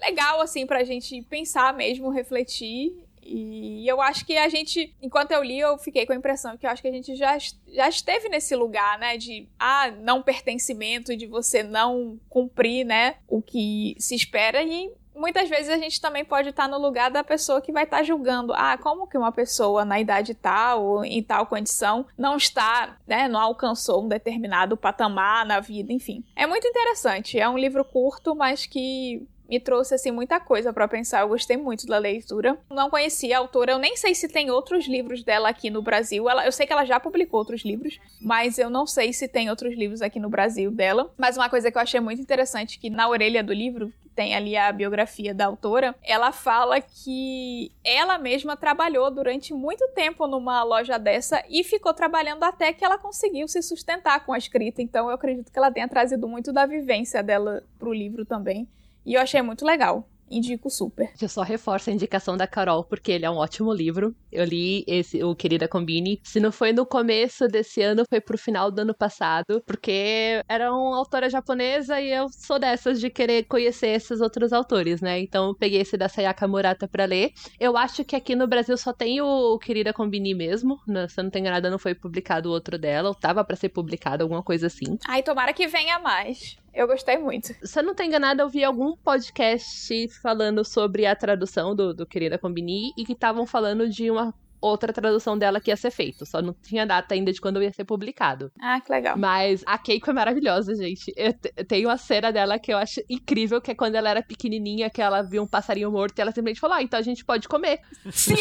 legal, 0.00 0.40
assim, 0.40 0.66
pra 0.66 0.82
gente 0.82 1.20
pensar 1.28 1.74
mesmo, 1.74 2.08
refletir 2.08 2.96
e 3.22 3.86
eu 3.86 4.00
acho 4.00 4.24
que 4.24 4.36
a 4.36 4.48
gente, 4.48 4.94
enquanto 5.00 5.30
eu 5.32 5.42
li, 5.42 5.60
eu 5.60 5.78
fiquei 5.78 6.06
com 6.06 6.12
a 6.12 6.16
impressão 6.16 6.56
que 6.56 6.66
eu 6.66 6.70
acho 6.70 6.82
que 6.82 6.88
a 6.88 6.92
gente 6.92 7.14
já, 7.14 7.36
já 7.68 7.88
esteve 7.88 8.28
nesse 8.28 8.56
lugar, 8.56 8.98
né? 8.98 9.16
De 9.16 9.46
ah, 9.58 9.90
não 10.00 10.22
pertencimento, 10.22 11.16
de 11.16 11.26
você 11.26 11.62
não 11.62 12.18
cumprir, 12.28 12.84
né? 12.84 13.16
O 13.28 13.42
que 13.42 13.94
se 13.98 14.14
espera. 14.14 14.62
E 14.62 14.90
muitas 15.20 15.48
vezes 15.48 15.68
a 15.68 15.76
gente 15.76 16.00
também 16.00 16.24
pode 16.24 16.48
estar 16.48 16.66
no 16.66 16.78
lugar 16.78 17.10
da 17.10 17.22
pessoa 17.22 17.60
que 17.60 17.70
vai 17.70 17.84
estar 17.84 18.02
julgando, 18.02 18.52
ah, 18.54 18.78
como 18.78 19.06
que 19.06 19.18
uma 19.18 19.30
pessoa 19.30 19.84
na 19.84 20.00
idade 20.00 20.34
tal 20.34 21.04
em 21.04 21.22
tal 21.22 21.46
condição 21.46 22.06
não 22.16 22.36
está, 22.36 22.96
né, 23.06 23.28
não 23.28 23.38
alcançou 23.38 24.04
um 24.04 24.08
determinado 24.08 24.76
patamar 24.76 25.44
na 25.44 25.60
vida, 25.60 25.92
enfim. 25.92 26.24
É 26.34 26.46
muito 26.46 26.66
interessante, 26.66 27.38
é 27.38 27.48
um 27.48 27.58
livro 27.58 27.84
curto, 27.84 28.34
mas 28.34 28.64
que 28.64 29.26
me 29.50 29.58
trouxe 29.58 29.94
assim 29.94 30.12
muita 30.12 30.38
coisa 30.38 30.72
para 30.72 30.86
pensar. 30.86 31.22
Eu 31.22 31.28
gostei 31.28 31.56
muito 31.56 31.84
da 31.84 31.98
leitura. 31.98 32.56
Não 32.70 32.88
conhecia 32.88 33.36
a 33.36 33.40
autora, 33.40 33.72
eu 33.72 33.78
nem 33.78 33.96
sei 33.96 34.14
se 34.14 34.28
tem 34.28 34.48
outros 34.50 34.86
livros 34.86 35.24
dela 35.24 35.48
aqui 35.48 35.68
no 35.68 35.82
Brasil. 35.82 36.30
Ela, 36.30 36.46
eu 36.46 36.52
sei 36.52 36.66
que 36.66 36.72
ela 36.72 36.84
já 36.84 37.00
publicou 37.00 37.40
outros 37.40 37.64
livros, 37.64 37.98
mas 38.20 38.58
eu 38.58 38.70
não 38.70 38.86
sei 38.86 39.12
se 39.12 39.26
tem 39.26 39.50
outros 39.50 39.76
livros 39.76 40.02
aqui 40.02 40.20
no 40.20 40.30
Brasil 40.30 40.70
dela. 40.70 41.12
Mas 41.18 41.36
uma 41.36 41.50
coisa 41.50 41.70
que 41.70 41.76
eu 41.76 41.82
achei 41.82 41.98
muito 41.98 42.22
interessante 42.22 42.78
que 42.78 42.88
na 42.88 43.08
orelha 43.08 43.42
do 43.42 43.52
livro 43.52 43.92
tem 44.14 44.34
ali 44.34 44.56
a 44.56 44.70
biografia 44.72 45.32
da 45.34 45.46
autora, 45.46 45.94
ela 46.02 46.32
fala 46.32 46.80
que 46.80 47.72
ela 47.84 48.18
mesma 48.18 48.56
trabalhou 48.56 49.10
durante 49.10 49.54
muito 49.54 49.86
tempo 49.88 50.26
numa 50.26 50.62
loja 50.62 50.98
dessa 50.98 51.42
e 51.48 51.64
ficou 51.64 51.94
trabalhando 51.94 52.42
até 52.42 52.72
que 52.72 52.84
ela 52.84 52.98
conseguiu 52.98 53.48
se 53.48 53.62
sustentar 53.62 54.24
com 54.24 54.32
a 54.32 54.38
escrita. 54.38 54.82
Então 54.82 55.08
eu 55.08 55.14
acredito 55.14 55.50
que 55.50 55.58
ela 55.58 55.70
tenha 55.70 55.88
trazido 55.88 56.28
muito 56.28 56.52
da 56.52 56.66
vivência 56.66 57.22
dela 57.22 57.62
pro 57.78 57.92
livro 57.92 58.24
também. 58.24 58.68
E 59.04 59.14
eu 59.14 59.20
achei 59.20 59.40
muito 59.42 59.64
legal. 59.64 60.06
Indico 60.30 60.70
super. 60.70 61.10
Eu 61.20 61.28
só 61.28 61.42
reforço 61.42 61.90
a 61.90 61.92
indicação 61.92 62.36
da 62.36 62.46
Carol, 62.46 62.84
porque 62.84 63.10
ele 63.10 63.26
é 63.26 63.30
um 63.30 63.36
ótimo 63.36 63.72
livro. 63.72 64.14
Eu 64.30 64.44
li 64.44 64.84
esse, 64.86 65.22
o 65.24 65.34
Querida 65.34 65.66
Combine. 65.66 66.20
Se 66.22 66.38
não 66.38 66.52
foi 66.52 66.72
no 66.72 66.86
começo 66.86 67.48
desse 67.48 67.82
ano, 67.82 68.04
foi 68.08 68.20
pro 68.20 68.38
final 68.38 68.70
do 68.70 68.80
ano 68.80 68.94
passado, 68.94 69.62
porque 69.66 70.42
era 70.48 70.72
uma 70.72 70.96
autora 70.96 71.28
japonesa 71.28 72.00
e 72.00 72.12
eu 72.12 72.28
sou 72.28 72.58
dessas 72.58 73.00
de 73.00 73.10
querer 73.10 73.44
conhecer 73.44 73.88
esses 73.88 74.20
outros 74.20 74.52
autores, 74.52 75.00
né? 75.00 75.18
Então 75.20 75.48
eu 75.48 75.54
peguei 75.54 75.80
esse 75.80 75.96
da 75.96 76.08
Sayaka 76.08 76.46
Murata 76.46 76.86
pra 76.86 77.04
ler. 77.04 77.32
Eu 77.58 77.76
acho 77.76 78.04
que 78.04 78.14
aqui 78.14 78.36
no 78.36 78.46
Brasil 78.46 78.76
só 78.76 78.92
tem 78.92 79.20
o 79.20 79.58
Querida 79.58 79.92
Combine 79.92 80.34
mesmo. 80.34 80.80
Né? 80.86 81.08
Se 81.08 81.18
eu 81.18 81.24
não 81.24 81.30
tenho 81.30 81.46
nada, 81.46 81.70
não 81.70 81.78
foi 81.78 81.94
publicado 81.94 82.48
o 82.48 82.52
outro 82.52 82.78
dela. 82.78 83.08
Ou 83.08 83.14
tava 83.14 83.44
para 83.44 83.56
ser 83.56 83.70
publicado, 83.70 84.22
alguma 84.22 84.42
coisa 84.42 84.68
assim. 84.68 84.98
Ai, 85.06 85.22
tomara 85.22 85.52
que 85.52 85.66
venha 85.66 85.98
mais. 85.98 86.56
Eu 86.72 86.86
gostei 86.86 87.18
muito. 87.18 87.54
Se 87.66 87.78
eu 87.78 87.82
não 87.82 87.94
tô 87.94 88.02
enganada, 88.02 88.42
eu 88.42 88.48
vi 88.48 88.62
algum 88.62 88.96
podcast 88.96 90.08
falando 90.22 90.64
sobre 90.64 91.04
a 91.04 91.16
tradução 91.16 91.74
do, 91.74 91.92
do 91.92 92.06
Querida 92.06 92.38
Combini 92.38 92.92
e 92.96 93.04
que 93.04 93.12
estavam 93.12 93.46
falando 93.46 93.88
de 93.88 94.10
uma 94.10 94.32
outra 94.60 94.92
tradução 94.92 95.36
dela 95.38 95.60
que 95.60 95.70
ia 95.70 95.76
ser 95.76 95.90
feita. 95.90 96.24
Só 96.24 96.40
não 96.42 96.52
tinha 96.52 96.86
data 96.86 97.14
ainda 97.14 97.32
de 97.32 97.40
quando 97.40 97.62
ia 97.62 97.72
ser 97.72 97.84
publicado. 97.84 98.50
Ah, 98.60 98.80
que 98.80 98.92
legal. 98.92 99.16
Mas 99.16 99.62
a 99.66 99.78
Keiko 99.78 100.10
é 100.10 100.12
maravilhosa, 100.12 100.74
gente. 100.74 101.12
Eu 101.16 101.32
tenho 101.66 101.88
uma 101.88 101.96
cena 101.96 102.32
dela 102.32 102.58
que 102.58 102.72
eu 102.72 102.78
acho 102.78 103.00
incrível, 103.08 103.60
que 103.60 103.70
é 103.70 103.74
quando 103.74 103.94
ela 103.94 104.10
era 104.10 104.22
pequenininha, 104.22 104.90
que 104.90 105.00
ela 105.00 105.22
viu 105.22 105.42
um 105.42 105.46
passarinho 105.46 105.90
morto 105.90 106.18
e 106.18 106.20
ela 106.22 106.30
simplesmente 106.30 106.60
falou, 106.60 106.76
ah, 106.76 106.82
então 106.82 106.98
a 106.98 107.02
gente 107.02 107.24
pode 107.24 107.48
comer. 107.48 107.80
Sim, 108.10 108.34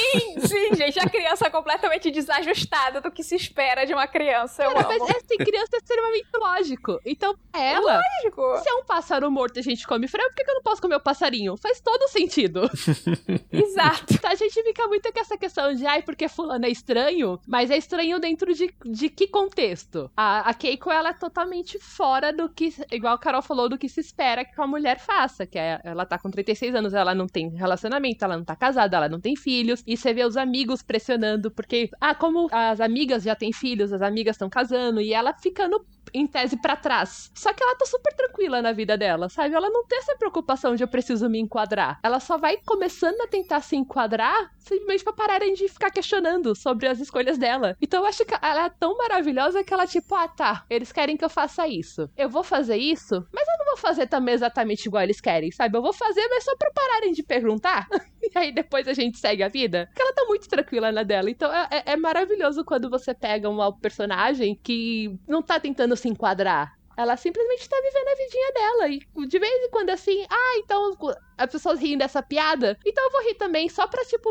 sim, 0.46 0.76
gente. 0.76 1.00
A 1.00 1.10
criança 1.10 1.48
é 1.48 1.50
completamente 1.50 2.12
desajustada 2.12 3.02
do 3.02 3.12
que 3.12 3.24
se 3.24 3.36
espera 3.36 3.86
de 3.86 3.94
uma 3.94 4.08
criança. 4.08 4.64
Eu 4.64 4.74
Cara, 4.74 4.88
amo. 4.88 5.00
mas 5.00 5.10
essa 5.10 5.36
criança 5.38 5.70
é 5.74 5.78
extremamente 5.78 6.28
lógico. 6.36 7.00
Então, 7.06 7.36
ela, 7.54 8.02
Lógico. 8.24 8.58
se 8.62 8.70
é 8.70 8.74
um 8.74 8.84
pássaro 8.84 9.30
morto 9.32 9.58
e 9.58 9.60
a 9.60 9.64
gente 9.64 9.86
come 9.88 10.08
frango, 10.08 10.30
por 10.30 10.36
que 10.36 10.44
que 10.44 10.52
eu 10.52 10.56
não 10.56 10.62
posso 10.64 10.82
comer 10.82 10.96
o 10.96 11.00
passarinho? 11.00 11.56
Faz 11.58 11.80
todo 11.82 12.08
sentido. 12.10 12.70
Exato. 13.52 14.14
Então, 14.14 14.32
a 14.32 14.36
gente 14.36 14.62
fica 14.64 14.88
muito 14.88 15.12
com 15.12 15.20
essa 15.20 15.38
questão 15.38 15.74
de, 15.74 15.86
ai, 15.86 16.02
porque 16.10 16.28
fulano 16.28 16.66
é 16.66 16.70
estranho, 16.70 17.40
mas 17.48 17.70
é 17.70 17.78
estranho 17.78 18.20
dentro 18.20 18.52
de, 18.52 18.74
de 18.84 19.10
que 19.10 19.28
contexto? 19.28 20.10
A, 20.18 20.50
a 20.50 20.54
Keiko, 20.56 20.90
ela 20.90 21.10
é 21.10 21.14
totalmente 21.14 21.78
fora 21.78 22.34
do 22.34 22.50
que, 22.50 22.74
igual 22.92 23.14
a 23.14 23.20
Carol 23.20 23.44
falou, 23.44 23.70
do 23.70 23.78
que 23.78 23.88
se 23.88 24.00
espera 24.00 24.44
que 24.44 24.60
uma 24.60 24.66
mulher 24.66 25.00
faça, 25.00 25.46
que 25.46 25.60
é, 25.60 25.80
ela 25.84 26.08
tá 26.08 26.18
com 26.18 26.32
36 26.32 26.74
anos, 26.74 26.96
ela 26.96 27.14
não 27.14 27.28
tem 27.28 27.50
relacionamento, 27.50 28.26
ela 28.26 28.36
não 28.36 28.44
tá 28.44 28.56
casada, 28.56 28.98
ela 28.98 29.08
não 29.08 29.20
tem 29.20 29.36
filhos, 29.36 29.84
e 29.86 29.96
você 29.96 30.12
vê 30.12 30.26
os 30.26 30.36
amigos 30.36 30.82
pressionando, 30.82 31.52
porque, 31.52 31.92
ah, 32.02 32.16
como 32.16 32.48
as 32.52 32.82
amigas 32.82 33.22
já 33.22 33.36
têm 33.36 33.54
filhos, 33.54 33.94
as 33.94 34.02
amigas 34.02 34.36
estão 34.36 34.50
casando, 34.50 35.00
e 35.00 35.14
ela 35.14 35.36
ficando 35.36 35.86
em 36.14 36.28
tese 36.28 36.58
pra 36.58 36.76
trás. 36.76 37.32
Só 37.34 37.54
que 37.54 37.64
ela 37.64 37.76
tá 37.76 37.86
super 37.86 38.14
tranquila 38.14 38.62
na 38.62 38.72
vida 38.72 38.98
dela, 38.98 39.30
sabe? 39.30 39.56
Ela 39.56 39.70
não 39.70 39.86
tem 39.86 40.00
essa 40.00 40.16
preocupação 40.16 40.76
de 40.76 40.84
eu 40.84 40.88
preciso 40.88 41.30
me 41.30 41.40
enquadrar. 41.40 42.00
Ela 42.04 42.20
só 42.20 42.38
vai 42.38 42.58
começando 42.58 43.22
a 43.22 43.28
tentar 43.28 43.62
se 43.62 43.76
enquadrar 43.76 44.52
simplesmente 44.58 45.04
pra 45.04 45.14
pararem 45.14 45.54
de 45.54 45.68
ficar 45.68 45.90
questionando 45.90 46.56
sobre 46.56 46.88
as 46.88 47.00
escolhas 47.00 47.38
dela. 47.38 47.76
Então 47.82 48.02
eu 48.02 48.08
acho 48.08 48.26
que 48.26 48.34
ela 48.42 48.66
é 48.66 48.70
tão 48.70 48.98
maravilhosa 48.98 49.64
que 49.64 49.74
ela, 49.74 49.88
tipo, 49.88 50.14
ah, 50.16 50.28
tá, 50.28 50.66
eles 50.70 50.92
querem 50.92 51.18
que 51.18 51.26
eu 51.26 51.30
faça 51.30 51.68
isso. 51.68 52.10
Eu 52.16 52.30
vou 52.30 52.44
fazer 52.44 52.78
isso, 52.78 53.26
mas 53.34 53.48
eu 53.48 53.58
não 53.58 53.66
vou 53.70 53.78
fazer 53.78 54.08
também 54.08 54.34
exatamente 54.34 54.86
igual 54.86 55.04
eles 55.04 55.20
querem, 55.22 55.52
sabe? 55.52 55.78
Eu 55.78 55.82
vou 55.82 55.94
fazer, 55.94 56.26
mas 56.30 56.44
só 56.44 56.56
pra 56.56 56.72
pararem 56.72 57.12
de 57.14 57.24
perguntar. 57.24 57.88
e 58.22 58.32
aí 58.38 58.52
depois 58.54 58.88
a 58.88 58.94
gente 58.94 59.18
segue 59.18 59.44
a 59.44 59.48
vida. 59.48 59.88
Porque 59.88 60.02
ela 60.02 60.14
tá 60.14 60.26
muito 60.26 60.48
tranquila 60.48 60.92
na 60.92 61.04
dela. 61.04 61.30
Então 61.30 61.52
é, 61.54 61.68
é- 61.72 61.92
é 61.94 61.96
maravilhoso 61.98 62.64
quando 62.66 62.90
você 62.90 63.14
pega 63.14 63.50
uma 63.50 63.76
personagem 63.78 64.60
que 64.64 65.18
não 65.28 65.42
tá 65.42 65.60
tentando 65.60 65.96
se 65.96 66.08
enquadrar. 66.08 66.79
Ela 67.00 67.16
simplesmente 67.16 67.70
tá 67.70 67.78
vivendo 67.82 68.08
a 68.10 68.16
vidinha 68.16 68.52
dela. 68.52 68.90
E 68.90 69.28
de 69.28 69.40
vez 69.40 69.64
em 69.64 69.70
quando 69.70 69.90
assim, 69.90 70.26
ah, 70.30 70.58
então 70.58 70.92
as 71.38 71.50
pessoas 71.50 71.80
riem 71.80 71.98
dessa 71.98 72.22
piada, 72.22 72.78
então 72.86 73.02
eu 73.06 73.12
vou 73.12 73.24
rir 73.24 73.36
também, 73.36 73.70
só 73.70 73.88
pra, 73.88 74.04
tipo, 74.04 74.30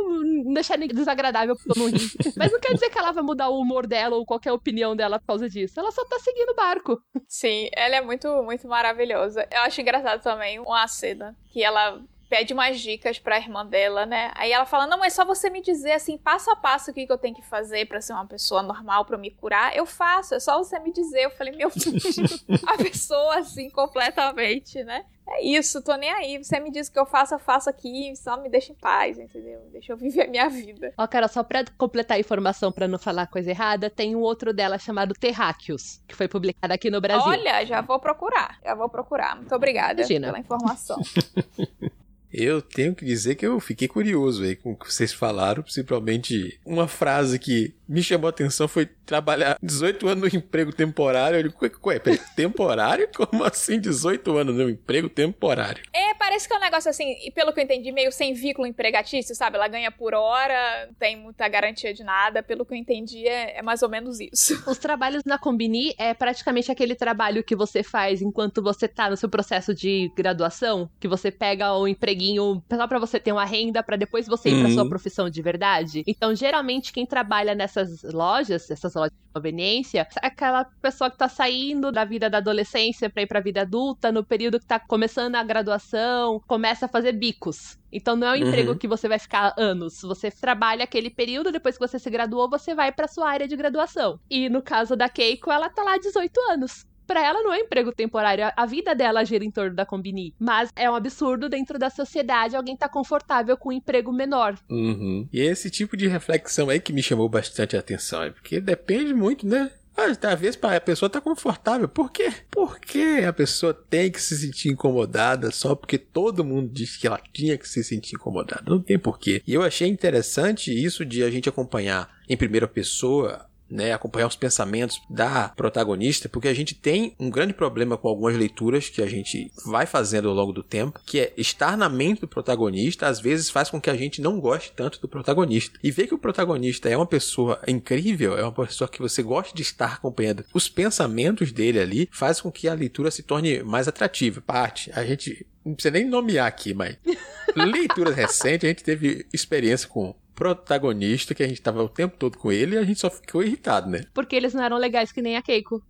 deixar 0.52 0.76
desagradável 0.76 1.56
porque 1.56 1.70
eu 1.70 1.82
não 1.82 1.90
ri. 1.90 1.98
Mas 2.36 2.52
não 2.52 2.60
quer 2.60 2.74
dizer 2.74 2.90
que 2.90 2.98
ela 2.98 3.10
vai 3.10 3.22
mudar 3.22 3.48
o 3.48 3.58
humor 3.58 3.86
dela 3.86 4.16
ou 4.16 4.26
qualquer 4.26 4.52
opinião 4.52 4.94
dela 4.94 5.18
por 5.18 5.28
causa 5.28 5.48
disso. 5.48 5.80
Ela 5.80 5.90
só 5.90 6.04
tá 6.04 6.18
seguindo 6.18 6.50
o 6.50 6.54
barco. 6.54 7.02
Sim, 7.26 7.70
ela 7.72 7.96
é 7.96 8.00
muito, 8.02 8.28
muito 8.42 8.68
maravilhosa. 8.68 9.48
Eu 9.50 9.62
acho 9.62 9.80
engraçado 9.80 10.22
também 10.22 10.58
uma 10.58 10.86
cena 10.86 11.34
que 11.50 11.64
ela 11.64 11.98
pede 12.28 12.52
umas 12.52 12.80
dicas 12.80 13.18
pra 13.18 13.38
irmã 13.38 13.64
dela, 13.64 14.04
né? 14.04 14.30
Aí 14.34 14.52
ela 14.52 14.66
fala: 14.66 14.86
Não, 14.86 14.98
mas 14.98 15.14
só 15.14 15.24
você 15.24 15.50
me 15.50 15.62
dizer 15.62 15.92
assim, 15.92 16.18
passo 16.18 16.50
a 16.50 16.56
passo, 16.56 16.90
o 16.90 16.94
que, 16.94 17.06
que 17.06 17.12
eu 17.12 17.18
tenho 17.18 17.34
que 17.34 17.42
fazer 17.42 17.86
pra 17.86 18.00
ser 18.00 18.12
uma 18.12 18.26
pessoa 18.26 18.62
normal, 18.62 19.04
pra 19.04 19.16
eu 19.16 19.20
me 19.20 19.30
curar. 19.30 19.76
Eu 19.76 19.86
faço, 19.86 20.34
é 20.34 20.40
só 20.40 20.58
você 20.58 20.78
me 20.78 20.92
dizer. 20.92 21.24
Eu 21.24 21.30
falei: 21.30 21.54
Meu 21.56 21.70
a 22.66 22.76
pessoa 22.76 23.38
assim, 23.38 23.70
completamente, 23.70 24.82
né? 24.84 25.04
É 25.30 25.44
isso, 25.44 25.82
tô 25.82 25.94
nem 25.94 26.10
aí. 26.10 26.42
Você 26.42 26.58
me 26.58 26.70
diz 26.70 26.88
o 26.88 26.92
que 26.92 26.98
eu 26.98 27.04
faço, 27.04 27.34
eu 27.34 27.38
faço 27.38 27.68
aqui, 27.68 28.14
só 28.16 28.40
me 28.40 28.48
deixa 28.48 28.72
em 28.72 28.74
paz, 28.74 29.18
entendeu? 29.18 29.60
Deixa 29.70 29.92
eu 29.92 29.96
viver 29.96 30.22
a 30.22 30.28
minha 30.28 30.48
vida. 30.48 30.92
Ó, 30.96 31.06
cara, 31.06 31.28
só 31.28 31.42
pra 31.42 31.64
completar 31.76 32.16
a 32.16 32.20
informação 32.20 32.72
pra 32.72 32.88
não 32.88 32.98
falar 32.98 33.26
coisa 33.26 33.50
errada, 33.50 33.90
tem 33.90 34.16
um 34.16 34.20
outro 34.20 34.54
dela 34.54 34.78
chamado 34.78 35.12
Terráqueos, 35.12 36.00
que 36.08 36.14
foi 36.14 36.28
publicado 36.28 36.72
aqui 36.72 36.90
no 36.90 37.00
Brasil. 37.00 37.28
Olha, 37.28 37.64
já 37.66 37.82
vou 37.82 38.00
procurar. 38.00 38.58
Já 38.64 38.74
vou 38.74 38.88
procurar. 38.88 39.36
Muito 39.36 39.54
obrigada 39.54 40.00
Imagina. 40.00 40.28
pela 40.28 40.38
informação. 40.38 40.98
Eu 42.32 42.60
tenho 42.60 42.94
que 42.94 43.04
dizer 43.04 43.34
que 43.34 43.46
eu 43.46 43.58
fiquei 43.60 43.88
curioso 43.88 44.42
aí 44.44 44.54
com 44.54 44.72
o 44.72 44.76
que 44.76 44.92
vocês 44.92 45.12
falaram, 45.12 45.62
principalmente 45.62 46.58
uma 46.64 46.86
frase 46.86 47.38
que 47.38 47.74
me 47.88 48.02
chamou 48.02 48.26
a 48.26 48.30
atenção 48.30 48.68
foi 48.68 48.86
trabalhar 49.06 49.56
18 49.62 50.06
anos 50.06 50.32
no 50.32 50.38
emprego 50.38 50.70
temporário. 50.70 51.38
Eu 51.38 51.42
digo, 51.44 51.56
ué, 51.62 51.70
ué, 51.86 52.18
temporário? 52.36 53.08
Como 53.16 53.42
assim 53.42 53.80
18 53.80 54.36
anos 54.36 54.54
no 54.54 54.68
emprego 54.68 55.08
temporário? 55.08 55.82
É, 55.94 56.12
parece 56.14 56.46
que 56.46 56.52
é 56.52 56.58
um 56.58 56.60
negócio 56.60 56.90
assim, 56.90 57.16
e 57.24 57.30
pelo 57.30 57.52
que 57.52 57.60
eu 57.60 57.64
entendi, 57.64 57.90
meio 57.90 58.12
sem 58.12 58.34
vínculo 58.34 58.66
empregatício, 58.66 59.34
sabe? 59.34 59.56
Ela 59.56 59.68
ganha 59.68 59.90
por 59.90 60.12
hora, 60.12 60.86
não 60.86 60.94
tem 60.94 61.16
muita 61.16 61.48
garantia 61.48 61.94
de 61.94 62.04
nada. 62.04 62.42
Pelo 62.42 62.66
que 62.66 62.74
eu 62.74 62.76
entendi, 62.76 63.26
é, 63.26 63.58
é 63.58 63.62
mais 63.62 63.82
ou 63.82 63.88
menos 63.88 64.20
isso. 64.20 64.62
Os 64.68 64.76
trabalhos 64.76 65.24
na 65.24 65.38
Combini 65.38 65.94
é 65.96 66.12
praticamente 66.12 66.70
aquele 66.70 66.94
trabalho 66.94 67.42
que 67.42 67.56
você 67.56 67.82
faz 67.82 68.20
enquanto 68.20 68.62
você 68.62 68.86
tá 68.86 69.08
no 69.08 69.16
seu 69.16 69.30
processo 69.30 69.74
de 69.74 70.12
graduação, 70.14 70.90
que 71.00 71.08
você 71.08 71.30
pega 71.30 71.72
o 71.72 71.88
empreguinho 72.18 72.62
só 72.72 72.86
pra 72.88 72.98
você 72.98 73.20
ter 73.20 73.32
uma 73.32 73.44
renda 73.44 73.82
pra 73.82 73.96
depois 73.96 74.26
você 74.26 74.50
ir 74.50 74.58
Uhum. 74.64 74.70
sua 74.70 74.88
profissão 74.88 75.30
de 75.30 75.40
verdade. 75.42 76.02
Então, 76.06 76.34
geralmente 76.34 76.92
quem 76.92 77.06
trabalha 77.06 77.54
nessas 77.54 78.02
lojas, 78.12 78.68
essas 78.70 78.94
lojas 78.94 79.10
de 79.12 79.32
conveniência, 79.34 80.06
é 80.22 80.26
aquela 80.26 80.64
pessoa 80.82 81.10
que 81.10 81.16
tá 81.16 81.28
saindo 81.28 81.92
da 81.92 82.04
vida 82.04 82.28
da 82.28 82.38
adolescência 82.38 83.08
pra 83.10 83.22
ir 83.22 83.26
pra 83.26 83.40
vida 83.40 83.62
adulta, 83.62 84.10
no 84.10 84.24
período 84.26 84.58
que 84.58 84.66
tá 84.66 84.80
começando 84.80 85.36
a 85.36 85.42
graduação, 85.44 86.40
começa 86.46 86.86
a 86.86 86.88
fazer 86.88 87.12
bicos. 87.12 87.76
Então 87.92 88.16
não 88.16 88.26
é 88.28 88.30
um 88.32 88.34
Uhum. 88.42 88.48
emprego 88.48 88.76
que 88.76 88.88
você 88.88 89.08
vai 89.08 89.18
ficar 89.18 89.54
anos. 89.58 89.94
Você 90.02 90.30
trabalha 90.30 90.84
aquele 90.84 91.10
período, 91.10 91.52
depois 91.52 91.76
que 91.78 91.86
você 91.86 91.98
se 91.98 92.10
graduou, 92.10 92.48
você 92.50 92.74
vai 92.74 92.92
pra 92.92 93.08
sua 93.08 93.30
área 93.30 93.46
de 93.48 93.56
graduação. 93.56 94.18
E 94.30 94.48
no 94.48 94.62
caso 94.62 94.96
da 94.96 95.08
Keiko, 95.08 95.50
ela 95.50 95.70
tá 95.70 95.82
lá 95.82 95.94
há 95.94 95.98
18 95.98 96.38
anos. 96.50 96.84
Pra 97.08 97.24
ela 97.26 97.42
não 97.42 97.52
é 97.52 97.60
emprego 97.60 97.90
temporário, 97.90 98.44
a- 98.54 98.66
vida 98.66 98.94
dela 98.94 99.24
gira 99.24 99.42
em 99.44 99.50
torno 99.50 99.74
da 99.74 99.86
Combini. 99.86 100.34
Mas 100.38 100.70
é 100.76 100.88
um 100.90 100.94
absurdo 100.94 101.48
dentro 101.48 101.78
da 101.78 101.88
sociedade 101.88 102.54
alguém 102.54 102.76
tá 102.76 102.86
confortável 102.88 103.56
com 103.56 103.70
um 103.70 103.72
emprego 103.72 104.12
menor. 104.12 104.54
Uhum. 104.68 105.26
E 105.32 105.40
é 105.40 105.46
esse 105.46 105.70
tipo 105.70 105.96
de 105.96 106.06
reflexão 106.06 106.68
aí 106.68 106.78
que 106.78 106.92
me 106.92 107.02
chamou 107.02 107.26
bastante 107.28 107.74
a 107.76 107.80
atenção, 107.80 108.22
é 108.22 108.30
porque 108.30 108.60
depende 108.60 109.14
muito, 109.14 109.46
né? 109.46 109.70
Às 109.96 110.38
vezes 110.38 110.56
a 110.62 110.80
pessoa 110.80 111.10
tá 111.10 111.20
confortável. 111.20 111.88
Por 111.88 112.12
quê? 112.12 112.32
Por 112.48 112.78
que 112.78 113.24
a 113.24 113.32
pessoa 113.32 113.74
tem 113.74 114.12
que 114.12 114.22
se 114.22 114.36
sentir 114.38 114.68
incomodada 114.68 115.50
só 115.50 115.74
porque 115.74 115.98
todo 115.98 116.44
mundo 116.44 116.70
disse 116.72 117.00
que 117.00 117.06
ela 117.08 117.20
tinha 117.32 117.58
que 117.58 117.68
se 117.68 117.82
sentir 117.82 118.14
incomodada? 118.14 118.62
Não 118.64 118.80
tem 118.80 118.96
porquê. 118.96 119.42
E 119.44 119.52
eu 119.54 119.62
achei 119.62 119.88
interessante 119.88 120.70
isso 120.72 121.04
de 121.04 121.24
a 121.24 121.30
gente 121.30 121.48
acompanhar 121.48 122.08
em 122.28 122.36
primeira 122.36 122.68
pessoa 122.68 123.44
né, 123.70 123.92
acompanhar 123.92 124.26
os 124.26 124.36
pensamentos 124.36 125.00
da 125.08 125.48
protagonista, 125.50 126.28
porque 126.28 126.48
a 126.48 126.54
gente 126.54 126.74
tem 126.74 127.14
um 127.18 127.30
grande 127.30 127.52
problema 127.52 127.96
com 127.96 128.08
algumas 128.08 128.36
leituras 128.36 128.88
que 128.88 129.02
a 129.02 129.06
gente 129.06 129.50
vai 129.66 129.86
fazendo 129.86 130.28
ao 130.28 130.34
longo 130.34 130.52
do 130.52 130.62
tempo, 130.62 131.00
que 131.04 131.20
é 131.20 131.32
estar 131.36 131.76
na 131.76 131.88
mente 131.88 132.20
do 132.20 132.28
protagonista, 132.28 133.06
às 133.06 133.20
vezes 133.20 133.50
faz 133.50 133.70
com 133.70 133.80
que 133.80 133.90
a 133.90 133.96
gente 133.96 134.20
não 134.20 134.40
goste 134.40 134.72
tanto 134.74 135.00
do 135.00 135.08
protagonista. 135.08 135.78
E 135.82 135.90
ver 135.90 136.06
que 136.06 136.14
o 136.14 136.18
protagonista 136.18 136.88
é 136.88 136.96
uma 136.96 137.06
pessoa 137.06 137.60
incrível, 137.66 138.36
é 138.36 138.42
uma 138.42 138.52
pessoa 138.52 138.88
que 138.88 139.00
você 139.00 139.22
gosta 139.22 139.54
de 139.54 139.62
estar 139.62 139.94
acompanhando. 139.94 140.44
Os 140.54 140.68
pensamentos 140.68 141.52
dele 141.52 141.80
ali 141.80 142.08
faz 142.12 142.40
com 142.40 142.50
que 142.50 142.68
a 142.68 142.74
leitura 142.74 143.10
se 143.10 143.22
torne 143.22 143.62
mais 143.62 143.88
atrativa. 143.88 144.40
Parte, 144.40 144.90
a 144.94 145.04
gente 145.04 145.46
não 145.64 145.74
precisa 145.74 145.92
nem 145.92 146.06
nomear 146.06 146.46
aqui, 146.46 146.72
mas 146.72 146.96
leituras 147.54 148.14
recentes 148.14 148.64
a 148.64 148.68
gente 148.68 148.84
teve 148.84 149.26
experiência 149.32 149.88
com 149.88 150.14
protagonista 150.38 151.34
que 151.34 151.42
a 151.42 151.48
gente 151.48 151.60
tava 151.60 151.82
o 151.82 151.88
tempo 151.88 152.16
todo 152.16 152.38
com 152.38 152.52
ele 152.52 152.76
e 152.76 152.78
a 152.78 152.84
gente 152.84 153.00
só 153.00 153.10
ficou 153.10 153.42
irritado, 153.42 153.90
né? 153.90 154.04
Porque 154.14 154.36
eles 154.36 154.54
não 154.54 154.62
eram 154.62 154.76
legais 154.78 155.10
que 155.10 155.20
nem 155.20 155.36
a 155.36 155.42
Keiko. 155.42 155.82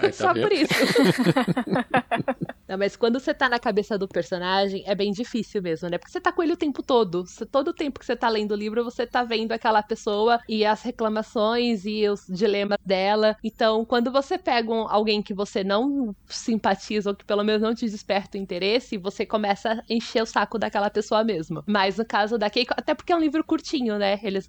Tá 0.00 0.12
Só 0.12 0.32
vendo? 0.32 0.42
por 0.48 0.52
isso. 0.52 0.72
Não, 2.68 2.78
mas 2.78 2.96
quando 2.96 3.20
você 3.20 3.34
tá 3.34 3.48
na 3.48 3.58
cabeça 3.58 3.98
do 3.98 4.08
personagem, 4.08 4.82
é 4.86 4.94
bem 4.94 5.12
difícil 5.12 5.60
mesmo, 5.60 5.88
né? 5.90 5.98
Porque 5.98 6.10
você 6.10 6.20
tá 6.20 6.32
com 6.32 6.42
ele 6.42 6.52
o 6.52 6.56
tempo 6.56 6.82
todo. 6.82 7.24
Todo 7.50 7.68
o 7.68 7.72
tempo 7.74 7.98
que 8.00 8.06
você 8.06 8.16
tá 8.16 8.28
lendo 8.28 8.52
o 8.52 8.56
livro, 8.56 8.82
você 8.84 9.06
tá 9.06 9.22
vendo 9.24 9.52
aquela 9.52 9.82
pessoa 9.82 10.40
e 10.48 10.64
as 10.64 10.82
reclamações 10.82 11.84
e 11.84 12.08
os 12.08 12.24
dilemas 12.28 12.78
dela. 12.84 13.36
Então, 13.44 13.84
quando 13.84 14.10
você 14.10 14.38
pega 14.38 14.70
um- 14.72 14.88
alguém 14.88 15.22
que 15.22 15.34
você 15.34 15.62
não 15.62 16.14
simpatiza 16.26 17.10
ou 17.10 17.16
que 17.16 17.24
pelo 17.24 17.44
menos 17.44 17.60
não 17.60 17.74
te 17.74 17.84
desperta 17.88 18.38
o 18.38 18.40
interesse, 18.40 18.96
você 18.96 19.26
começa 19.26 19.72
a 19.72 19.82
encher 19.90 20.22
o 20.22 20.26
saco 20.26 20.58
daquela 20.58 20.88
pessoa 20.88 21.22
mesmo. 21.24 21.62
Mas 21.66 21.98
no 21.98 22.06
caso 22.06 22.38
da 22.38 22.48
Keiko, 22.48 22.72
até 22.76 22.94
porque 22.94 23.12
é 23.12 23.16
um 23.16 23.20
livro 23.20 23.44
curtinho, 23.44 23.98
né? 23.98 24.18
Ele 24.22 24.40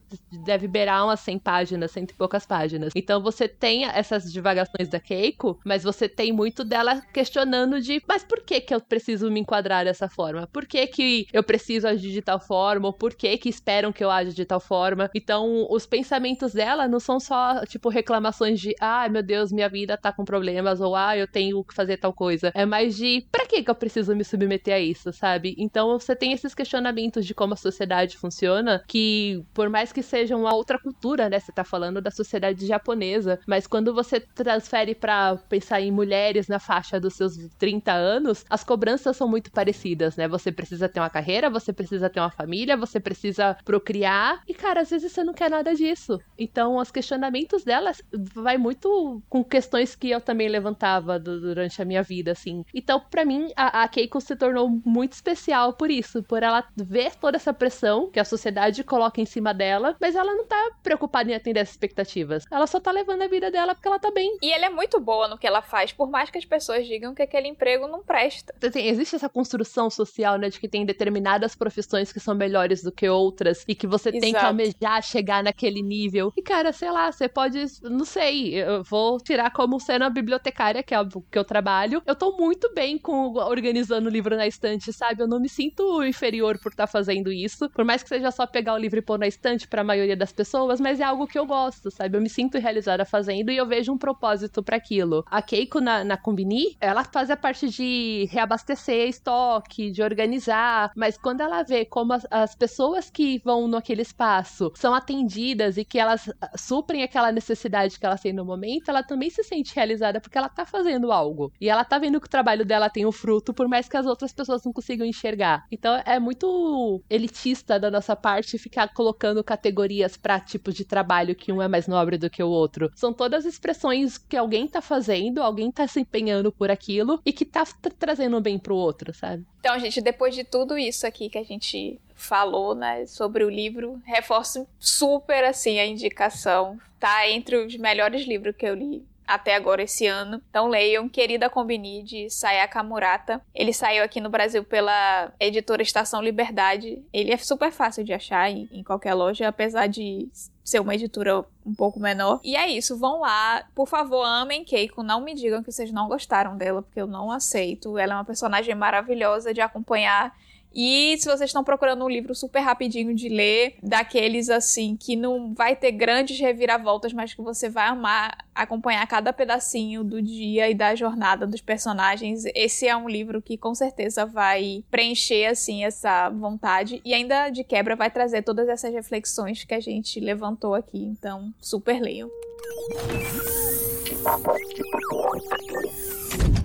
deve 0.46 0.68
beirar 0.68 1.04
umas 1.06 1.20
100 1.20 1.38
páginas, 1.40 1.92
cento 1.92 2.12
e 2.12 2.16
poucas 2.16 2.46
páginas. 2.46 2.94
Então 2.96 3.22
você 3.22 3.48
tem 3.48 3.86
essas 3.86 4.32
divagações 4.32 4.88
da 4.88 5.00
Keiko, 5.00 5.23
mas 5.66 5.84
você 5.84 6.10
tem 6.10 6.32
muito 6.34 6.64
dela 6.64 7.02
questionando 7.14 7.80
de, 7.80 8.02
mas 8.08 8.24
por 8.24 8.42
que 8.42 8.60
que 8.62 8.74
eu 8.74 8.82
preciso 8.82 9.30
me 9.32 9.40
enquadrar 9.40 9.86
dessa 9.86 10.10
forma? 10.10 10.48
Por 10.52 10.66
que 10.66 10.88
que 10.88 11.26
eu 11.32 11.44
preciso 11.44 11.88
agir 11.88 12.12
de 12.12 12.22
tal 12.22 12.40
forma? 12.40 12.88
Ou 12.88 12.94
por 12.94 13.14
que 13.14 13.38
que 13.38 13.50
esperam 13.50 13.94
que 13.94 14.04
eu 14.04 14.10
aja 14.10 14.32
de 14.32 14.46
tal 14.46 14.60
forma? 14.60 15.10
Então, 15.16 15.68
os 15.70 15.86
pensamentos 15.86 16.54
dela 16.54 16.88
não 16.88 17.00
são 17.00 17.20
só, 17.20 17.66
tipo, 17.66 17.90
reclamações 17.90 18.60
de, 18.60 18.74
ah, 18.80 19.08
meu 19.10 19.24
Deus, 19.24 19.52
minha 19.52 19.70
vida 19.70 19.98
tá 19.98 20.12
com 20.12 20.26
problemas, 20.26 20.82
ou 20.82 20.96
ah, 20.96 21.18
eu 21.18 21.28
tenho 21.28 21.64
que 21.64 21.74
fazer 21.74 21.98
tal 21.98 22.14
coisa. 22.14 22.52
É 22.54 22.66
mais 22.66 22.96
de, 22.96 23.26
pra 23.32 23.46
que 23.46 23.64
que 23.64 23.70
eu 23.70 23.76
preciso 23.76 24.16
me 24.16 24.24
submeter 24.24 24.74
a 24.74 24.80
isso, 24.80 25.12
sabe? 25.14 25.56
Então, 25.58 26.00
você 26.00 26.16
tem 26.16 26.34
esses 26.34 26.54
questionamentos 26.54 27.26
de 27.26 27.34
como 27.34 27.54
a 27.54 27.58
sociedade 27.58 28.18
funciona, 28.18 28.84
que 28.88 29.44
por 29.54 29.70
mais 29.70 29.92
que 29.92 30.02
seja 30.02 30.36
uma 30.36 30.54
outra 30.54 30.80
cultura, 30.80 31.30
né? 31.30 31.40
Você 31.40 31.52
tá 31.52 31.64
falando 31.64 32.02
da 32.02 32.12
sociedade 32.12 32.66
japonesa, 32.66 33.40
mas 33.48 33.68
quando 33.68 33.94
você 33.94 34.20
transfere 34.20 34.96
para 34.96 35.13
pensar 35.50 35.82
em 35.82 35.92
mulheres 35.92 36.48
na 36.48 36.60
faixa 36.60 37.00
dos 37.00 37.16
seus 37.16 37.38
30 37.58 37.92
anos, 37.92 38.46
as 38.50 38.64
cobranças 38.64 39.16
são 39.16 39.28
muito 39.28 39.52
parecidas, 39.52 40.16
né? 40.16 40.28
Você 40.28 40.52
precisa 40.52 40.90
ter 40.90 41.00
uma 41.00 41.10
carreira, 41.10 41.50
você 41.50 41.72
precisa 41.72 42.10
ter 42.10 42.20
uma 42.20 42.32
família, 42.32 42.78
você 42.78 43.00
precisa 43.00 43.56
procriar, 43.66 44.42
e 44.48 44.54
cara, 44.54 44.82
às 44.82 44.90
vezes 44.90 45.12
você 45.12 45.24
não 45.24 45.34
quer 45.34 45.50
nada 45.50 45.74
disso. 45.74 46.20
Então, 46.38 46.78
os 46.78 46.92
questionamentos 46.92 47.64
delas 47.64 48.02
vai 48.34 48.58
muito 48.58 49.22
com 49.30 49.44
questões 49.44 49.96
que 49.96 50.10
eu 50.10 50.22
também 50.22 50.48
levantava 50.48 51.20
durante 51.20 51.82
a 51.82 51.86
minha 51.86 52.04
vida, 52.04 52.32
assim. 52.32 52.64
Então, 52.74 53.00
para 53.00 53.26
mim, 53.26 53.52
a, 53.56 53.84
a 53.84 53.88
Keiko 53.88 54.20
se 54.22 54.36
tornou 54.36 54.70
muito 54.86 55.14
especial 55.14 55.74
por 55.74 55.90
isso, 55.90 56.24
por 56.24 56.44
ela 56.44 56.64
ver 56.76 57.16
toda 57.16 57.38
essa 57.38 57.54
pressão 57.54 58.10
que 58.10 58.20
a 58.20 58.26
sociedade 58.26 58.84
coloca 58.84 59.22
em 59.22 59.26
cima 59.26 59.54
dela, 59.54 59.96
mas 60.00 60.16
ela 60.16 60.34
não 60.34 60.46
tá 60.46 60.72
preocupada 60.82 61.32
em 61.32 61.36
atender 61.36 61.60
as 61.60 61.72
expectativas. 61.72 62.46
Ela 62.52 62.68
só 62.68 62.80
tá 62.80 62.92
levando 62.92 63.22
a 63.22 63.28
vida 63.28 63.52
dela 63.52 63.74
porque 63.76 63.88
ela 63.88 64.00
tá 64.00 64.12
bem. 64.12 64.38
E 64.42 64.52
ela 64.52 64.66
é 64.66 64.70
muito 64.70 64.93
boa 65.00 65.28
no 65.28 65.38
que 65.38 65.48
ela 65.48 65.62
faz, 65.62 65.92
por 65.92 66.10
mais 66.10 66.30
que 66.30 66.38
as 66.38 66.46
pessoas 66.46 66.86
digam 66.88 67.14
que 67.14 67.22
aquele 67.22 67.48
emprego 67.48 67.88
não 67.88 68.04
presta. 68.04 68.54
Assim, 68.62 68.88
existe 68.88 69.16
essa 69.16 69.30
construção 69.30 69.90
social, 69.90 70.38
né, 70.38 70.50
de 70.50 70.60
que 70.60 70.68
tem 70.68 70.86
determinadas 70.86 71.56
profissões 71.56 72.12
que 72.12 72.20
são 72.20 72.36
melhores 72.36 72.84
do 72.84 72.92
que 72.92 73.08
outras 73.08 73.64
e 73.68 73.76
que 73.76 73.88
você 73.88 74.10
Exato. 74.10 74.22
tem 74.22 74.34
que 74.34 74.40
almejar 74.40 75.02
chegar 75.04 75.44
naquele 75.44 75.82
nível. 75.82 76.32
E, 76.36 76.42
cara, 76.42 76.72
sei 76.72 76.92
lá, 76.92 77.12
você 77.12 77.28
pode, 77.28 77.66
não 77.84 78.06
sei, 78.06 78.56
eu 78.56 78.84
vou 78.84 79.20
tirar 79.20 79.52
como 79.52 79.80
sendo 79.80 80.04
a 80.04 80.10
bibliotecária, 80.10 80.84
que 80.84 80.94
é 80.94 81.00
o 81.00 81.08
que 81.08 81.38
eu 81.38 81.44
trabalho. 81.44 82.02
Eu 82.06 82.16
tô 82.16 82.36
muito 82.38 82.74
bem 82.74 82.98
com 82.98 83.34
organizando 83.34 84.08
o 84.08 84.12
livro 84.12 84.36
na 84.36 84.48
estante, 84.48 84.92
sabe? 84.94 85.22
Eu 85.22 85.28
não 85.28 85.40
me 85.40 85.50
sinto 85.50 86.04
inferior 86.04 86.58
por 86.60 86.72
estar 86.72 86.88
tá 86.88 86.92
fazendo 86.92 87.32
isso. 87.32 87.70
Por 87.70 87.86
mais 87.86 88.04
que 88.04 88.10
seja 88.10 88.32
só 88.32 88.46
pegar 88.46 88.74
o 88.74 88.78
livro 88.78 89.00
e 89.00 89.02
pôr 89.02 89.18
na 89.18 89.28
estante 89.28 89.68
para 89.68 89.82
a 89.82 89.84
maioria 89.84 90.16
das 90.16 90.32
pessoas, 90.32 90.80
mas 90.80 91.00
é 91.00 91.04
algo 91.04 91.28
que 91.28 91.38
eu 91.38 91.46
gosto, 91.46 91.92
sabe? 91.92 92.18
Eu 92.18 92.22
me 92.22 92.30
sinto 92.30 92.58
realizada 92.58 93.06
fazendo 93.06 93.52
e 93.52 93.58
eu 93.58 93.66
vejo 93.66 93.92
um 93.92 93.98
propósito 93.98 94.64
para 94.64 94.80
aquilo. 94.84 95.26
A 95.32 95.42
Keiko 95.42 95.80
na, 95.80 96.04
na 96.04 96.18
Combini, 96.18 96.76
ela 96.80 97.04
faz 97.04 97.30
a 97.32 97.38
parte 97.38 97.70
de 97.70 98.28
reabastecer 98.30 99.08
estoque, 99.08 99.90
de 99.90 100.04
organizar, 100.04 100.92
mas 100.96 101.18
quando 101.18 101.42
ela 101.42 101.64
vê 101.64 101.86
como 101.86 102.14
as, 102.14 102.28
as 102.30 102.56
pessoas 102.56 103.10
que 103.10 103.40
vão 103.44 103.68
naquele 103.68 104.02
espaço 104.02 104.72
são 104.76 104.94
atendidas 104.94 105.78
e 105.78 105.86
que 105.86 105.98
elas 105.98 106.30
suprem 106.58 107.04
aquela 107.04 107.32
necessidade 107.32 107.98
que 108.00 108.06
ela 108.06 108.18
tem 108.18 108.34
no 108.34 108.46
momento, 108.46 108.90
ela 108.90 109.04
também 109.04 109.30
se 109.30 109.44
sente 109.44 109.74
realizada 109.74 110.20
porque 110.20 110.38
ela 110.38 110.50
tá 110.50 110.66
fazendo 110.66 111.12
algo. 111.12 111.52
E 111.60 111.70
ela 111.70 111.86
tá 111.86 111.98
vendo 111.98 112.20
que 112.20 112.28
o 112.28 112.30
trabalho 112.30 112.66
dela 112.66 112.90
tem 112.90 113.06
o 113.06 113.10
um 113.10 113.12
fruto, 113.12 113.54
por 113.54 113.68
mais 113.68 113.88
que 113.88 113.98
as 113.98 114.06
outras 114.06 114.34
pessoas 114.34 114.64
não 114.64 114.74
consigam 114.74 115.06
enxergar. 115.06 115.66
Então 115.72 116.02
é 116.06 116.20
muito 116.20 117.02
elitista 117.10 117.80
da 117.80 117.90
nossa 117.90 118.16
parte 118.16 118.58
ficar 118.58 118.94
colocando 118.94 119.44
categorias 119.44 120.18
para 120.18 120.40
tipos 120.40 120.74
de 120.74 120.84
trabalho 120.84 121.36
que 121.36 121.52
um 121.52 121.62
é 121.62 121.68
mais 121.68 121.88
nobre 121.88 122.18
do 122.18 122.30
que 122.30 122.44
o 122.44 122.50
outro. 122.50 122.92
São 122.96 123.14
todas 123.14 123.46
expressões 123.46 124.18
que 124.18 124.36
alguém 124.36 124.68
tá 124.74 124.82
fazendo, 124.82 125.42
alguém 125.42 125.72
tá 125.72 125.88
se 125.88 126.00
empenhando 126.00 126.52
por 126.52 126.72
aquilo 126.72 127.22
e 127.26 127.32
que 127.32 127.46
tá 127.46 127.64
trazendo 127.98 128.42
bem 128.42 128.58
pro 128.58 128.76
outro, 128.76 129.14
sabe? 129.14 129.46
Então, 129.60 129.78
gente, 129.80 130.02
depois 130.02 130.36
de 130.36 130.44
tudo 130.44 130.78
isso 130.78 131.06
aqui 131.08 131.30
que 131.30 131.38
a 131.38 131.44
gente 131.44 132.00
falou, 132.16 132.74
né, 132.74 133.06
sobre 133.06 133.44
o 133.44 133.50
livro, 133.50 134.02
reforço 134.06 134.68
super 134.80 135.44
assim 135.44 135.80
a 135.80 135.86
indicação. 135.86 136.78
Tá 137.00 137.30
entre 137.30 137.58
os 137.58 137.76
melhores 137.78 138.26
livros 138.26 138.56
que 138.56 138.66
eu 138.66 138.76
li 138.76 139.06
até 139.28 139.56
agora 139.56 139.84
esse 139.84 140.06
ano. 140.06 140.42
Então 140.50 140.68
leiam 140.68 141.10
Querida 141.10 141.50
Combini 141.50 142.04
de 142.04 142.30
Sayaka 142.30 142.84
Murata. 142.84 143.42
Ele 143.54 143.74
saiu 143.74 144.04
aqui 144.04 144.22
no 144.22 144.30
Brasil 144.30 144.64
pela 144.64 145.32
editora 145.40 145.82
Estação 145.82 146.22
Liberdade. 146.22 147.02
Ele 147.12 147.32
é 147.32 147.38
super 147.38 147.72
fácil 147.72 148.04
de 148.04 148.14
achar 148.14 148.50
em, 148.50 148.70
em 148.72 148.84
qualquer 148.84 149.14
loja, 149.14 149.48
apesar 149.48 149.88
de 149.88 150.30
ser 150.64 150.80
uma 150.80 150.96
editora 150.96 151.44
um 151.66 151.74
pouco 151.74 152.00
menor. 152.00 152.40
E 152.44 152.56
é 152.56 152.68
isso, 152.68 152.98
vão 152.98 153.20
lá. 153.20 153.64
Por 153.76 153.88
favor, 153.88 154.24
amem 154.24 154.64
Keiko. 154.64 155.04
Não 155.04 155.22
me 155.22 155.34
digam 155.34 155.62
que 155.62 155.72
vocês 155.72 155.92
não 155.92 156.08
gostaram 156.08 156.58
dela, 156.58 156.82
porque 156.82 157.02
eu 157.02 157.08
não 157.08 157.32
aceito. 157.32 157.98
Ela 157.98 158.14
é 158.14 158.16
uma 158.18 158.26
personagem 158.26 158.74
maravilhosa 158.74 159.54
de 159.54 159.62
acompanhar 159.62 160.36
e 160.74 161.16
se 161.20 161.26
vocês 161.26 161.50
estão 161.50 161.64
procurando 161.64 162.04
um 162.04 162.10
livro 162.10 162.34
super 162.34 162.60
rapidinho 162.60 163.14
de 163.14 163.30
ler, 163.30 163.76
daqueles 163.82 164.50
assim 164.50 164.96
que 164.96 165.16
não 165.16 165.54
vai 165.54 165.76
ter 165.76 165.92
grandes 165.92 166.40
reviravoltas, 166.40 167.14
mas 167.14 167.34
que 167.34 167.42
você 167.42 167.70
vai 167.70 167.88
amar 167.88 168.38
acompanhar 168.56 169.06
cada 169.08 169.34
pedacinho 169.34 170.04
do 170.04 170.22
dia 170.22 170.70
e 170.70 170.74
da 170.74 170.96
jornada 170.96 171.48
dos 171.48 171.62
personagens, 171.62 172.44
esse 172.54 172.88
é 172.88 172.96
um 172.96 173.10
livro 173.10 173.42
que 173.42 173.58
com 173.58 173.74
certeza 173.74 174.26
vai 174.26 174.84
preencher 174.92 175.46
assim 175.46 175.84
essa 175.84 176.30
vontade 176.30 177.02
e 177.04 177.14
ainda 177.14 177.50
de 177.50 177.64
quebra 177.64 177.96
vai 177.96 178.12
trazer 178.12 178.44
todas 178.44 178.68
essas 178.70 178.94
reflexões 178.94 179.64
que 179.64 179.74
a 179.74 179.80
gente 179.80 180.20
levantou 180.20 180.76
aqui. 180.76 181.00
Então, 181.00 181.54
super 181.60 182.00
leiam. 182.00 182.30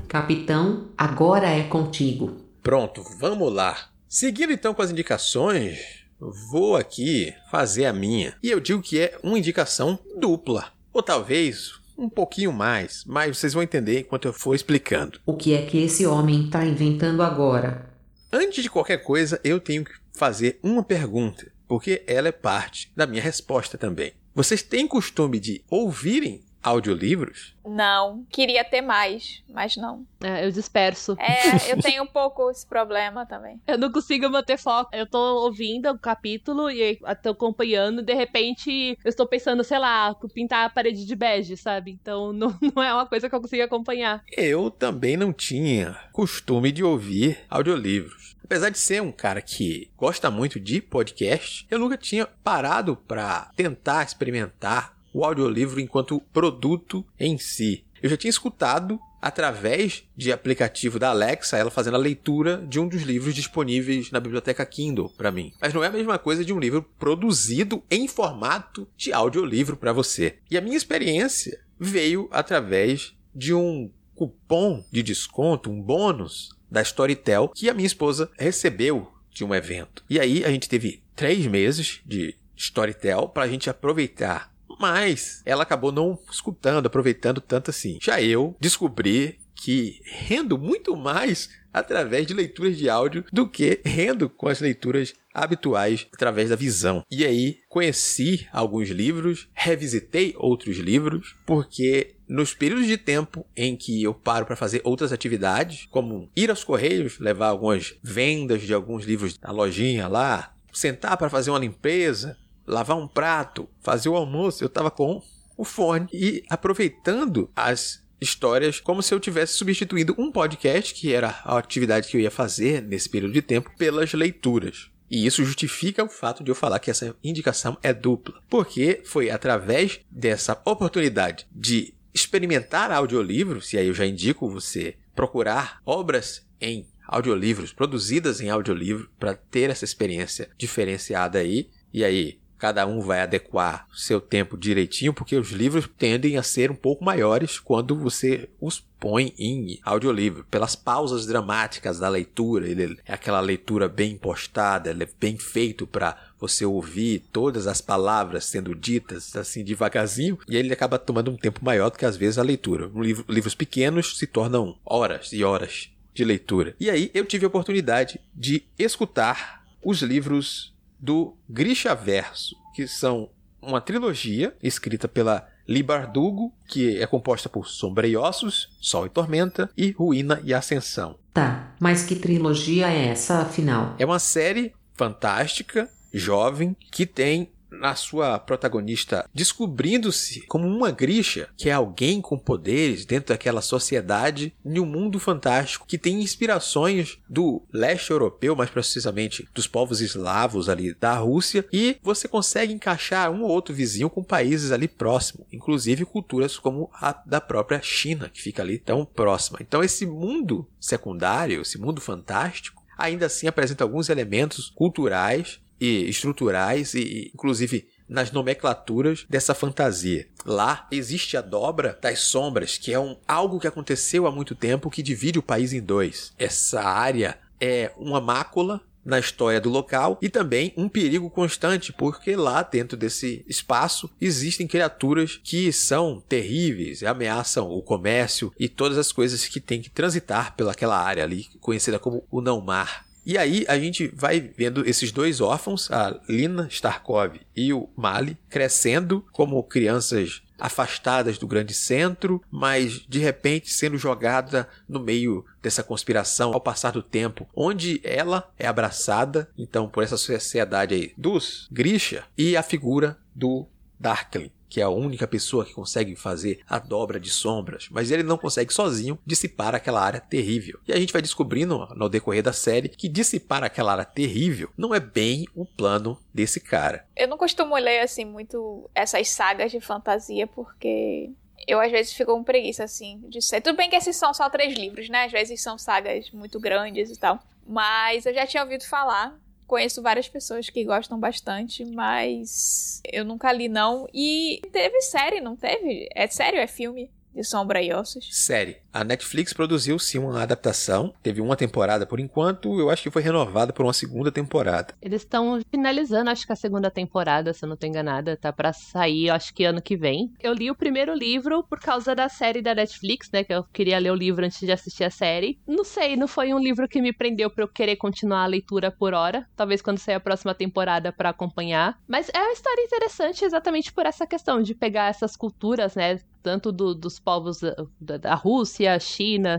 Capitão, 0.07 0.89
agora 0.97 1.49
é 1.49 1.65
contigo. 1.65 2.37
Pronto, 2.63 3.03
vamos 3.19 3.53
lá. 3.53 3.77
Seguindo 4.09 4.55
então 4.55 4.73
com 4.73 4.81
as 4.81 4.91
indicações, 4.91 5.79
vou 6.19 6.77
aqui 6.77 7.35
fazer 7.51 7.85
a 7.85 7.93
minha. 7.93 8.35
E 8.43 8.51
eu 8.51 8.59
digo 8.59 8.81
que 8.81 8.99
é 8.99 9.19
uma 9.23 9.39
indicação 9.39 9.99
dupla. 10.19 10.73
Ou 10.95 11.03
talvez 11.03 11.73
um 11.97 12.09
pouquinho 12.09 12.51
mais, 12.51 13.05
mas 13.07 13.37
vocês 13.37 13.53
vão 13.53 13.63
entender 13.63 14.01
enquanto 14.01 14.25
eu 14.25 14.33
for 14.33 14.55
explicando. 14.55 15.21
O 15.27 15.37
que 15.37 15.53
é 15.53 15.67
que 15.67 15.77
esse 15.77 16.07
homem 16.07 16.47
está 16.47 16.65
inventando 16.65 17.23
agora? 17.23 17.93
Antes 18.33 18.63
de 18.63 18.71
qualquer 18.71 18.99
coisa, 18.99 19.39
eu 19.45 19.61
tenho 19.61 19.85
que 19.85 19.93
fazer 20.15 20.59
uma 20.63 20.83
pergunta, 20.83 21.53
porque 21.67 22.03
ela 22.07 22.29
é 22.29 22.33
parte 22.33 22.91
da 22.97 23.07
minha 23.07 23.23
resposta 23.23 23.77
também. 23.77 24.15
Vocês 24.35 24.63
têm 24.63 24.89
costume 24.89 25.39
de 25.39 25.63
ouvirem 25.69 26.41
audiolivros? 26.63 27.55
Não, 27.65 28.25
queria 28.31 28.65
ter 28.65 28.81
mais, 28.81 29.43
mas 29.49 29.77
não. 29.77 30.07
É, 30.23 30.47
eu 30.47 30.51
disperso. 30.51 31.17
É, 31.19 31.73
eu 31.73 31.81
tenho 31.83 32.03
um 32.03 32.07
pouco 32.07 32.51
esse 32.51 32.67
problema 32.67 33.27
também. 33.27 33.61
Eu 33.67 33.79
não 33.79 33.93
consigo 33.93 34.29
manter 34.31 34.59
foco. 34.59 34.91
Eu 34.95 35.07
tô 35.07 35.45
ouvindo 35.45 35.91
o 35.91 35.99
capítulo 35.99 36.71
e 36.71 36.99
tô 37.23 37.31
acompanhando, 37.31 38.01
e 38.01 38.05
de 38.05 38.15
repente 38.15 38.99
eu 39.05 39.09
estou 39.09 39.27
pensando, 39.27 39.63
sei 39.63 39.79
lá, 39.79 40.15
pintar 40.35 40.67
a 40.67 40.71
parede 40.71 41.05
de 41.05 41.17
bege, 41.17 41.57
sabe? 41.57 41.91
Então 41.91 42.33
não, 42.35 42.57
não 42.75 42.83
é 42.83 42.93
uma 42.93 43.07
coisa 43.07 43.29
que 43.29 43.35
eu 43.35 43.41
consigo 43.41 43.63
acompanhar. 43.63 44.23
Eu 44.33 44.71
também 44.71 45.17
não 45.17 45.33
tinha 45.33 45.97
costume 46.13 46.73
de 46.73 46.83
ouvir 46.83 47.39
audiolivros. 47.49 48.37
Apesar 48.43 48.71
de 48.71 48.79
ser 48.79 49.03
um 49.03 49.13
cara 49.13 49.43
que 49.43 49.91
gosta 49.95 50.31
muito 50.31 50.59
de 50.59 50.81
podcast, 50.81 51.67
eu 51.71 51.79
nunca 51.79 51.99
tinha 51.99 52.27
parado 52.43 52.97
para 52.97 53.51
tentar 53.55 54.03
experimentar 54.03 54.98
o 55.19 55.25
audiolivro 55.25 55.81
enquanto 55.81 56.21
produto 56.33 57.05
em 57.19 57.37
si. 57.39 57.85
Eu 58.01 58.09
já 58.09 58.17
tinha 58.17 58.31
escutado 58.31 59.01
através 59.21 60.05
de 60.17 60.31
aplicativo 60.31 60.97
da 60.97 61.09
Alexa, 61.09 61.57
ela 61.57 61.73
fazendo 61.73 61.97
a 61.97 61.99
leitura 61.99 62.65
de 62.69 62.79
um 62.79 62.87
dos 62.87 63.03
livros 63.03 63.35
disponíveis 63.35 64.13
na 64.13 64.21
biblioteca 64.21 64.65
Kindle 64.65 65.13
para 65.17 65.33
mim. 65.33 65.53
Mas 65.61 65.75
não 65.75 65.83
é 65.83 65.89
a 65.89 65.93
mesma 65.93 66.21
coisa 66.21 66.45
de 66.45 66.53
um 66.53 66.61
livro 66.61 66.87
produzido 67.01 67.83
em 67.91 68.07
formato 68.07 68.87
de 68.97 69.13
audiolivro 69.13 69.77
para 69.77 69.93
você. 69.93 70.37
E 70.49 70.57
a 70.57 70.61
minha 70.61 70.77
experiência 70.77 71.61
veio 71.81 72.29
através 72.31 73.13
de 73.35 73.53
um 73.53 73.91
cupom 74.15 74.85
de 74.93 75.03
desconto, 75.03 75.69
um 75.69 75.83
bônus 75.83 76.51
da 76.71 76.81
Storytel 76.81 77.51
que 77.53 77.69
a 77.69 77.75
minha 77.75 77.89
esposa 77.89 78.31
recebeu 78.39 79.13
de 79.33 79.45
um 79.45 79.53
evento. 79.53 80.05
E 80.09 80.21
aí 80.21 80.45
a 80.45 80.49
gente 80.49 80.69
teve 80.69 81.03
três 81.17 81.45
meses 81.49 82.01
de 82.07 82.37
Storytel 82.55 83.29
para 83.29 83.43
a 83.43 83.49
gente 83.49 83.69
aproveitar 83.69 84.57
mas 84.79 85.43
ela 85.45 85.63
acabou 85.63 85.93
não 85.93 86.19
escutando, 86.31 86.87
aproveitando 86.87 87.41
tanto 87.41 87.71
assim. 87.71 87.99
Já 88.01 88.21
eu 88.21 88.57
descobri 88.61 89.39
que 89.55 90.01
rendo 90.05 90.57
muito 90.57 90.97
mais 90.97 91.51
através 91.73 92.27
de 92.27 92.35
leituras 92.35 92.77
de 92.77 92.89
áudio 92.89 93.25
do 93.33 93.49
que 93.49 93.81
rendo 93.85 94.29
com 94.29 94.49
as 94.49 94.61
leituras 94.61 95.15
habituais 95.35 96.07
através 96.13 96.51
da 96.51 96.57
visão. 96.57 97.05
E 97.11 97.25
aí 97.25 97.59
conheci 97.69 98.49
alguns 98.53 98.89
livros, 98.89 99.49
revisitei 99.53 100.35
outros 100.37 100.79
livros, 100.79 101.37
porque 101.47 102.15
nos 102.29 102.55
períodos 102.55 102.87
de 102.87 102.97
tempo 102.97 103.47
em 103.57 103.77
que 103.77 104.03
eu 104.03 104.15
paro 104.15 104.47
para 104.47 104.57
fazer 104.57 104.81
outras 104.85 105.13
atividades, 105.13 105.87
como 105.91 106.31
ir 106.37 106.51
aos 106.51 106.65
correios, 106.65 107.19
levar 107.19 107.49
algumas 107.49 107.95
vendas 108.03 108.63
de 108.63 108.75
alguns 108.75 109.05
livros 109.05 109.39
na 109.41 109.51
lojinha 109.51 110.09
lá, 110.09 110.55
sentar 110.73 111.17
para 111.17 111.31
fazer 111.31 111.51
uma 111.51 111.59
limpeza, 111.59 112.37
lavar 112.69 112.97
um 112.97 113.09
prato, 113.09 113.69
fazer 113.81 114.09
o 114.09 114.17
almoço, 114.17 114.63
eu 114.63 114.69
estava 114.69 114.91
com 114.91 115.23
o 115.57 115.65
fone 115.65 116.07
e 116.13 116.45
aproveitando 116.49 117.51
as 117.57 118.07
histórias 118.21 118.81
como 118.81 119.03
se 119.03 119.15
eu 119.15 119.21
tivesse 119.21 119.55
substituindo 119.55 120.15
um 120.19 120.31
podcast, 120.31 120.95
que 120.95 121.13
era 121.13 121.41
a 121.45 121.59
atividade 121.59 122.09
que 122.09 122.17
eu 122.17 122.21
ia 122.21 122.31
fazer 122.31 122.83
nesse 122.83 123.09
período 123.09 123.33
de 123.33 123.43
tempo, 123.43 123.71
pelas 123.77 124.13
leituras. 124.13 124.91
E 125.11 125.25
isso 125.25 125.45
justifica 125.45 126.05
o 126.05 126.09
fato 126.09 126.45
de 126.45 126.51
eu 126.51 126.55
falar 126.55 126.79
que 126.79 126.91
essa 126.91 127.17
indicação 127.25 127.79
é 127.83 127.95
dupla, 127.95 128.43
porque 128.49 129.01
foi 129.05 129.31
através 129.31 130.01
dessa 130.11 130.61
oportunidade 130.65 131.47
de 131.51 131.95
experimentar 132.13 132.91
audiolivros, 132.91 133.73
e 133.73 133.79
aí 133.79 133.87
eu 133.87 133.95
já 133.95 134.05
indico 134.05 134.51
você 134.51 134.97
procurar 135.15 135.81
obras 135.87 136.47
em 136.61 136.87
audiolivros, 137.07 137.73
produzidas 137.73 138.41
em 138.41 138.51
audiolivro, 138.51 139.09
para 139.19 139.35
ter 139.35 139.71
essa 139.71 139.85
experiência 139.85 140.51
diferenciada 140.59 141.39
aí. 141.39 141.71
E 141.93 142.05
aí, 142.05 142.39
cada 142.59 142.87
um 142.87 143.01
vai 143.01 143.21
adequar 143.21 143.87
seu 143.95 144.21
tempo 144.21 144.57
direitinho, 144.57 145.15
porque 145.15 145.37
os 145.37 145.51
livros 145.51 145.89
tendem 145.97 146.37
a 146.37 146.43
ser 146.43 146.71
um 146.71 146.75
pouco 146.75 147.05
maiores 147.05 147.59
quando 147.59 147.97
você 147.97 148.49
os 148.61 148.81
põe 148.99 149.33
em 149.39 149.79
audiolivro, 149.85 150.45
pelas 150.51 150.75
pausas 150.75 151.25
dramáticas 151.25 151.99
da 151.99 152.09
leitura. 152.09 152.69
Ele 152.69 152.99
é 153.07 153.13
aquela 153.13 153.41
leitura 153.41 153.89
bem 153.89 154.13
impostada, 154.13 154.91
ele 154.91 155.05
é 155.05 155.09
bem 155.21 155.37
feito 155.37 155.87
para 155.87 156.17
você 156.39 156.65
ouvir 156.65 157.25
todas 157.33 157.67
as 157.67 157.81
palavras 157.81 158.45
sendo 158.45 158.75
ditas 158.75 159.35
assim 159.37 159.65
devagarzinho, 159.65 160.39
e 160.49 160.57
ele 160.57 160.73
acaba 160.73 160.99
tomando 160.99 161.31
um 161.31 161.37
tempo 161.37 161.65
maior 161.65 161.91
do 161.91 161.99
que 161.99 162.05
às 162.05 162.17
vezes 162.17 162.39
a 162.39 162.43
leitura. 162.43 162.91
Livro, 162.95 163.25
livros 163.29 163.55
pequenos 163.55 164.19
se 164.19 164.27
tornam 164.27 164.77
horas 164.85 165.33
e 165.33 165.45
horas 165.45 165.91
de 166.13 166.25
leitura. 166.25 166.75
E 166.81 166.91
aí 166.91 167.11
eu 167.15 167.25
tive 167.25 167.45
a 167.45 167.49
oportunidade 167.49 168.21
de 168.35 168.65
escutar 168.77 169.65
os 169.83 170.03
livros 170.03 170.75
do 170.99 171.37
Grisha 171.49 171.95
Verso, 171.95 172.57
que 172.75 172.87
são 172.87 173.31
uma 173.61 173.81
trilogia 173.81 174.55
escrita 174.63 175.09
pela 175.09 175.47
Li 175.67 175.83
Bardugo, 175.83 176.53
que 176.67 176.97
é 176.97 177.07
composta 177.07 177.49
por 177.49 177.69
Sombra 177.69 178.07
e 178.07 178.17
Ossos, 178.17 178.71
Sol 178.81 179.07
e 179.07 179.11
Tormenta 179.11 179.71
e 179.77 179.91
Ruína 179.91 180.41
e 180.45 180.55
Ascensão. 180.55 181.19
Tá, 181.35 181.75
mas 181.79 182.05
que 182.05 182.17
trilogia 182.17 182.89
é 182.89 183.09
essa, 183.09 183.43
afinal? 183.43 183.95
É 183.99 184.05
uma 184.05 184.19
série 184.19 184.73
fantástica, 184.95 185.89
jovem, 186.13 186.75
que 186.91 187.05
tem 187.05 187.51
na 187.71 187.95
sua 187.95 188.39
protagonista 188.39 189.29
descobrindo-se 189.35 190.43
como 190.43 190.67
uma 190.67 190.91
Grisha, 190.91 191.49
que 191.57 191.69
é 191.69 191.73
alguém 191.73 192.21
com 192.21 192.39
poderes 192.39 193.05
dentro 193.05 193.29
daquela 193.29 193.61
sociedade 193.61 194.55
em 194.65 194.79
um 194.79 194.87
mundo 194.87 195.19
fantástico 195.19 195.87
que 195.87 195.99
tem 195.99 196.21
inspirações 196.21 197.19
do 197.29 197.63
leste 197.73 198.11
europeu, 198.11 198.57
mais 198.57 198.71
precisamente 198.71 199.49
dos 199.55 199.67
povos 199.67 200.01
eslavos 200.01 200.69
ali 200.69 200.95
da 200.95 201.15
Rússia, 201.15 201.65
e 201.73 201.97
você 202.03 202.27
consegue 202.27 202.73
encaixar 202.73 203.31
um 203.31 203.43
ou 203.43 203.51
outro 203.51 203.75
vizinho 203.75 204.11
com 204.11 204.23
países 204.23 204.73
ali 204.73 204.89
próximo, 204.89 205.47
inclusive 205.53 206.05
culturas 206.05 206.59
como 206.59 206.91
a 206.95 207.13
da 207.27 207.41
própria 207.41 207.81
China, 207.83 208.29
que 208.29 208.43
fica 208.43 208.63
ali 208.63 208.79
tão 208.79 209.05
próxima. 209.05 209.59
Então 209.61 209.83
esse 209.83 210.07
mundo 210.07 210.67
secundário, 210.81 211.63
esse 211.63 211.79
mundo 211.79 212.01
fantástico, 212.01 212.83
ainda 212.97 213.27
assim 213.27 213.47
apresenta 213.47 213.85
alguns 213.85 214.09
elementos 214.09 214.71
culturais 214.75 215.61
e 215.81 216.09
estruturais 216.09 216.95
e 216.95 217.31
inclusive 217.35 217.87
nas 218.09 218.33
nomenclaturas 218.33 219.27
dessa 219.29 219.55
fantasia. 219.55 220.27
Lá 220.45 220.87
existe 220.91 221.37
a 221.37 221.41
dobra 221.41 221.99
das 222.01 222.21
sombras, 222.21 222.79
que 222.79 222.93
é 222.93 222.99
um, 222.99 223.17
algo 223.27 223.61
que 223.61 223.67
aconteceu 223.67 224.27
há 224.27 224.33
muito 224.33 224.55
tempo 224.55 224.91
que 224.91 225.03
divide 225.03 225.39
o 225.39 225.43
país 225.43 225.73
em 225.73 225.81
dois. 225.81 226.33
Essa 226.39 226.81
área 226.81 227.39
é 227.61 227.93
uma 227.99 228.21
mácula 228.21 228.81
na 229.05 229.19
história 229.19 229.61
do 229.61 229.71
local 229.71 230.19
e 230.21 230.29
também 230.29 230.73
um 230.77 230.87
perigo 230.87 231.31
constante, 231.31 231.93
porque 231.95 232.37
lá 232.37 232.63
dentro 232.63 232.97
desse 232.97 233.43
espaço 233.49 234.11
existem 234.21 234.67
criaturas 234.67 235.41
que 235.43 235.73
são 235.73 236.23
terríveis, 236.29 237.03
ameaçam 237.03 237.71
o 237.71 237.81
comércio 237.81 238.53
e 238.59 238.69
todas 238.69 238.99
as 238.99 239.11
coisas 239.11 239.47
que 239.47 239.61
tem 239.61 239.81
que 239.81 239.89
transitar 239.89 240.55
pelaquela 240.55 240.99
área 240.99 241.25
ali, 241.25 241.47
conhecida 241.61 241.99
como 241.99 242.23
o 242.31 242.43
não-mar. 242.43 243.08
E 243.29 243.37
aí 243.37 243.67
a 243.69 243.79
gente 243.79 244.09
vai 244.17 244.41
vendo 244.41 244.89
esses 244.89 245.13
dois 245.13 245.39
órfãos, 245.39 245.91
a 245.91 246.19
Lina 246.27 246.67
Starkov 246.71 247.39
e 247.55 247.75
o 247.75 247.87
Mali, 247.95 248.39
crescendo 248.49 249.23
como 249.33 249.63
crianças 249.63 250.41
afastadas 250.59 251.37
do 251.37 251.47
grande 251.47 251.75
centro, 251.75 252.43
mas 252.51 253.05
de 253.07 253.19
repente 253.19 253.71
sendo 253.71 253.99
jogada 253.99 254.67
no 254.89 254.99
meio 254.99 255.45
dessa 255.63 255.83
conspiração 255.83 256.55
ao 256.55 256.61
passar 256.61 256.93
do 256.93 257.03
tempo, 257.03 257.47
onde 257.55 258.01
ela 258.03 258.51
é 258.59 258.67
abraçada 258.67 259.51
então 259.59 259.91
por 259.91 260.03
essa 260.03 260.17
sociedade 260.17 260.95
aí 260.95 261.13
dos 261.15 261.69
Grisha 261.71 262.25
e 262.37 262.57
a 262.57 262.63
figura 262.63 263.19
do 263.35 263.69
Darkling 264.01 264.51
que 264.69 264.81
é 264.81 264.85
a 264.85 264.89
única 264.89 265.27
pessoa 265.27 265.65
que 265.65 265.73
consegue 265.73 266.15
fazer 266.15 266.61
a 266.69 266.79
dobra 266.79 267.19
de 267.19 267.31
sombras, 267.31 267.89
mas 267.91 268.11
ele 268.11 268.23
não 268.23 268.39
consegue 268.39 268.73
sozinho 268.73 269.19
dissipar 269.25 269.75
aquela 269.75 270.01
área 270.01 270.21
terrível. 270.21 270.79
E 270.87 270.93
a 270.93 270.99
gente 270.99 271.13
vai 271.13 271.23
descobrindo 271.23 271.89
no 271.95 272.09
decorrer 272.09 272.43
da 272.43 272.53
série 272.53 272.89
que 272.89 273.09
dissipar 273.09 273.65
aquela 273.65 273.93
área 273.93 274.05
terrível 274.05 274.71
não 274.77 274.95
é 274.95 275.01
bem 275.01 275.47
o 275.55 275.65
plano 275.65 276.19
desse 276.33 276.61
cara. 276.61 277.07
Eu 277.17 277.29
não 277.29 277.39
costumo 277.39 277.77
ler 277.77 278.01
assim 278.01 278.25
muito 278.25 278.89
essas 278.95 279.29
sagas 279.29 279.71
de 279.71 279.81
fantasia 279.81 280.47
porque 280.47 281.31
eu 281.67 281.81
às 281.81 281.91
vezes 281.91 282.13
fico 282.13 282.33
com 282.33 282.45
preguiça 282.45 282.85
assim 282.85 283.21
de 283.29 283.43
ser. 283.43 283.61
Tudo 283.61 283.77
bem 283.77 283.91
que 283.91 283.97
esses 283.97 284.17
são 284.17 284.33
só 284.33 284.49
três 284.49 284.77
livros, 284.77 285.09
né? 285.09 285.25
Às 285.25 285.33
vezes 285.33 285.63
são 285.63 285.77
sagas 285.79 286.31
muito 286.31 286.61
grandes 286.61 287.11
e 287.11 287.19
tal. 287.19 287.39
Mas 287.67 288.25
eu 288.25 288.33
já 288.33 288.47
tinha 288.47 288.63
ouvido 288.63 288.85
falar 288.85 289.39
Conheço 289.69 290.01
várias 290.01 290.27
pessoas 290.27 290.71
que 290.71 290.83
gostam 290.83 291.21
bastante, 291.21 291.85
mas 291.85 293.03
eu 293.05 293.23
nunca 293.23 293.53
li 293.53 293.69
não. 293.69 294.09
E 294.15 294.63
teve 294.73 295.03
série, 295.03 295.43
não 295.43 295.55
teve? 295.55 296.09
É 296.15 296.27
sério? 296.27 296.59
É 296.59 296.67
filme? 296.67 297.11
De 297.35 297.45
Sombra 297.45 297.83
e 297.83 297.93
Ossos? 297.93 298.29
Série. 298.33 298.79
A 298.93 299.05
Netflix 299.05 299.53
produziu 299.53 299.99
sim 299.99 300.19
uma 300.19 300.43
adaptação. 300.43 301.15
Teve 301.23 301.41
uma 301.41 301.57
temporada 301.57 302.05
por 302.05 302.19
enquanto. 302.19 302.81
Eu 302.81 302.91
acho 302.91 303.05
que 303.05 303.11
foi 303.11 303.23
renovada 303.23 303.73
por 303.73 303.85
uma 303.85 303.93
segunda 303.93 304.33
temporada. 304.33 304.95
Eles 305.01 305.23
estão 305.23 305.61
finalizando, 305.71 306.31
acho 306.31 306.47
que 306.47 306.53
a 306.53 306.57
segunda 306.57 306.91
temporada, 306.91 307.53
se 307.53 307.65
eu 307.65 307.69
não 307.69 307.77
tô 307.77 307.87
enganada. 307.87 308.37
Tá 308.37 308.53
para 308.53 308.73
sair, 308.73 309.31
acho 309.31 309.55
que 309.55 309.65
ano 309.65 309.81
que 309.81 309.97
vem. 309.97 310.33
Eu 310.41 310.53
li 310.53 310.71
o 310.71 310.75
primeiro 310.75 311.15
livro 311.15 311.63
por 311.63 311.79
causa 311.79 312.15
da 312.15 312.29
série 312.29 312.61
da 312.61 312.75
Netflix, 312.75 313.31
né? 313.31 313.45
Que 313.45 313.55
eu 313.55 313.63
queria 313.73 313.99
ler 313.99 314.11
o 314.11 314.17
livro 314.17 314.45
antes 314.45 314.59
de 314.59 314.73
assistir 314.73 315.05
a 315.05 315.11
série. 315.11 315.61
Não 315.67 315.85
sei, 315.85 316.17
não 316.17 316.27
foi 316.27 316.53
um 316.53 316.59
livro 316.59 316.89
que 316.89 317.01
me 317.01 317.13
prendeu 317.13 317.51
para 317.51 317.63
eu 317.63 317.69
querer 317.69 317.97
continuar 317.97 318.43
a 318.43 318.47
leitura 318.47 318.91
por 318.91 319.15
hora. 319.15 319.47
Talvez 319.55 319.81
quando 319.81 319.99
sair 319.99 320.17
a 320.17 320.21
próxima 320.21 320.55
temporada 320.55 321.13
para 321.13 321.29
acompanhar. 321.29 321.99
Mas 322.09 322.29
é 322.35 322.39
uma 322.39 322.53
história 322.53 322.83
interessante 322.83 323.45
exatamente 323.45 323.93
por 323.93 324.07
essa 324.07 324.27
questão 324.27 324.61
de 324.61 324.75
pegar 324.75 325.09
essas 325.09 325.37
culturas, 325.37 325.95
né? 325.95 326.19
Tanto 326.49 326.73
do, 326.73 326.95
dos 326.95 327.19
povos 327.19 327.61
da, 328.01 328.17
da 328.17 328.35
Rússia 328.35 328.99
China, 328.99 329.59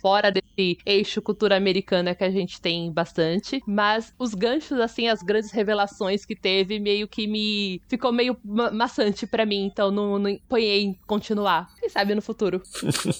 fora 0.00 0.30
desse 0.30 0.78
eixo 0.86 1.20
cultura 1.20 1.56
americana 1.56 2.14
que 2.14 2.22
a 2.22 2.30
gente 2.30 2.60
tem 2.60 2.92
bastante. 2.92 3.60
Mas 3.66 4.14
os 4.16 4.34
ganchos, 4.34 4.78
assim, 4.78 5.08
as 5.08 5.20
grandes 5.20 5.50
revelações 5.50 6.24
que 6.24 6.36
teve, 6.36 6.78
meio 6.78 7.08
que 7.08 7.26
me. 7.26 7.82
ficou 7.88 8.12
meio 8.12 8.36
ma 8.44 8.70
maçante 8.70 9.26
para 9.26 9.44
mim, 9.44 9.64
então 9.66 9.90
não, 9.90 10.16
não 10.16 10.38
ponhei 10.48 10.84
em 10.84 10.94
continuar. 11.08 11.74
Quem 11.80 11.88
sabe 11.88 12.14
no 12.14 12.22
futuro. 12.22 12.62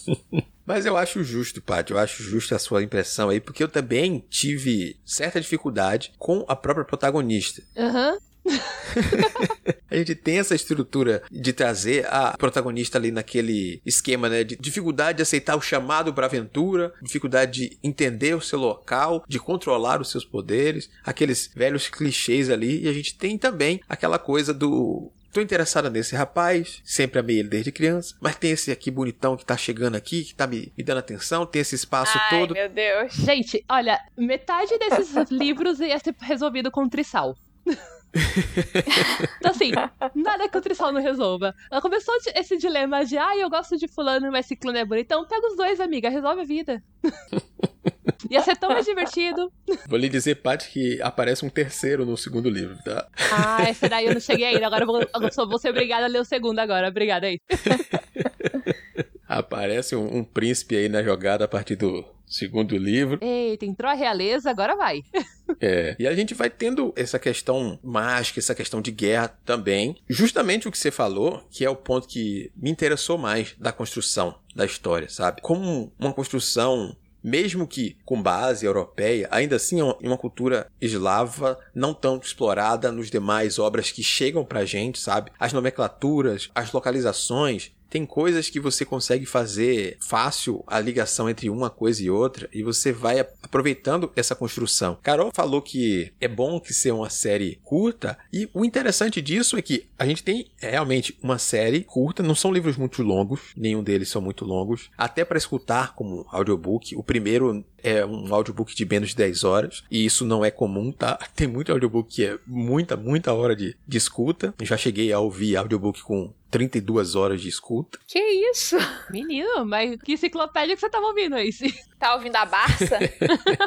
Mas 0.64 0.86
eu 0.86 0.96
acho 0.96 1.24
justo, 1.24 1.60
Paty, 1.60 1.92
eu 1.92 1.98
acho 1.98 2.22
justo 2.22 2.54
a 2.54 2.58
sua 2.60 2.84
impressão 2.84 3.30
aí, 3.30 3.40
porque 3.40 3.64
eu 3.64 3.68
também 3.68 4.24
tive 4.30 4.96
certa 5.04 5.40
dificuldade 5.40 6.12
com 6.18 6.44
a 6.46 6.54
própria 6.54 6.84
protagonista. 6.84 7.64
Aham. 7.76 8.12
Uhum. 8.12 8.27
a 9.90 9.96
gente 9.96 10.14
tem 10.14 10.38
essa 10.38 10.54
estrutura 10.54 11.22
de 11.30 11.52
trazer 11.52 12.06
a 12.06 12.36
protagonista 12.36 12.98
ali 12.98 13.10
naquele 13.10 13.80
esquema, 13.84 14.28
né? 14.28 14.44
De 14.44 14.56
dificuldade 14.56 15.16
de 15.16 15.22
aceitar 15.22 15.56
o 15.56 15.60
chamado 15.60 16.12
para 16.12 16.26
aventura, 16.26 16.92
dificuldade 17.02 17.68
de 17.68 17.78
entender 17.82 18.34
o 18.34 18.40
seu 18.40 18.58
local, 18.58 19.24
de 19.28 19.38
controlar 19.38 20.00
os 20.00 20.10
seus 20.10 20.24
poderes, 20.24 20.90
aqueles 21.04 21.50
velhos 21.54 21.88
clichês 21.88 22.50
ali. 22.50 22.84
E 22.84 22.88
a 22.88 22.92
gente 22.92 23.16
tem 23.16 23.38
também 23.38 23.80
aquela 23.88 24.18
coisa 24.18 24.52
do 24.52 25.12
Tô 25.32 25.42
interessada 25.42 25.90
nesse 25.90 26.16
rapaz, 26.16 26.80
sempre 26.82 27.20
amei 27.20 27.38
ele 27.38 27.48
desde 27.48 27.70
criança, 27.70 28.16
mas 28.18 28.36
tem 28.36 28.52
esse 28.52 28.72
aqui 28.72 28.90
bonitão 28.90 29.36
que 29.36 29.44
tá 29.44 29.56
chegando 29.56 29.94
aqui, 29.94 30.24
que 30.24 30.34
tá 30.34 30.46
me, 30.46 30.72
me 30.76 30.82
dando 30.82 30.98
atenção, 30.98 31.44
tem 31.44 31.60
esse 31.60 31.74
espaço 31.74 32.18
Ai, 32.18 32.30
todo. 32.30 32.54
meu 32.54 32.68
Deus. 32.68 33.12
Gente, 33.12 33.62
olha, 33.68 34.00
metade 34.16 34.78
desses 34.78 35.14
livros 35.30 35.80
ia 35.80 35.98
ser 35.98 36.14
resolvido 36.18 36.70
com 36.70 36.88
trissal. 36.88 37.36
então, 39.38 39.50
assim, 39.50 39.72
nada 40.14 40.48
que 40.48 40.56
o 40.56 40.60
Trissal 40.60 40.92
não 40.92 41.02
resolva. 41.02 41.54
Ela 41.70 41.80
começou 41.80 42.14
esse 42.34 42.56
dilema 42.56 43.04
de, 43.04 43.18
ah, 43.18 43.36
eu 43.36 43.50
gosto 43.50 43.76
de 43.76 43.86
fulano, 43.86 44.30
mas 44.32 44.46
ciclano 44.46 44.78
é 44.78 44.84
bonitão. 44.84 45.26
Pega 45.26 45.46
os 45.46 45.56
dois, 45.56 45.80
amiga, 45.80 46.08
resolve 46.08 46.42
a 46.42 46.44
vida. 46.44 46.82
Ia 48.30 48.42
ser 48.42 48.56
tão 48.56 48.70
mais 48.70 48.84
divertido. 48.84 49.52
Vou 49.86 49.98
lhe 49.98 50.08
dizer, 50.08 50.36
Paty, 50.36 50.70
que 50.70 51.02
aparece 51.02 51.44
um 51.44 51.48
terceiro 51.48 52.04
no 52.04 52.16
segundo 52.16 52.50
livro, 52.50 52.76
tá? 52.84 53.06
Ah, 53.30 53.70
esse 53.70 53.88
daí 53.88 54.06
eu 54.06 54.14
não 54.14 54.20
cheguei 54.20 54.46
ainda. 54.46 54.66
Agora 54.66 54.82
eu 54.82 54.86
vou, 54.86 55.00
eu 55.00 55.48
vou 55.48 55.58
ser 55.58 55.70
obrigada 55.70 56.06
a 56.06 56.08
ler 56.08 56.20
o 56.20 56.24
segundo 56.24 56.58
agora. 56.58 56.88
Obrigada 56.88 57.26
aí. 57.26 57.38
Aparece 59.28 59.94
um, 59.94 60.18
um, 60.18 60.24
príncipe 60.24 60.76
aí 60.76 60.88
na 60.88 61.02
jogada 61.02 61.44
a 61.44 61.48
partir 61.48 61.76
do 61.76 62.04
segundo 62.26 62.76
livro. 62.76 63.18
Eita, 63.22 63.66
entrou 63.66 63.90
a 63.90 63.94
realeza, 63.94 64.50
agora 64.50 64.76
vai. 64.76 65.02
É. 65.62 65.96
E 65.98 66.06
a 66.06 66.14
gente 66.14 66.34
vai 66.34 66.50
tendo 66.50 66.92
essa 66.94 67.18
questão 67.18 67.78
mágica, 67.82 68.38
essa 68.38 68.54
questão 68.54 68.82
de 68.82 68.92
guerra 68.92 69.28
também. 69.46 69.96
Justamente 70.06 70.68
o 70.68 70.70
que 70.70 70.76
você 70.76 70.90
falou, 70.90 71.42
que 71.50 71.64
é 71.64 71.70
o 71.70 71.74
ponto 71.74 72.06
que 72.06 72.52
me 72.54 72.70
interessou 72.70 73.16
mais 73.16 73.56
da 73.58 73.72
construção 73.72 74.38
da 74.54 74.66
história, 74.66 75.08
sabe? 75.08 75.40
Como 75.40 75.90
uma 75.98 76.12
construção 76.12 76.94
mesmo 77.22 77.66
que 77.66 77.96
com 78.04 78.22
base 78.22 78.64
europeia, 78.64 79.28
ainda 79.30 79.56
assim 79.56 79.80
é 79.80 79.84
uma 79.84 80.16
cultura 80.16 80.70
eslava 80.80 81.58
não 81.74 81.92
tão 81.92 82.18
explorada 82.18 82.92
nos 82.92 83.10
demais 83.10 83.58
obras 83.58 83.90
que 83.90 84.02
chegam 84.02 84.44
pra 84.44 84.64
gente, 84.64 84.98
sabe? 84.98 85.30
As 85.38 85.52
nomenclaturas, 85.52 86.50
as 86.54 86.72
localizações, 86.72 87.72
tem 87.88 88.04
coisas 88.04 88.50
que 88.50 88.60
você 88.60 88.84
consegue 88.84 89.26
fazer 89.26 89.96
fácil 90.00 90.62
a 90.66 90.80
ligação 90.80 91.28
entre 91.28 91.50
uma 91.50 91.70
coisa 91.70 92.02
e 92.02 92.10
outra 92.10 92.48
e 92.52 92.62
você 92.62 92.92
vai 92.92 93.20
aproveitando 93.20 94.10
essa 94.14 94.34
construção. 94.34 94.98
Carol 95.02 95.30
falou 95.34 95.62
que 95.62 96.12
é 96.20 96.28
bom 96.28 96.60
que 96.60 96.74
seja 96.74 96.94
uma 96.94 97.10
série 97.10 97.58
curta 97.64 98.18
e 98.32 98.48
o 98.52 98.64
interessante 98.64 99.20
disso 99.20 99.56
é 99.56 99.62
que 99.62 99.86
a 99.98 100.06
gente 100.06 100.22
tem 100.22 100.46
realmente 100.56 101.16
uma 101.22 101.38
série 101.38 101.82
curta, 101.82 102.22
não 102.22 102.34
são 102.34 102.52
livros 102.52 102.76
muito 102.76 103.02
longos, 103.02 103.40
nenhum 103.56 103.82
deles 103.82 104.08
são 104.08 104.20
muito 104.20 104.44
longos, 104.44 104.90
até 104.96 105.24
para 105.24 105.38
escutar 105.38 105.94
como 105.94 106.26
audiobook. 106.30 106.94
O 106.96 107.02
primeiro 107.02 107.64
é 107.82 108.04
um 108.04 108.32
audiobook 108.32 108.74
de 108.74 108.84
menos 108.84 109.10
de 109.10 109.16
10 109.16 109.44
horas, 109.44 109.84
e 109.90 110.04
isso 110.04 110.24
não 110.24 110.44
é 110.44 110.50
comum, 110.50 110.92
tá? 110.92 111.18
Tem 111.34 111.46
muito 111.46 111.72
audiobook 111.72 112.14
que 112.14 112.24
é 112.24 112.38
muita, 112.46 112.96
muita 112.96 113.32
hora 113.32 113.54
de, 113.54 113.76
de 113.86 113.98
escuta. 113.98 114.54
Já 114.62 114.76
cheguei 114.76 115.12
a 115.12 115.20
ouvir 115.20 115.56
audiobook 115.56 116.02
com 116.02 116.32
32 116.50 117.14
horas 117.14 117.40
de 117.40 117.48
escuta. 117.48 117.98
Que 118.06 118.18
isso? 118.18 118.76
Menino, 119.10 119.64
mas 119.64 120.00
que 120.02 120.12
enciclopédia 120.12 120.74
que 120.74 120.80
você 120.80 120.88
tava 120.88 121.06
ouvindo 121.06 121.36
aí? 121.36 121.50
Tá 121.98 122.14
ouvindo 122.14 122.36
a 122.36 122.46
Barça? 122.46 122.98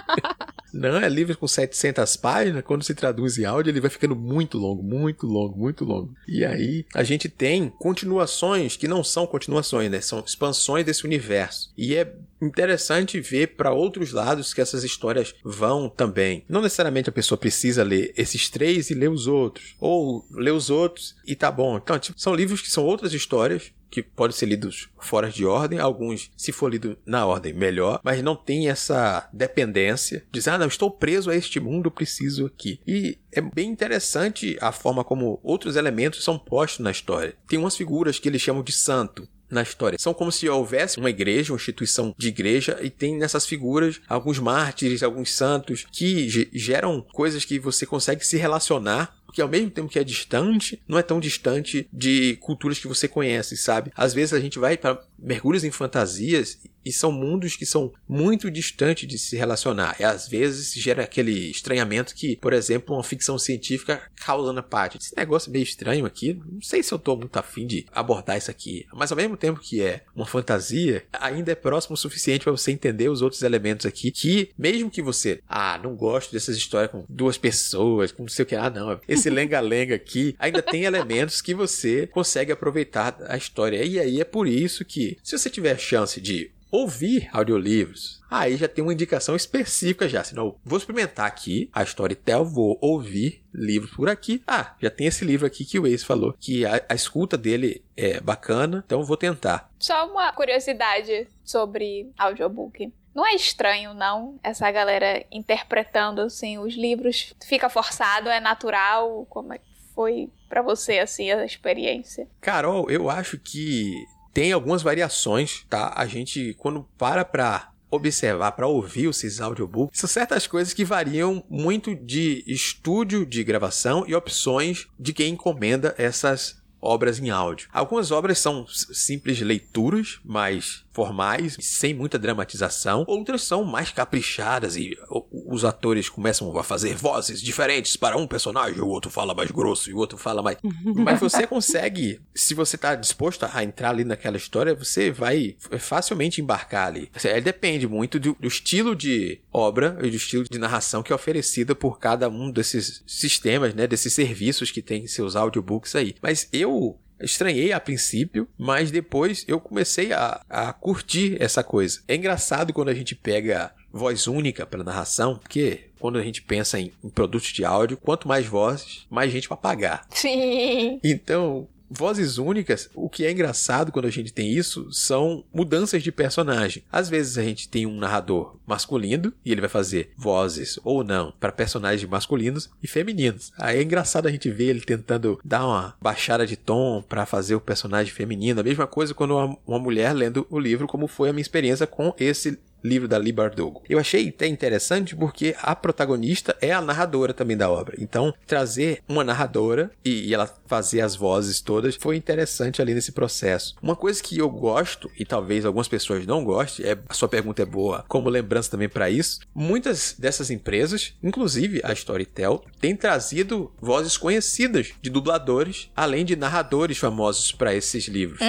Não, 0.74 0.98
é 0.98 1.10
livro 1.10 1.38
com 1.38 1.48
700 1.48 2.16
páginas. 2.16 2.64
Quando 2.64 2.84
se 2.84 2.96
traduz 2.96 3.38
em 3.38 3.44
áudio, 3.44 3.72
ele 3.72 3.82
vai 3.82 3.90
ficando 3.90 4.16
muito 4.16 4.58
longo, 4.58 4.82
muito 4.82 5.28
longo, 5.28 5.58
muito 5.58 5.84
longo. 5.84 6.16
E 6.28 6.46
aí, 6.46 6.86
a 6.96 7.04
gente 7.04 7.28
tem 7.28 7.70
continuações 7.70 8.78
que 8.78 8.88
não 8.88 9.04
são 9.04 9.28
continuações, 9.28 9.92
né? 9.92 10.00
São 10.00 10.24
expansões 10.26 10.86
desse 10.86 11.06
universo. 11.06 11.74
E 11.78 11.94
é 11.94 12.16
interessante 12.42 13.20
ver 13.20 13.56
para 13.56 13.72
outros 13.72 14.12
lados 14.12 14.54
que 14.54 14.62
essas 14.62 14.84
histórias 14.84 15.34
vão 15.44 15.90
também. 15.90 16.44
Não 16.50 16.62
necessariamente 16.62 17.10
a 17.10 17.14
pessoa 17.14 17.38
precisa 17.38 17.84
ler 17.84 18.14
esses 18.18 18.50
três 18.50 18.90
e 18.90 18.94
ler 18.94 19.10
os 19.10 19.28
outros. 19.28 19.76
Ou 19.80 20.26
ler 20.32 20.52
os 20.52 20.70
outros 20.70 21.16
e 21.26 21.36
tá 21.36 21.52
bom. 21.52 21.78
Então, 21.78 21.98
tipo, 22.00 22.20
são 22.20 22.34
livros 22.34 22.62
que 22.62 22.72
são 22.72 22.86
outras 22.86 23.14
histórias 23.14 23.72
que 23.92 24.02
podem 24.02 24.36
ser 24.36 24.46
lidos 24.46 24.90
fora 24.98 25.30
de 25.30 25.46
ordem, 25.46 25.78
alguns, 25.78 26.32
se 26.38 26.54
for 26.54 26.72
lido 26.72 26.98
na 27.06 27.26
ordem, 27.26 27.52
melhor, 27.52 28.00
mas 28.04 28.24
não 28.24 28.38
tem 28.38 28.70
essa 28.70 29.30
dependência 29.34 30.20
de 30.20 30.40
dizer, 30.40 30.52
ah, 30.52 30.58
não, 30.58 30.68
estou 30.68 30.90
preso 30.90 31.30
a 31.30 31.36
este 31.36 31.60
mundo, 31.60 31.92
preciso 31.92 32.46
aqui. 32.46 32.80
E 32.88 33.20
é 33.34 33.42
bem 33.42 33.70
interessante 33.70 34.58
a 34.62 34.72
forma 34.72 35.04
como 35.04 35.42
outros 35.44 35.76
elementos 35.76 36.24
são 36.24 36.40
postos 36.40 36.80
na 36.80 36.90
história. 36.90 37.36
Tem 37.48 37.60
umas 37.60 37.76
figuras 37.76 38.18
que 38.18 38.30
eles 38.30 38.42
chamam 38.42 38.64
de 38.64 38.72
santo, 38.72 39.28
na 39.52 39.62
história. 39.62 39.98
São 40.00 40.14
como 40.14 40.32
se 40.32 40.48
houvesse 40.48 40.98
uma 40.98 41.10
igreja, 41.10 41.54
uma 41.54 41.58
instituição 41.58 42.16
de 42.18 42.30
igreja, 42.30 42.80
e 42.82 42.90
tem 42.90 43.18
nessas 43.18 43.46
figuras 43.46 44.02
alguns 44.08 44.40
mártires, 44.40 45.04
alguns 45.04 45.34
santos, 45.34 45.86
que 45.92 46.30
geram 46.54 47.06
coisas 47.14 47.46
que 47.46 47.60
você 47.60 47.86
consegue 47.86 48.26
se 48.26 48.38
relacionar 48.38 49.21
porque 49.32 49.42
ao 49.42 49.48
mesmo 49.48 49.72
tempo 49.72 49.88
que 49.88 49.98
é 49.98 50.04
distante, 50.04 50.82
não 50.86 51.00
é 51.00 51.02
tão 51.02 51.18
distante 51.18 51.88
de 51.92 52.36
culturas 52.42 52.78
que 52.78 52.88
você 52.88 53.08
conhece, 53.08 53.56
sabe? 53.56 53.90
Às 53.96 54.14
vezes 54.14 54.34
a 54.34 54.42
gente 54.42 54.60
vai 54.60 54.76
para 54.76 55.02
mergulhos 55.18 55.64
em 55.64 55.72
fantasias 55.72 56.60
e 56.84 56.92
são 56.92 57.12
mundos 57.12 57.56
que 57.56 57.66
são 57.66 57.94
muito 58.10 58.50
distantes 58.50 59.08
de 59.08 59.18
se 59.18 59.38
relacionar. 59.38 59.96
E 60.00 60.04
às 60.04 60.28
vezes 60.28 60.74
gera 60.74 61.04
aquele 61.04 61.52
estranhamento 61.52 62.16
que, 62.16 62.36
por 62.38 62.54
exemplo, 62.54 62.96
uma 62.96 63.04
ficção 63.04 63.38
científica 63.38 64.02
causa 64.16 64.52
na 64.52 64.64
parte. 64.64 64.98
Esse 64.98 65.16
negócio 65.16 65.50
é 65.50 65.54
meio 65.54 65.64
estranho 65.64 66.06
aqui, 66.06 66.34
não 66.52 66.62
sei 66.62 66.84
se 66.84 66.92
eu 66.92 67.00
tô 67.00 67.16
muito 67.16 67.38
afim 67.38 67.66
de 67.66 67.86
abordar 67.92 68.38
isso 68.38 68.52
aqui. 68.52 68.86
Mas 68.94 69.12
ao 69.12 69.18
mesmo 69.18 69.38
tempo 69.38 69.60
que 69.60 69.82
é 69.82 70.04
uma 70.16 70.26
fantasia, 70.26 71.06
ainda 71.14 71.52
é 71.52 71.56
próximo 71.56 71.94
o 71.94 71.98
suficiente 71.98 72.44
para 72.44 72.52
você 72.52 72.72
entender 72.72 73.10
os 73.10 73.22
outros 73.22 73.44
elementos 73.44 73.86
aqui. 73.86 74.12
Que, 74.12 74.50
mesmo 74.58 74.90
que 74.90 75.02
você, 75.02 75.42
ah, 75.48 75.80
não 75.82 75.96
gosto 75.96 76.34
dessas 76.34 76.58
histórias 76.58 76.92
com 76.92 77.06
duas 77.08 77.38
pessoas, 77.38 78.12
com 78.12 78.24
não 78.24 78.30
sei 78.30 78.44
o 78.44 78.46
que, 78.46 78.56
ah, 78.56 78.70
não, 78.70 79.00
esse 79.08 79.21
lenga-lenga 79.30 79.96
aqui, 79.96 80.36
ainda 80.40 80.62
tem 80.62 80.84
elementos 80.84 81.42
que 81.42 81.54
você 81.54 82.08
consegue 82.08 82.52
aproveitar 82.52 83.18
a 83.28 83.38
história. 83.38 83.84
E 83.84 84.00
aí 84.00 84.22
é 84.22 84.26
por 84.26 84.48
isso 84.48 84.86
que, 84.86 85.18
se 85.24 85.38
você 85.38 85.50
tiver 85.50 85.78
chance 85.78 86.20
de 86.20 86.52
ouvir 86.72 87.30
audiolivros. 87.34 88.22
Aí 88.32 88.56
já 88.56 88.68
tem 88.68 88.82
uma 88.82 88.94
indicação 88.94 89.36
específica 89.36 90.08
já. 90.08 90.24
Senão, 90.24 90.56
vou 90.64 90.78
experimentar 90.78 91.28
aqui 91.28 91.70
a 91.74 91.84
Storytel, 91.84 92.46
vou 92.46 92.78
ouvir 92.82 93.44
livros 93.54 93.92
por 93.92 94.10
aqui. 94.10 94.42
Ah, 94.48 94.74
já 94.82 94.90
tem 94.90 95.08
esse 95.08 95.26
livro 95.26 95.46
aqui 95.46 95.66
que 95.66 95.78
o 95.78 95.86
Ace 95.86 96.06
falou, 96.06 96.34
que 96.40 96.66
a, 96.66 96.82
a 96.88 96.96
escuta 96.96 97.38
dele 97.38 97.84
é 97.96 98.22
bacana, 98.22 98.82
então 98.86 99.04
vou 99.04 99.18
tentar. 99.18 99.70
Só 99.78 100.10
uma 100.10 100.32
curiosidade 100.32 101.28
sobre 101.44 102.10
audiobook. 102.18 102.92
Não 103.14 103.26
é 103.26 103.36
estranho, 103.36 103.94
não, 103.94 104.40
essa 104.44 104.70
galera 104.72 105.26
interpretando 105.32 106.22
assim 106.22 106.58
os 106.58 106.74
livros. 106.76 107.34
Fica 107.46 107.70
forçado, 107.70 108.30
é 108.30 108.40
natural? 108.40 109.26
Como 109.30 109.54
é 109.54 109.58
que 109.58 109.72
foi 109.94 110.30
para 110.48 110.62
você 110.62 111.00
assim 111.00 111.32
a 111.32 111.46
experiência? 111.46 112.28
Carol, 112.40 112.90
eu 112.90 113.10
acho 113.10 113.38
que 113.38 113.94
tem 114.34 114.52
algumas 114.52 114.82
variações, 114.82 115.66
tá? 115.70 115.94
A 115.96 116.06
gente, 116.06 116.54
quando 116.58 116.88
para 116.98 117.26
pra 117.26 117.72
observar, 117.90 118.54
para 118.54 118.68
ouvir 118.68 119.10
esses 119.10 119.42
audiobooks, 119.42 120.00
são 120.00 120.08
certas 120.08 120.48
coisas 120.48 120.74
que 120.74 120.86
variam 120.86 121.44
muito 121.50 121.94
de 121.94 122.42
estúdio 122.48 123.26
de 123.26 123.44
gravação 123.44 124.06
e 124.08 124.16
opções 124.16 124.88
de 124.98 125.12
quem 125.12 125.34
encomenda 125.34 125.94
essas 125.98 126.62
obras 126.82 127.20
em 127.20 127.30
áudio. 127.30 127.70
Algumas 127.72 128.10
obras 128.10 128.40
são 128.40 128.66
simples 128.68 129.40
leituras, 129.42 130.20
mas 130.26 130.84
formais, 130.92 131.58
sem 131.60 131.94
muita 131.94 132.20
dramatização. 132.20 133.06
Outras 133.08 133.44
são 133.44 133.64
mais 133.64 133.92
caprichadas 133.92 134.76
e 134.76 134.98
os 135.32 135.64
atores 135.66 136.10
começam 136.10 136.58
a 136.58 136.64
fazer 136.64 136.96
vozes 136.96 137.42
diferentes 137.42 137.96
para 137.96 138.18
um 138.18 138.28
personagem, 138.28 138.82
o 138.82 138.88
outro 138.88 139.10
fala 139.10 139.34
mais 139.34 139.52
grosso 139.52 139.90
e 139.90 139.94
o 139.94 139.98
outro 139.98 140.18
fala 140.18 140.42
mais. 140.42 140.58
Mas 140.96 141.20
você 141.20 141.48
consegue, 141.48 142.20
se 142.34 142.54
você 142.54 142.76
está 142.76 142.96
disposto 142.96 143.46
a 143.52 143.64
entrar 143.64 143.90
ali 143.90 144.04
naquela 144.04 144.38
história, 144.38 144.76
você 144.76 145.12
vai 145.12 145.56
facilmente 145.80 146.42
embarcar 146.42 146.88
ali. 146.88 147.12
Depende 147.44 147.88
muito 147.88 148.20
do, 148.20 148.36
do 148.40 148.48
estilo 148.48 148.96
de 148.96 149.40
obra 149.52 149.98
e 150.02 150.10
do 150.10 150.16
estilo 150.16 150.44
de 150.50 150.60
narração 150.60 151.04
que 151.04 151.12
é 151.12 151.16
oferecida 151.16 151.74
por 151.74 152.00
cada 152.00 152.30
um 152.30 152.52
desses 152.52 153.04
sistemas, 153.08 153.74
né, 153.74 153.88
desses 153.88 154.14
serviços 154.14 154.72
que 154.72 154.82
tem 154.82 155.08
seus 155.08 155.36
audiobooks 155.36 155.96
aí. 155.96 156.16
Mas 156.22 156.48
eu 156.52 157.00
estranhei 157.24 157.72
a 157.72 157.80
princípio, 157.80 158.48
mas 158.58 158.92
depois 158.92 159.46
eu 159.48 159.60
comecei 159.60 160.14
a, 160.14 160.42
a 160.50 160.74
curtir 160.74 161.38
essa 161.40 161.64
coisa. 161.64 162.02
É 162.08 162.16
engraçado 162.16 162.74
quando 162.74 162.90
a 162.90 162.94
gente 162.94 163.16
pega 163.16 163.74
voz 163.92 164.28
única 164.28 164.66
para 164.66 164.84
narração, 164.84 165.38
porque 165.38 165.90
quando 166.00 166.18
a 166.18 166.24
gente 166.24 166.42
pensa 166.42 166.80
em, 166.80 166.92
em, 167.04 167.10
produtos 167.10 167.50
de 167.50 167.64
áudio, 167.64 167.98
quanto 167.98 168.28
mais 168.28 168.46
vozes, 168.46 169.06
mais 169.10 169.32
gente 169.32 169.48
para 169.48 169.58
pagar. 169.58 170.06
Sim. 170.10 171.00
Então, 171.04 171.68
Vozes 171.94 172.38
únicas, 172.38 172.90
o 172.96 173.10
que 173.10 173.26
é 173.26 173.32
engraçado 173.32 173.92
quando 173.92 174.06
a 174.06 174.10
gente 174.10 174.32
tem 174.32 174.50
isso 174.50 174.88
são 174.94 175.44
mudanças 175.54 176.02
de 176.02 176.10
personagem. 176.10 176.84
Às 176.90 177.10
vezes 177.10 177.38
a 177.38 177.44
gente 177.44 177.68
tem 177.68 177.86
um 177.86 177.98
narrador 177.98 178.56
masculino 178.66 179.34
e 179.44 179.52
ele 179.52 179.60
vai 179.60 179.70
fazer 179.70 180.12
vozes 180.16 180.80
ou 180.86 181.04
não 181.04 181.34
para 181.38 181.52
personagens 181.52 182.10
masculinos 182.10 182.70
e 182.82 182.88
femininos. 182.88 183.52
Aí 183.58 183.80
é 183.80 183.84
engraçado 183.84 184.28
a 184.28 184.32
gente 184.32 184.50
ver 184.50 184.70
ele 184.70 184.80
tentando 184.80 185.38
dar 185.44 185.68
uma 185.68 185.94
baixada 186.02 186.48
de 186.48 186.56
tom 186.56 187.02
para 187.02 187.26
fazer 187.26 187.56
o 187.56 187.62
personagem 187.62 188.14
feminino. 188.14 188.62
A 188.62 188.64
mesma 188.64 188.88
coisa 188.88 189.14
quando 189.14 189.58
uma, 189.68 189.80
mulher 189.80 190.14
lendo 190.14 190.48
o 190.50 190.58
livro, 190.58 190.88
como 190.88 191.08
foi 191.08 191.30
a 191.30 191.34
minha 191.34 191.42
experiência 191.42 191.86
com 191.86 192.14
esse 192.18 192.58
livro 192.84 193.08
da 193.08 193.18
Lee 193.18 193.32
Bardugo. 193.32 193.84
Eu 193.90 194.00
achei 194.00 194.30
até 194.30 194.48
interessante 194.48 195.16
porque 195.16 195.56
a 195.62 195.76
protagonista 195.76 196.56
é 196.62 196.72
a 196.72 196.82
narradora 196.82 197.34
também 197.34 197.58
da 197.58 197.70
obra. 197.70 197.96
Então, 198.00 198.34
trazer 198.46 199.02
uma 199.08 199.24
narradora 199.24 199.92
e, 200.04 200.30
e, 200.30 200.34
ela 200.34 200.52
fazer 200.66 201.02
as 201.02 201.16
vozes 201.16 201.62
todas 201.62 201.96
foi 201.96 202.16
interessante 202.16 202.82
ali 202.82 202.94
nesse 202.94 203.12
processo. 203.12 203.76
Uma 203.82 203.96
coisa 203.96 204.22
que 204.22 204.38
eu 204.38 204.50
gosto 204.50 205.10
e 205.18 205.26
talvez 205.26 205.66
algumas 205.66 205.88
pessoas 205.88 206.26
não 206.26 206.44
gostem, 206.44 206.86
é 206.86 206.98
a 207.08 207.14
sua 207.14 207.28
pergunta 207.28 207.62
é 207.62 207.66
boa, 207.66 208.06
como 208.08 208.30
lembrança 208.30 208.72
também 208.72 208.90
para 208.90 209.10
isso. 209.10 209.40
Muitas 209.54 210.16
dessas 210.18 210.50
empresas, 210.50 211.14
inclusive 211.22 211.82
a 211.84 211.94
Storytel, 211.94 212.64
tem 212.80 212.96
trazido 212.96 213.72
vozes 213.80 214.18
conhecidas 214.18 214.92
de 215.02 215.10
dubladores, 215.10 215.90
além 215.96 216.26
de 216.26 216.36
narradores 216.36 216.98
famosos 216.98 217.52
para 217.52 217.74
esses 217.74 218.08
livros. 218.08 218.40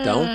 Então, 0.00 0.26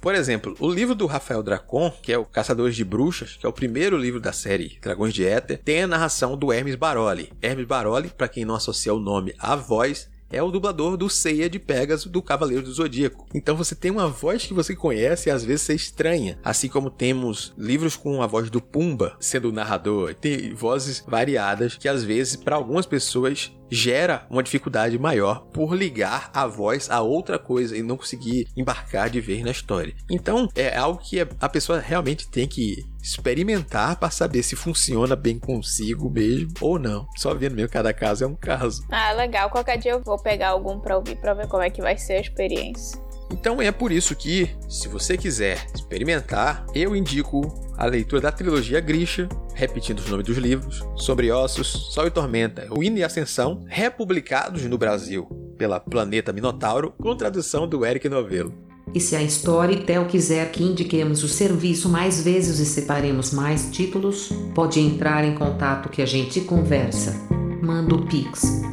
por 0.00 0.14
exemplo, 0.14 0.54
o 0.60 0.70
livro 0.70 0.94
do 0.94 1.06
Rafael 1.06 1.42
Dracon, 1.42 1.90
que 2.02 2.12
é 2.12 2.18
o 2.18 2.24
Caçadores 2.36 2.76
de 2.76 2.84
Bruxas, 2.84 3.34
que 3.34 3.46
é 3.46 3.48
o 3.48 3.52
primeiro 3.52 3.96
livro 3.96 4.20
da 4.20 4.30
série 4.30 4.76
Dragões 4.82 5.14
de 5.14 5.24
Éter, 5.24 5.56
tem 5.56 5.84
a 5.84 5.86
narração 5.86 6.36
do 6.36 6.52
Hermes 6.52 6.74
Baroli. 6.74 7.32
Hermes 7.40 7.66
Baroli, 7.66 8.10
para 8.10 8.28
quem 8.28 8.44
não 8.44 8.54
associa 8.54 8.92
o 8.92 9.00
nome 9.00 9.34
à 9.38 9.56
voz, 9.56 10.06
é 10.30 10.42
o 10.42 10.50
dublador 10.50 10.96
do 10.96 11.08
Seiya 11.08 11.48
de 11.48 11.58
Pegasus 11.58 12.10
do 12.10 12.22
Cavaleiro 12.22 12.62
do 12.62 12.72
Zodíaco. 12.72 13.26
Então 13.34 13.56
você 13.56 13.74
tem 13.74 13.90
uma 13.90 14.08
voz 14.08 14.44
que 14.46 14.54
você 14.54 14.74
conhece 14.74 15.28
e 15.28 15.32
às 15.32 15.44
vezes 15.44 15.62
você 15.62 15.74
estranha. 15.74 16.38
Assim 16.44 16.68
como 16.68 16.90
temos 16.90 17.54
livros 17.56 17.96
com 17.96 18.22
a 18.22 18.26
voz 18.26 18.50
do 18.50 18.60
Pumba 18.60 19.16
sendo 19.20 19.48
o 19.48 19.52
narrador, 19.52 20.14
tem 20.14 20.54
vozes 20.54 21.04
variadas 21.06 21.76
que 21.76 21.88
às 21.88 22.02
vezes 22.04 22.36
para 22.36 22.56
algumas 22.56 22.86
pessoas 22.86 23.52
gera 23.70 24.26
uma 24.30 24.42
dificuldade 24.42 24.98
maior 24.98 25.46
por 25.52 25.74
ligar 25.74 26.30
a 26.32 26.46
voz 26.46 26.88
a 26.90 27.00
outra 27.00 27.38
coisa 27.38 27.76
e 27.76 27.82
não 27.82 27.96
conseguir 27.96 28.48
embarcar 28.56 29.10
de 29.10 29.20
vez 29.20 29.42
na 29.42 29.50
história. 29.50 29.94
Então, 30.10 30.48
é 30.54 30.76
algo 30.76 31.00
que 31.02 31.20
a 31.20 31.48
pessoa 31.48 31.80
realmente 31.80 32.28
tem 32.28 32.46
que 32.46 32.84
experimentar 33.06 33.96
para 33.96 34.10
saber 34.10 34.42
se 34.42 34.56
funciona 34.56 35.14
bem 35.14 35.38
consigo 35.38 36.10
mesmo 36.10 36.52
ou 36.60 36.78
não. 36.78 37.06
Só 37.16 37.32
vendo 37.34 37.54
mesmo 37.54 37.70
cada 37.70 37.92
caso 37.92 38.24
é 38.24 38.26
um 38.26 38.34
caso. 38.34 38.84
Ah, 38.90 39.12
legal. 39.12 39.48
Qualquer 39.48 39.78
dia 39.78 39.92
eu 39.92 40.02
vou 40.02 40.18
pegar 40.18 40.48
algum 40.48 40.80
para 40.80 40.96
ouvir 40.96 41.16
para 41.16 41.34
ver 41.34 41.46
como 41.46 41.62
é 41.62 41.70
que 41.70 41.80
vai 41.80 41.96
ser 41.96 42.14
a 42.14 42.20
experiência. 42.20 43.00
Então 43.30 43.60
é 43.60 43.72
por 43.72 43.90
isso 43.90 44.14
que, 44.14 44.50
se 44.68 44.88
você 44.88 45.16
quiser 45.16 45.66
experimentar, 45.74 46.64
eu 46.74 46.94
indico 46.94 47.42
a 47.76 47.84
leitura 47.84 48.22
da 48.22 48.32
trilogia 48.32 48.80
Grisha, 48.80 49.28
repetindo 49.54 49.98
os 49.98 50.08
nomes 50.08 50.26
dos 50.26 50.38
livros, 50.38 50.84
Sobre 50.96 51.30
Ossos, 51.30 51.92
Sol 51.92 52.06
e 52.06 52.10
Tormenta, 52.10 52.66
Ruína 52.68 53.00
e 53.00 53.04
Ascensão, 53.04 53.64
republicados 53.66 54.62
no 54.64 54.78
Brasil 54.78 55.28
pela 55.58 55.80
Planeta 55.80 56.32
Minotauro, 56.32 56.92
com 56.92 57.16
tradução 57.16 57.66
do 57.66 57.84
Eric 57.84 58.08
Novello. 58.08 58.65
E 58.94 59.00
se 59.00 59.14
a 59.16 59.22
Storytel 59.22 60.06
quiser 60.06 60.50
que 60.52 60.62
indiquemos 60.62 61.22
o 61.22 61.28
serviço 61.28 61.88
mais 61.88 62.22
vezes 62.22 62.58
e 62.58 62.66
separemos 62.66 63.32
mais 63.32 63.70
títulos, 63.70 64.30
pode 64.54 64.80
entrar 64.80 65.24
em 65.24 65.34
contato 65.34 65.88
que 65.88 66.00
a 66.00 66.06
gente 66.06 66.40
conversa. 66.42 67.14
Manda 67.62 67.94
o 67.94 68.06
Pix 68.06 68.66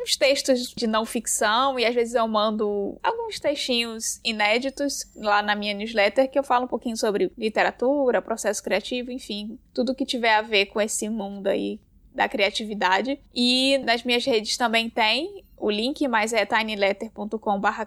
uns 0.05 0.17
textos 0.17 0.73
de 0.77 0.87
não 0.87 1.07
ficção 1.07 1.79
e 1.79 1.85
às 1.85 1.95
vezes 1.95 2.15
eu 2.15 2.29
mando 2.29 2.99
alguns 3.03 3.41
textinhos 3.41 4.21
inéditos 4.23 5.11
lá 5.17 5.43
na 5.43 5.57
minha 5.57 5.75
newsletter 5.75 6.31
que 6.31 6.39
eu 6.39 6.45
falo 6.45 6.67
um 6.67 6.69
pouquinho 6.69 6.97
sobre 6.97 7.33
literatura, 7.37 8.21
processo 8.21 8.63
criativo, 8.63 9.11
enfim, 9.11 9.59
tudo 9.73 9.95
que 9.95 10.05
tiver 10.05 10.35
a 10.35 10.43
ver 10.43 10.67
com 10.67 10.81
esse 10.81 11.09
mundo 11.09 11.47
aí 11.47 11.81
da 12.15 12.29
criatividade. 12.29 13.19
E 13.35 13.79
nas 13.79 14.05
minhas 14.05 14.25
redes 14.25 14.57
também 14.57 14.89
tem 14.89 15.44
o 15.65 15.71
link, 15.71 16.07
mas 16.07 16.33
é 16.33 16.45
tinyletter.com 16.45 17.59
barra 17.59 17.87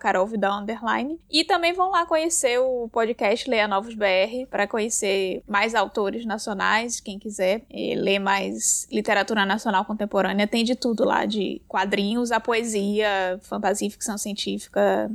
underline. 0.60 1.20
E 1.30 1.44
também 1.44 1.74
vão 1.74 1.92
lá 1.92 2.06
conhecer 2.06 2.60
o 2.60 2.90
podcast 2.90 3.48
Leia 3.48 3.68
Novos 3.68 3.94
BR 3.94 4.48
para 4.50 4.68
conhecer 4.68 5.44
mais 5.48 5.76
autores 5.76 6.26
nacionais, 6.26 7.00
quem 7.00 7.20
quiser 7.20 7.62
ler 7.70 8.20
mais 8.20 8.88
literatura 8.92 9.46
nacional 9.46 9.86
contemporânea, 9.86 10.48
tem 10.48 10.64
de 10.64 10.76
tudo 10.76 11.06
lá, 11.06 11.26
de 11.26 11.62
quadrinhos 11.68 12.32
a 12.32 12.40
poesia, 12.40 13.40
fantasia 13.44 13.88
e 13.88 13.92
ficção 13.92 14.18
científica, 14.18 15.12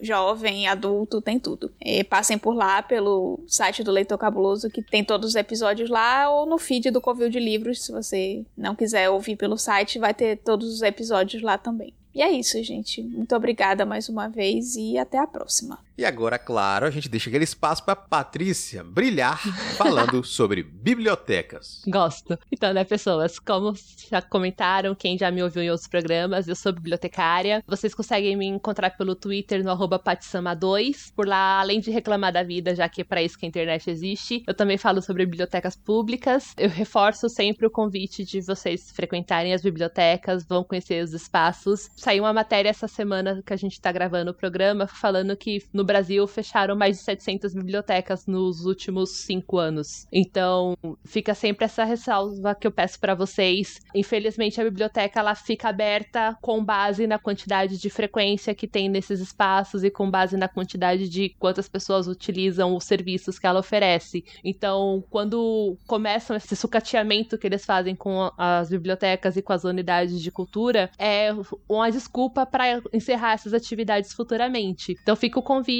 jovem, 0.00 0.66
adulto, 0.66 1.20
tem 1.20 1.38
tudo. 1.38 1.70
E 1.80 2.04
passem 2.04 2.38
por 2.38 2.54
lá 2.54 2.82
pelo 2.82 3.40
site 3.46 3.82
do 3.82 3.90
Leitor 3.90 4.18
Cabuloso, 4.18 4.70
que 4.70 4.82
tem 4.82 5.04
todos 5.04 5.30
os 5.30 5.34
episódios 5.36 5.90
lá, 5.90 6.30
ou 6.30 6.46
no 6.46 6.58
feed 6.58 6.90
do 6.90 7.00
Covil 7.00 7.28
de 7.28 7.38
Livros, 7.38 7.84
se 7.84 7.92
você 7.92 8.44
não 8.56 8.74
quiser 8.74 9.10
ouvir 9.10 9.36
pelo 9.36 9.56
site, 9.56 9.98
vai 9.98 10.14
ter 10.14 10.38
todos 10.38 10.72
os 10.72 10.82
episódios 10.82 11.42
lá 11.42 11.58
também. 11.58 11.92
E 12.16 12.22
é 12.22 12.30
isso, 12.30 12.62
gente. 12.64 13.02
Muito 13.02 13.36
obrigada 13.36 13.84
mais 13.84 14.08
uma 14.08 14.26
vez 14.26 14.74
e 14.74 14.96
até 14.96 15.18
a 15.18 15.26
próxima. 15.26 15.78
E 15.98 16.04
agora, 16.04 16.38
claro, 16.38 16.84
a 16.84 16.90
gente 16.90 17.08
deixa 17.08 17.30
aquele 17.30 17.44
espaço 17.44 17.82
para 17.82 17.96
Patrícia 17.96 18.84
brilhar 18.84 19.38
falando 19.78 20.22
sobre 20.26 20.62
bibliotecas. 20.62 21.82
Gosto. 21.86 22.38
Então, 22.52 22.74
né, 22.74 22.84
pessoas, 22.84 23.38
como 23.38 23.72
já 24.10 24.20
comentaram, 24.20 24.94
quem 24.94 25.16
já 25.16 25.30
me 25.30 25.42
ouviu 25.42 25.62
em 25.62 25.70
outros 25.70 25.88
programas, 25.88 26.46
eu 26.48 26.54
sou 26.54 26.70
bibliotecária. 26.70 27.64
Vocês 27.66 27.94
conseguem 27.94 28.36
me 28.36 28.44
encontrar 28.44 28.90
pelo 28.90 29.14
Twitter 29.14 29.64
no 29.64 29.70
arroba 29.70 29.98
patsama2. 29.98 31.12
Por 31.16 31.26
lá, 31.26 31.60
além 31.60 31.80
de 31.80 31.90
reclamar 31.90 32.30
da 32.30 32.42
vida, 32.42 32.74
já 32.74 32.90
que 32.90 33.00
é 33.00 33.04
para 33.04 33.22
isso 33.22 33.38
que 33.38 33.46
a 33.46 33.48
internet 33.48 33.88
existe, 33.88 34.44
eu 34.46 34.52
também 34.52 34.76
falo 34.76 35.00
sobre 35.00 35.24
bibliotecas 35.24 35.76
públicas. 35.76 36.52
Eu 36.58 36.68
reforço 36.68 37.26
sempre 37.30 37.66
o 37.66 37.70
convite 37.70 38.22
de 38.22 38.42
vocês 38.42 38.90
frequentarem 38.90 39.54
as 39.54 39.62
bibliotecas, 39.62 40.44
vão 40.44 40.62
conhecer 40.62 41.02
os 41.02 41.14
espaços. 41.14 41.88
Saiu 41.96 42.24
uma 42.24 42.34
matéria 42.34 42.68
essa 42.68 42.86
semana 42.86 43.42
que 43.46 43.54
a 43.54 43.56
gente 43.56 43.80
tá 43.80 43.90
gravando 43.90 44.30
o 44.30 44.34
programa 44.34 44.86
falando 44.86 45.34
que 45.34 45.62
no 45.72 45.85
Brasil 45.86 46.26
fecharam 46.26 46.76
mais 46.76 46.98
de 46.98 47.04
700 47.04 47.54
bibliotecas 47.54 48.26
nos 48.26 48.66
últimos 48.66 49.10
cinco 49.10 49.56
anos. 49.58 50.06
Então, 50.12 50.76
fica 51.04 51.34
sempre 51.34 51.64
essa 51.64 51.84
ressalva 51.84 52.54
que 52.54 52.66
eu 52.66 52.72
peço 52.72 52.98
para 52.98 53.14
vocês. 53.14 53.80
Infelizmente, 53.94 54.60
a 54.60 54.64
biblioteca 54.64 55.20
ela 55.20 55.34
fica 55.34 55.68
aberta 55.68 56.36
com 56.42 56.62
base 56.64 57.06
na 57.06 57.18
quantidade 57.18 57.78
de 57.78 57.88
frequência 57.88 58.54
que 58.54 58.66
tem 58.66 58.88
nesses 58.88 59.20
espaços 59.20 59.84
e 59.84 59.90
com 59.90 60.10
base 60.10 60.36
na 60.36 60.48
quantidade 60.48 61.08
de 61.08 61.30
quantas 61.38 61.68
pessoas 61.68 62.08
utilizam 62.08 62.74
os 62.74 62.84
serviços 62.84 63.38
que 63.38 63.46
ela 63.46 63.60
oferece. 63.60 64.24
Então, 64.44 65.04
quando 65.08 65.76
começam 65.86 66.36
esse 66.36 66.56
sucateamento 66.56 67.38
que 67.38 67.46
eles 67.46 67.64
fazem 67.64 67.94
com 67.94 68.30
as 68.36 68.68
bibliotecas 68.68 69.36
e 69.36 69.42
com 69.42 69.52
as 69.52 69.64
unidades 69.64 70.20
de 70.20 70.30
cultura, 70.30 70.90
é 70.98 71.30
uma 71.68 71.90
desculpa 71.90 72.44
para 72.44 72.82
encerrar 72.92 73.34
essas 73.34 73.54
atividades 73.54 74.12
futuramente. 74.12 74.96
Então, 75.00 75.14
fica 75.14 75.38
o 75.38 75.42
convite 75.42 75.75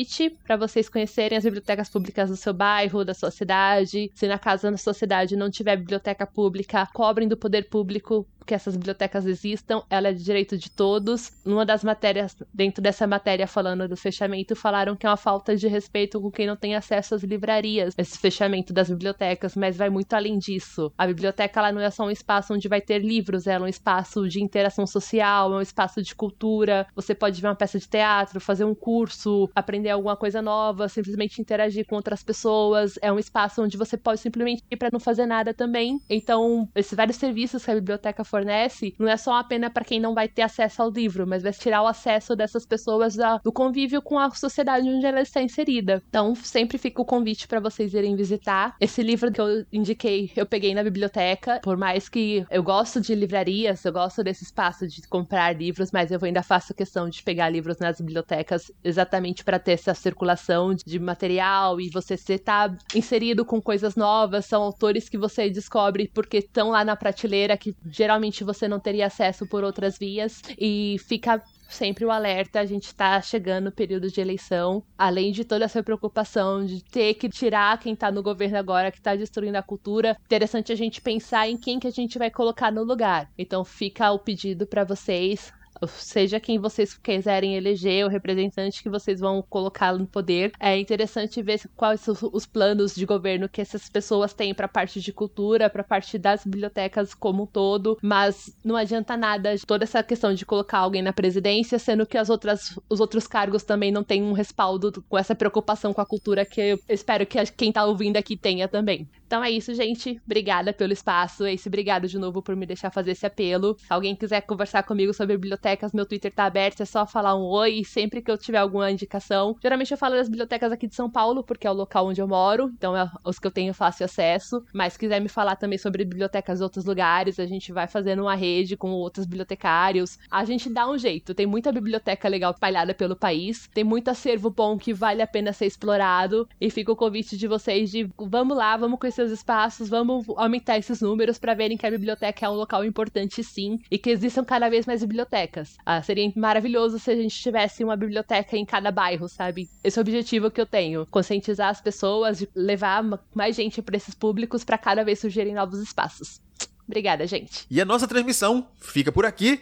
para 0.47 0.57
vocês 0.57 0.89
conhecerem 0.89 1.39
as 1.39 1.45
bibliotecas 1.45 1.89
públicas 1.89 2.29
do 2.31 2.37
seu 2.37 2.53
bairro, 2.53 3.05
da 3.05 3.15
sua 3.15 3.31
cidade. 3.31 4.11
Se 4.15 4.27
na 4.27 4.39
casa 4.39 4.71
da 4.71 4.77
sua 4.77 4.95
cidade 4.95 5.37
não 5.37 5.51
tiver 5.51 5.77
biblioteca 5.77 6.27
pública, 6.27 6.87
cobrem 6.93 7.29
do 7.29 7.37
poder 7.37 7.69
público 7.69 8.27
que 8.47 8.55
essas 8.55 8.77
bibliotecas 8.77 9.27
existam, 9.27 9.83
ela 9.91 10.09
é 10.09 10.13
de 10.13 10.23
direito 10.23 10.57
de 10.57 10.71
todos. 10.71 11.33
Numa 11.45 11.67
das 11.67 11.83
matérias, 11.83 12.37
dentro 12.55 12.83
dessa 12.83 13.07
matéria 13.07 13.47
falando 13.47 13.89
do 13.89 13.97
fechamento, 13.97 14.55
falaram 14.55 14.97
que 14.97 15.07
é 15.07 15.11
uma 15.11 15.17
falta 15.17 15.57
de 15.57 15.67
respeito 15.67 16.21
com 16.21 16.31
quem 16.31 16.47
não 16.47 16.57
tem 16.57 16.75
acesso 16.77 17.15
às 17.15 17.23
livrarias, 17.23 17.95
esse 17.99 18.19
fechamento 18.19 18.73
das 18.73 18.89
bibliotecas, 18.89 19.57
mas 19.57 19.77
vai 19.77 19.91
muito 19.91 20.15
além 20.15 20.39
disso. 20.39 20.93
A 20.97 21.07
biblioteca 21.07 21.61
ela 21.61 21.73
não 21.73 21.81
é 21.81 21.91
só 21.91 22.05
um 22.05 22.11
espaço 22.11 22.55
onde 22.55 22.69
vai 22.69 22.81
ter 22.81 23.01
livros, 23.01 23.47
ela 23.47 23.65
é 23.65 23.67
um 23.67 23.69
espaço 23.69 24.29
de 24.29 24.43
interação 24.43 24.87
social, 24.87 25.53
é 25.53 25.57
um 25.57 25.61
espaço 25.61 26.03
de 26.03 26.15
cultura. 26.15 26.87
Você 26.95 27.15
pode 27.15 27.41
ver 27.41 27.49
uma 27.49 27.57
peça 27.57 27.79
de 27.79 27.89
teatro, 27.89 28.41
fazer 28.41 28.65
um 28.65 28.75
curso, 28.75 29.51
aprender 29.55 29.91
alguma 29.91 30.17
coisa 30.17 30.41
nova, 30.41 30.89
simplesmente 30.89 31.41
interagir 31.41 31.85
com 31.87 31.97
outras 31.97 32.23
pessoas. 32.23 32.99
É 33.03 33.13
um 33.13 33.19
espaço 33.19 33.63
onde 33.63 33.77
você 33.77 33.97
pode 33.97 34.21
simplesmente 34.21 34.63
ir 34.71 34.77
para 34.77 34.91
não 34.93 35.01
fazer 35.01 35.27
nada 35.27 35.53
também. 35.53 35.99
Então, 36.09 36.69
esses 36.75 36.95
vários 36.95 37.17
serviços 37.17 37.65
que 37.65 37.71
a 37.71 37.75
biblioteca 37.75 38.25
fornece 38.37 38.95
não 38.99 39.09
é 39.09 39.17
só 39.17 39.33
uma 39.33 39.45
pena 39.45 39.71
para 39.71 39.85
quem 39.85 39.99
não 39.99 40.15
vai 40.15 40.29
ter 40.29 40.43
acesso 40.43 40.83
ao 40.83 40.91
livro, 40.91 41.27
mas 41.27 41.43
vai 41.43 41.53
tirar 41.53 41.83
o 41.83 41.87
acesso 41.87 42.37
dessas 42.37 42.67
pessoas 42.67 43.17
da, 43.17 43.39
do 43.39 43.53
convívio 43.53 44.03
com 44.03 44.19
a 44.19 44.31
sociedade 44.31 44.89
onde 44.89 45.07
ela 45.07 45.23
está 45.23 45.41
inserida. 45.41 46.03
Então, 46.09 46.35
sempre 46.35 46.77
fica 46.77 47.01
o 47.01 47.05
convite 47.05 47.49
para 47.49 47.61
vocês 47.61 47.95
irem 47.95 48.15
visitar. 48.15 48.77
Esse 48.81 49.03
livro 49.03 49.33
que 49.33 49.41
eu 49.41 49.65
indiquei, 49.73 50.31
eu 50.37 50.45
peguei 50.45 50.75
na 50.75 50.83
biblioteca, 50.83 51.61
por 51.63 51.77
mais 51.77 52.09
que 52.09 52.45
eu 52.51 52.63
gosto 52.63 53.01
de 53.01 53.15
livrarias, 53.15 53.85
eu 53.85 53.93
gosto 53.93 54.23
desse 54.23 54.45
espaço 54.45 54.87
de 54.87 55.07
comprar 55.09 55.57
livros, 55.57 55.91
mas 55.91 56.11
eu 56.11 56.19
ainda 56.23 56.43
faço 56.43 56.75
questão 56.75 57.09
de 57.09 57.23
pegar 57.23 57.49
livros 57.49 57.79
nas 57.79 57.99
bibliotecas 57.99 58.71
exatamente 58.85 59.45
para 59.45 59.59
ter 59.59 59.73
essa 59.73 59.95
circulação 59.95 60.75
de 60.75 60.99
material 60.99 61.81
e 61.81 61.89
você 61.91 62.15
estar 62.15 62.69
tá 62.71 62.79
inserido 62.95 63.45
com 63.45 63.63
coisas 63.63 63.97
novas, 63.97 64.45
são 64.47 64.63
autores 64.63 65.09
que 65.09 65.17
você 65.17 65.49
descobre 65.49 66.11
porque 66.13 66.39
estão 66.39 66.71
lá 66.71 66.85
na 66.85 66.97
prateleira 66.97 67.57
que 67.57 67.75
geralmente 67.91 68.26
provavelmente 68.27 68.45
você 68.45 68.69
não 68.69 68.81
teria 68.81 69.07
acesso 69.07 69.47
por 69.47 69.65
outras 69.65 69.99
vias. 69.99 70.43
E 70.59 70.97
fica 71.07 71.43
sempre 71.69 72.05
o 72.05 72.11
alerta, 72.11 72.61
a 72.61 72.67
gente 72.67 72.87
está 72.87 73.21
chegando 73.21 73.65
no 73.65 73.73
período 73.73 74.09
de 74.09 74.21
eleição, 74.21 74.83
além 74.97 75.33
de 75.33 75.45
toda 75.45 75.65
essa 75.65 75.83
preocupação 75.83 76.65
de 76.65 76.83
ter 76.85 77.15
que 77.15 77.29
tirar 77.29 77.79
quem 77.79 77.93
está 77.93 78.11
no 78.11 78.23
governo 78.23 78.57
agora, 78.57 78.93
que 78.93 78.99
está 78.99 79.17
destruindo 79.17 79.59
a 79.59 79.63
cultura, 79.63 80.17
interessante 80.25 80.73
a 80.73 80.77
gente 80.77 81.01
pensar 81.01 81.49
em 81.49 81.57
quem 81.57 81.81
que 81.81 81.89
a 81.89 81.91
gente 81.91 82.19
vai 82.19 82.31
colocar 82.31 82.71
no 82.71 82.85
lugar. 82.85 83.29
Então 83.37 83.65
fica 83.65 84.13
o 84.13 84.19
pedido 84.19 84.67
para 84.67 84.85
vocês, 84.85 85.53
seja 85.87 86.41
quem 86.41 86.59
vocês 86.59 86.97
quiserem 86.97 87.57
eleger, 87.57 88.07
o 88.07 88.09
representante 88.09 88.83
que 88.83 88.89
vocês 88.89 89.21
vão 89.21 89.43
colocar 89.43 89.93
no 89.97 90.07
poder. 90.07 90.53
É 90.59 90.79
interessante 90.79 91.43
ver 91.43 91.61
quais 91.77 92.01
são 92.01 92.15
os 92.33 92.47
planos 92.47 92.95
de 92.95 93.05
governo 93.05 93.49
que 93.49 93.61
essas 93.61 93.89
pessoas 93.89 94.33
têm 94.33 94.55
para 94.55 94.67
a 94.67 94.69
parte 94.69 95.01
de 95.01 95.13
cultura, 95.13 95.71
para 95.71 95.83
a 95.83 95.85
parte 95.85 96.19
das 96.19 96.45
bibliotecas 96.45 97.15
como 97.15 97.45
um 97.45 97.47
todo, 97.47 97.99
mas 98.03 98.55
não 98.65 98.77
adianta 98.77 99.17
nada 99.17 99.55
toda 99.67 99.85
essa 99.85 100.03
questão 100.03 100.35
de 100.35 100.47
colocar 100.47 100.79
alguém 100.79 101.03
na 101.03 101.13
presidência, 101.13 101.79
sendo 101.79 102.07
que 102.07 102.19
as 102.19 102.31
outras, 102.31 102.79
os 102.89 103.01
outros 103.01 103.27
cargos 103.27 103.63
também 103.63 103.91
não 103.91 104.05
têm 104.05 104.23
um 104.23 104.33
respaldo 104.33 105.05
com 105.09 105.19
essa 105.19 105.35
preocupação 105.35 105.93
com 105.93 106.01
a 106.01 106.07
cultura 106.07 106.45
que 106.45 106.61
eu 106.61 106.79
espero 106.89 107.27
que 107.27 107.45
quem 107.53 107.69
está 107.69 107.85
ouvindo 107.85 108.17
aqui 108.17 108.37
tenha 108.37 108.69
também. 108.69 109.09
Então 109.27 109.43
é 109.43 109.51
isso, 109.51 109.75
gente. 109.75 110.21
Obrigada 110.25 110.73
pelo 110.73 110.93
espaço. 110.93 111.47
Esse 111.47 111.69
obrigado 111.69 112.07
de 112.07 112.19
novo 112.19 112.41
por 112.41 112.55
me 112.55 112.65
deixar 112.65 112.91
fazer 112.91 113.11
esse 113.11 113.27
apelo. 113.27 113.77
Se 113.79 113.87
alguém 113.93 114.15
quiser 114.15 114.41
conversar 114.43 114.85
comigo 114.85 115.13
sobre 115.13 115.37
bibliotecas, 115.37 115.93
meu 115.93 116.07
Twitter 116.07 116.33
tá 116.33 116.45
aberto, 116.45 116.83
é 116.83 116.85
só 116.85 117.07
falar 117.07 117.35
um 117.35 117.43
oi 117.43 117.83
sempre 117.85 118.23
que 118.23 118.31
eu 118.31 118.39
tiver 118.39 118.59
alguma 118.59 118.91
indicação. 118.91 119.57
Geralmente 119.61 119.91
eu 119.91 119.99
falo 119.99 120.15
das 120.15 120.29
bibliotecas 120.29 120.71
aqui 120.71 120.87
de 120.87 120.95
São 120.95 121.11
Paulo, 121.11 121.43
porque 121.43 121.67
é 121.67 121.71
o 121.71 121.75
local 121.75 122.07
onde 122.07 122.21
eu 122.21 122.29
moro, 122.29 122.71
então 122.77 122.97
é 122.97 123.11
os 123.25 123.39
que 123.39 123.47
eu 123.47 123.51
tenho 123.51 123.75
fácil 123.75 124.05
acesso. 124.05 124.65
Mas 124.73 124.93
se 124.93 124.99
quiser 124.99 125.21
me 125.21 125.29
falar 125.29 125.57
também 125.57 125.79
sobre 125.79 126.05
bibliotecas 126.05 126.59
de 126.59 126.65
outros 126.65 126.85
lugares, 126.85 127.41
a 127.41 127.47
gente 127.47 127.73
vai 127.73 127.89
fazendo 127.89 128.23
uma 128.23 128.35
rede 128.37 128.77
com 128.77 128.91
outros 128.91 129.27
bibliotecários. 129.27 130.19
A 130.31 130.45
gente 130.45 130.71
dá 130.71 130.89
um 130.89 130.97
jeito. 130.97 131.35
Tem 131.35 131.47
muita 131.47 131.73
biblioteca 131.73 132.29
legal 132.29 132.53
espalhada 132.53 132.95
pelo 132.95 133.17
país, 133.17 133.69
tem 133.75 133.83
muito 133.83 134.09
acervo 134.09 134.51
bom 134.51 134.79
que 134.79 134.93
vale 134.95 135.21
a 135.21 135.27
pena 135.27 135.53
ser 135.53 135.67
explorado. 135.67 136.49
E 136.61 136.71
fica 136.71 136.93
o 136.93 136.97
convite 136.97 137.37
de 137.37 137.49
vocês 137.49 137.91
de 137.91 138.09
vamos 138.17 138.57
lá, 138.57 138.77
vamos 138.77 138.99
conhecer 139.01 139.16
seus 139.17 139.33
espaços, 139.33 139.89
vamos 139.89 140.27
aumentar 140.37 140.79
esses 140.79 141.01
números 141.01 141.39
para 141.39 141.55
verem 141.55 141.77
que 141.77 141.87
a 141.87 141.91
biblioteca 141.91 142.47
é 142.47 142.49
um 142.49 142.55
local 142.55 142.85
importante 142.85 143.43
sim 143.43 143.79
e 143.91 143.99
que 143.99 144.11
existam 144.11 144.45
cada 144.45 144.69
vez 144.69 144.87
mais 144.87 145.01
bibliotecas. 145.01 145.77
Ah, 145.85 146.03
seria 146.03 146.31
maravilhoso 146.37 146.99
se 146.99 147.11
a 147.11 147.17
gente 147.17 147.35
tivesse 147.35 147.83
uma 147.83 147.97
biblioteca 147.97 148.57
em 148.57 148.65
cada 148.65 148.91
bairro, 148.91 149.29
sabe? 149.29 149.69
Esse 149.83 149.99
é 149.99 150.01
o 150.01 150.03
objetivo 150.05 150.51
que 150.51 150.61
eu 150.61 150.67
tenho, 150.67 151.07
conscientizar 151.07 151.71
as 151.71 151.81
pessoas, 151.81 152.47
levar 152.55 153.03
mais 153.35 153.57
gente 153.57 153.83
para 153.83 153.97
esses 153.97 154.15
públicos 154.15 154.65
para 154.65 154.79
cada 154.79 155.05
vez 155.05 155.19
surgirem 155.19 155.55
novos 155.55 155.81
espaços. 155.81 156.41
Obrigada, 156.87 157.27
gente. 157.27 157.67
E 157.71 157.81
a 157.81 157.85
nossa 157.85 158.07
transmissão 158.07 158.69
fica 158.79 159.11
por 159.11 159.27
aqui. 159.27 159.61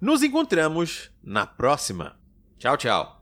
Nos 0.00 0.22
encontramos 0.22 1.10
na 1.22 1.46
próxima. 1.46 2.16
Tchau, 2.58 2.76
tchau. 2.76 3.15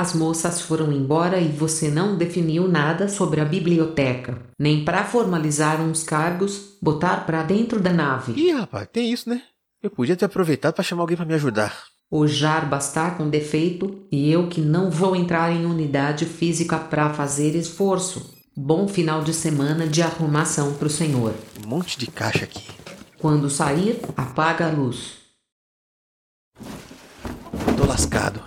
As 0.00 0.14
moças 0.14 0.60
foram 0.60 0.92
embora 0.92 1.40
e 1.40 1.48
você 1.48 1.90
não 1.90 2.16
definiu 2.16 2.68
nada 2.68 3.08
sobre 3.08 3.40
a 3.40 3.44
biblioteca, 3.44 4.40
nem 4.56 4.84
para 4.84 5.02
formalizar 5.02 5.80
uns 5.80 6.04
cargos, 6.04 6.76
botar 6.80 7.26
para 7.26 7.42
dentro 7.42 7.80
da 7.80 7.92
nave. 7.92 8.32
Ih, 8.40 8.52
rapaz, 8.52 8.86
tem 8.92 9.12
isso, 9.12 9.28
né? 9.28 9.42
Eu 9.82 9.90
podia 9.90 10.14
ter 10.14 10.26
aproveitado 10.26 10.74
para 10.74 10.84
chamar 10.84 11.02
alguém 11.02 11.16
para 11.16 11.26
me 11.26 11.34
ajudar. 11.34 11.76
O 12.08 12.28
Jarba 12.28 12.76
está 12.76 13.10
com 13.10 13.28
defeito 13.28 14.06
e 14.12 14.30
eu 14.30 14.46
que 14.46 14.60
não 14.60 14.88
vou 14.88 15.16
entrar 15.16 15.50
em 15.50 15.66
unidade 15.66 16.26
física 16.26 16.78
para 16.78 17.12
fazer 17.12 17.56
esforço. 17.56 18.38
Bom 18.56 18.86
final 18.86 19.24
de 19.24 19.34
semana 19.34 19.84
de 19.84 20.00
arrumação 20.00 20.74
pro 20.74 20.88
senhor. 20.88 21.34
Um 21.60 21.68
monte 21.68 21.98
de 21.98 22.06
caixa 22.06 22.44
aqui. 22.44 22.68
Quando 23.18 23.50
sair, 23.50 24.00
apaga 24.16 24.68
a 24.68 24.70
luz. 24.70 25.14
Tô 27.76 27.84
lascado. 27.84 28.40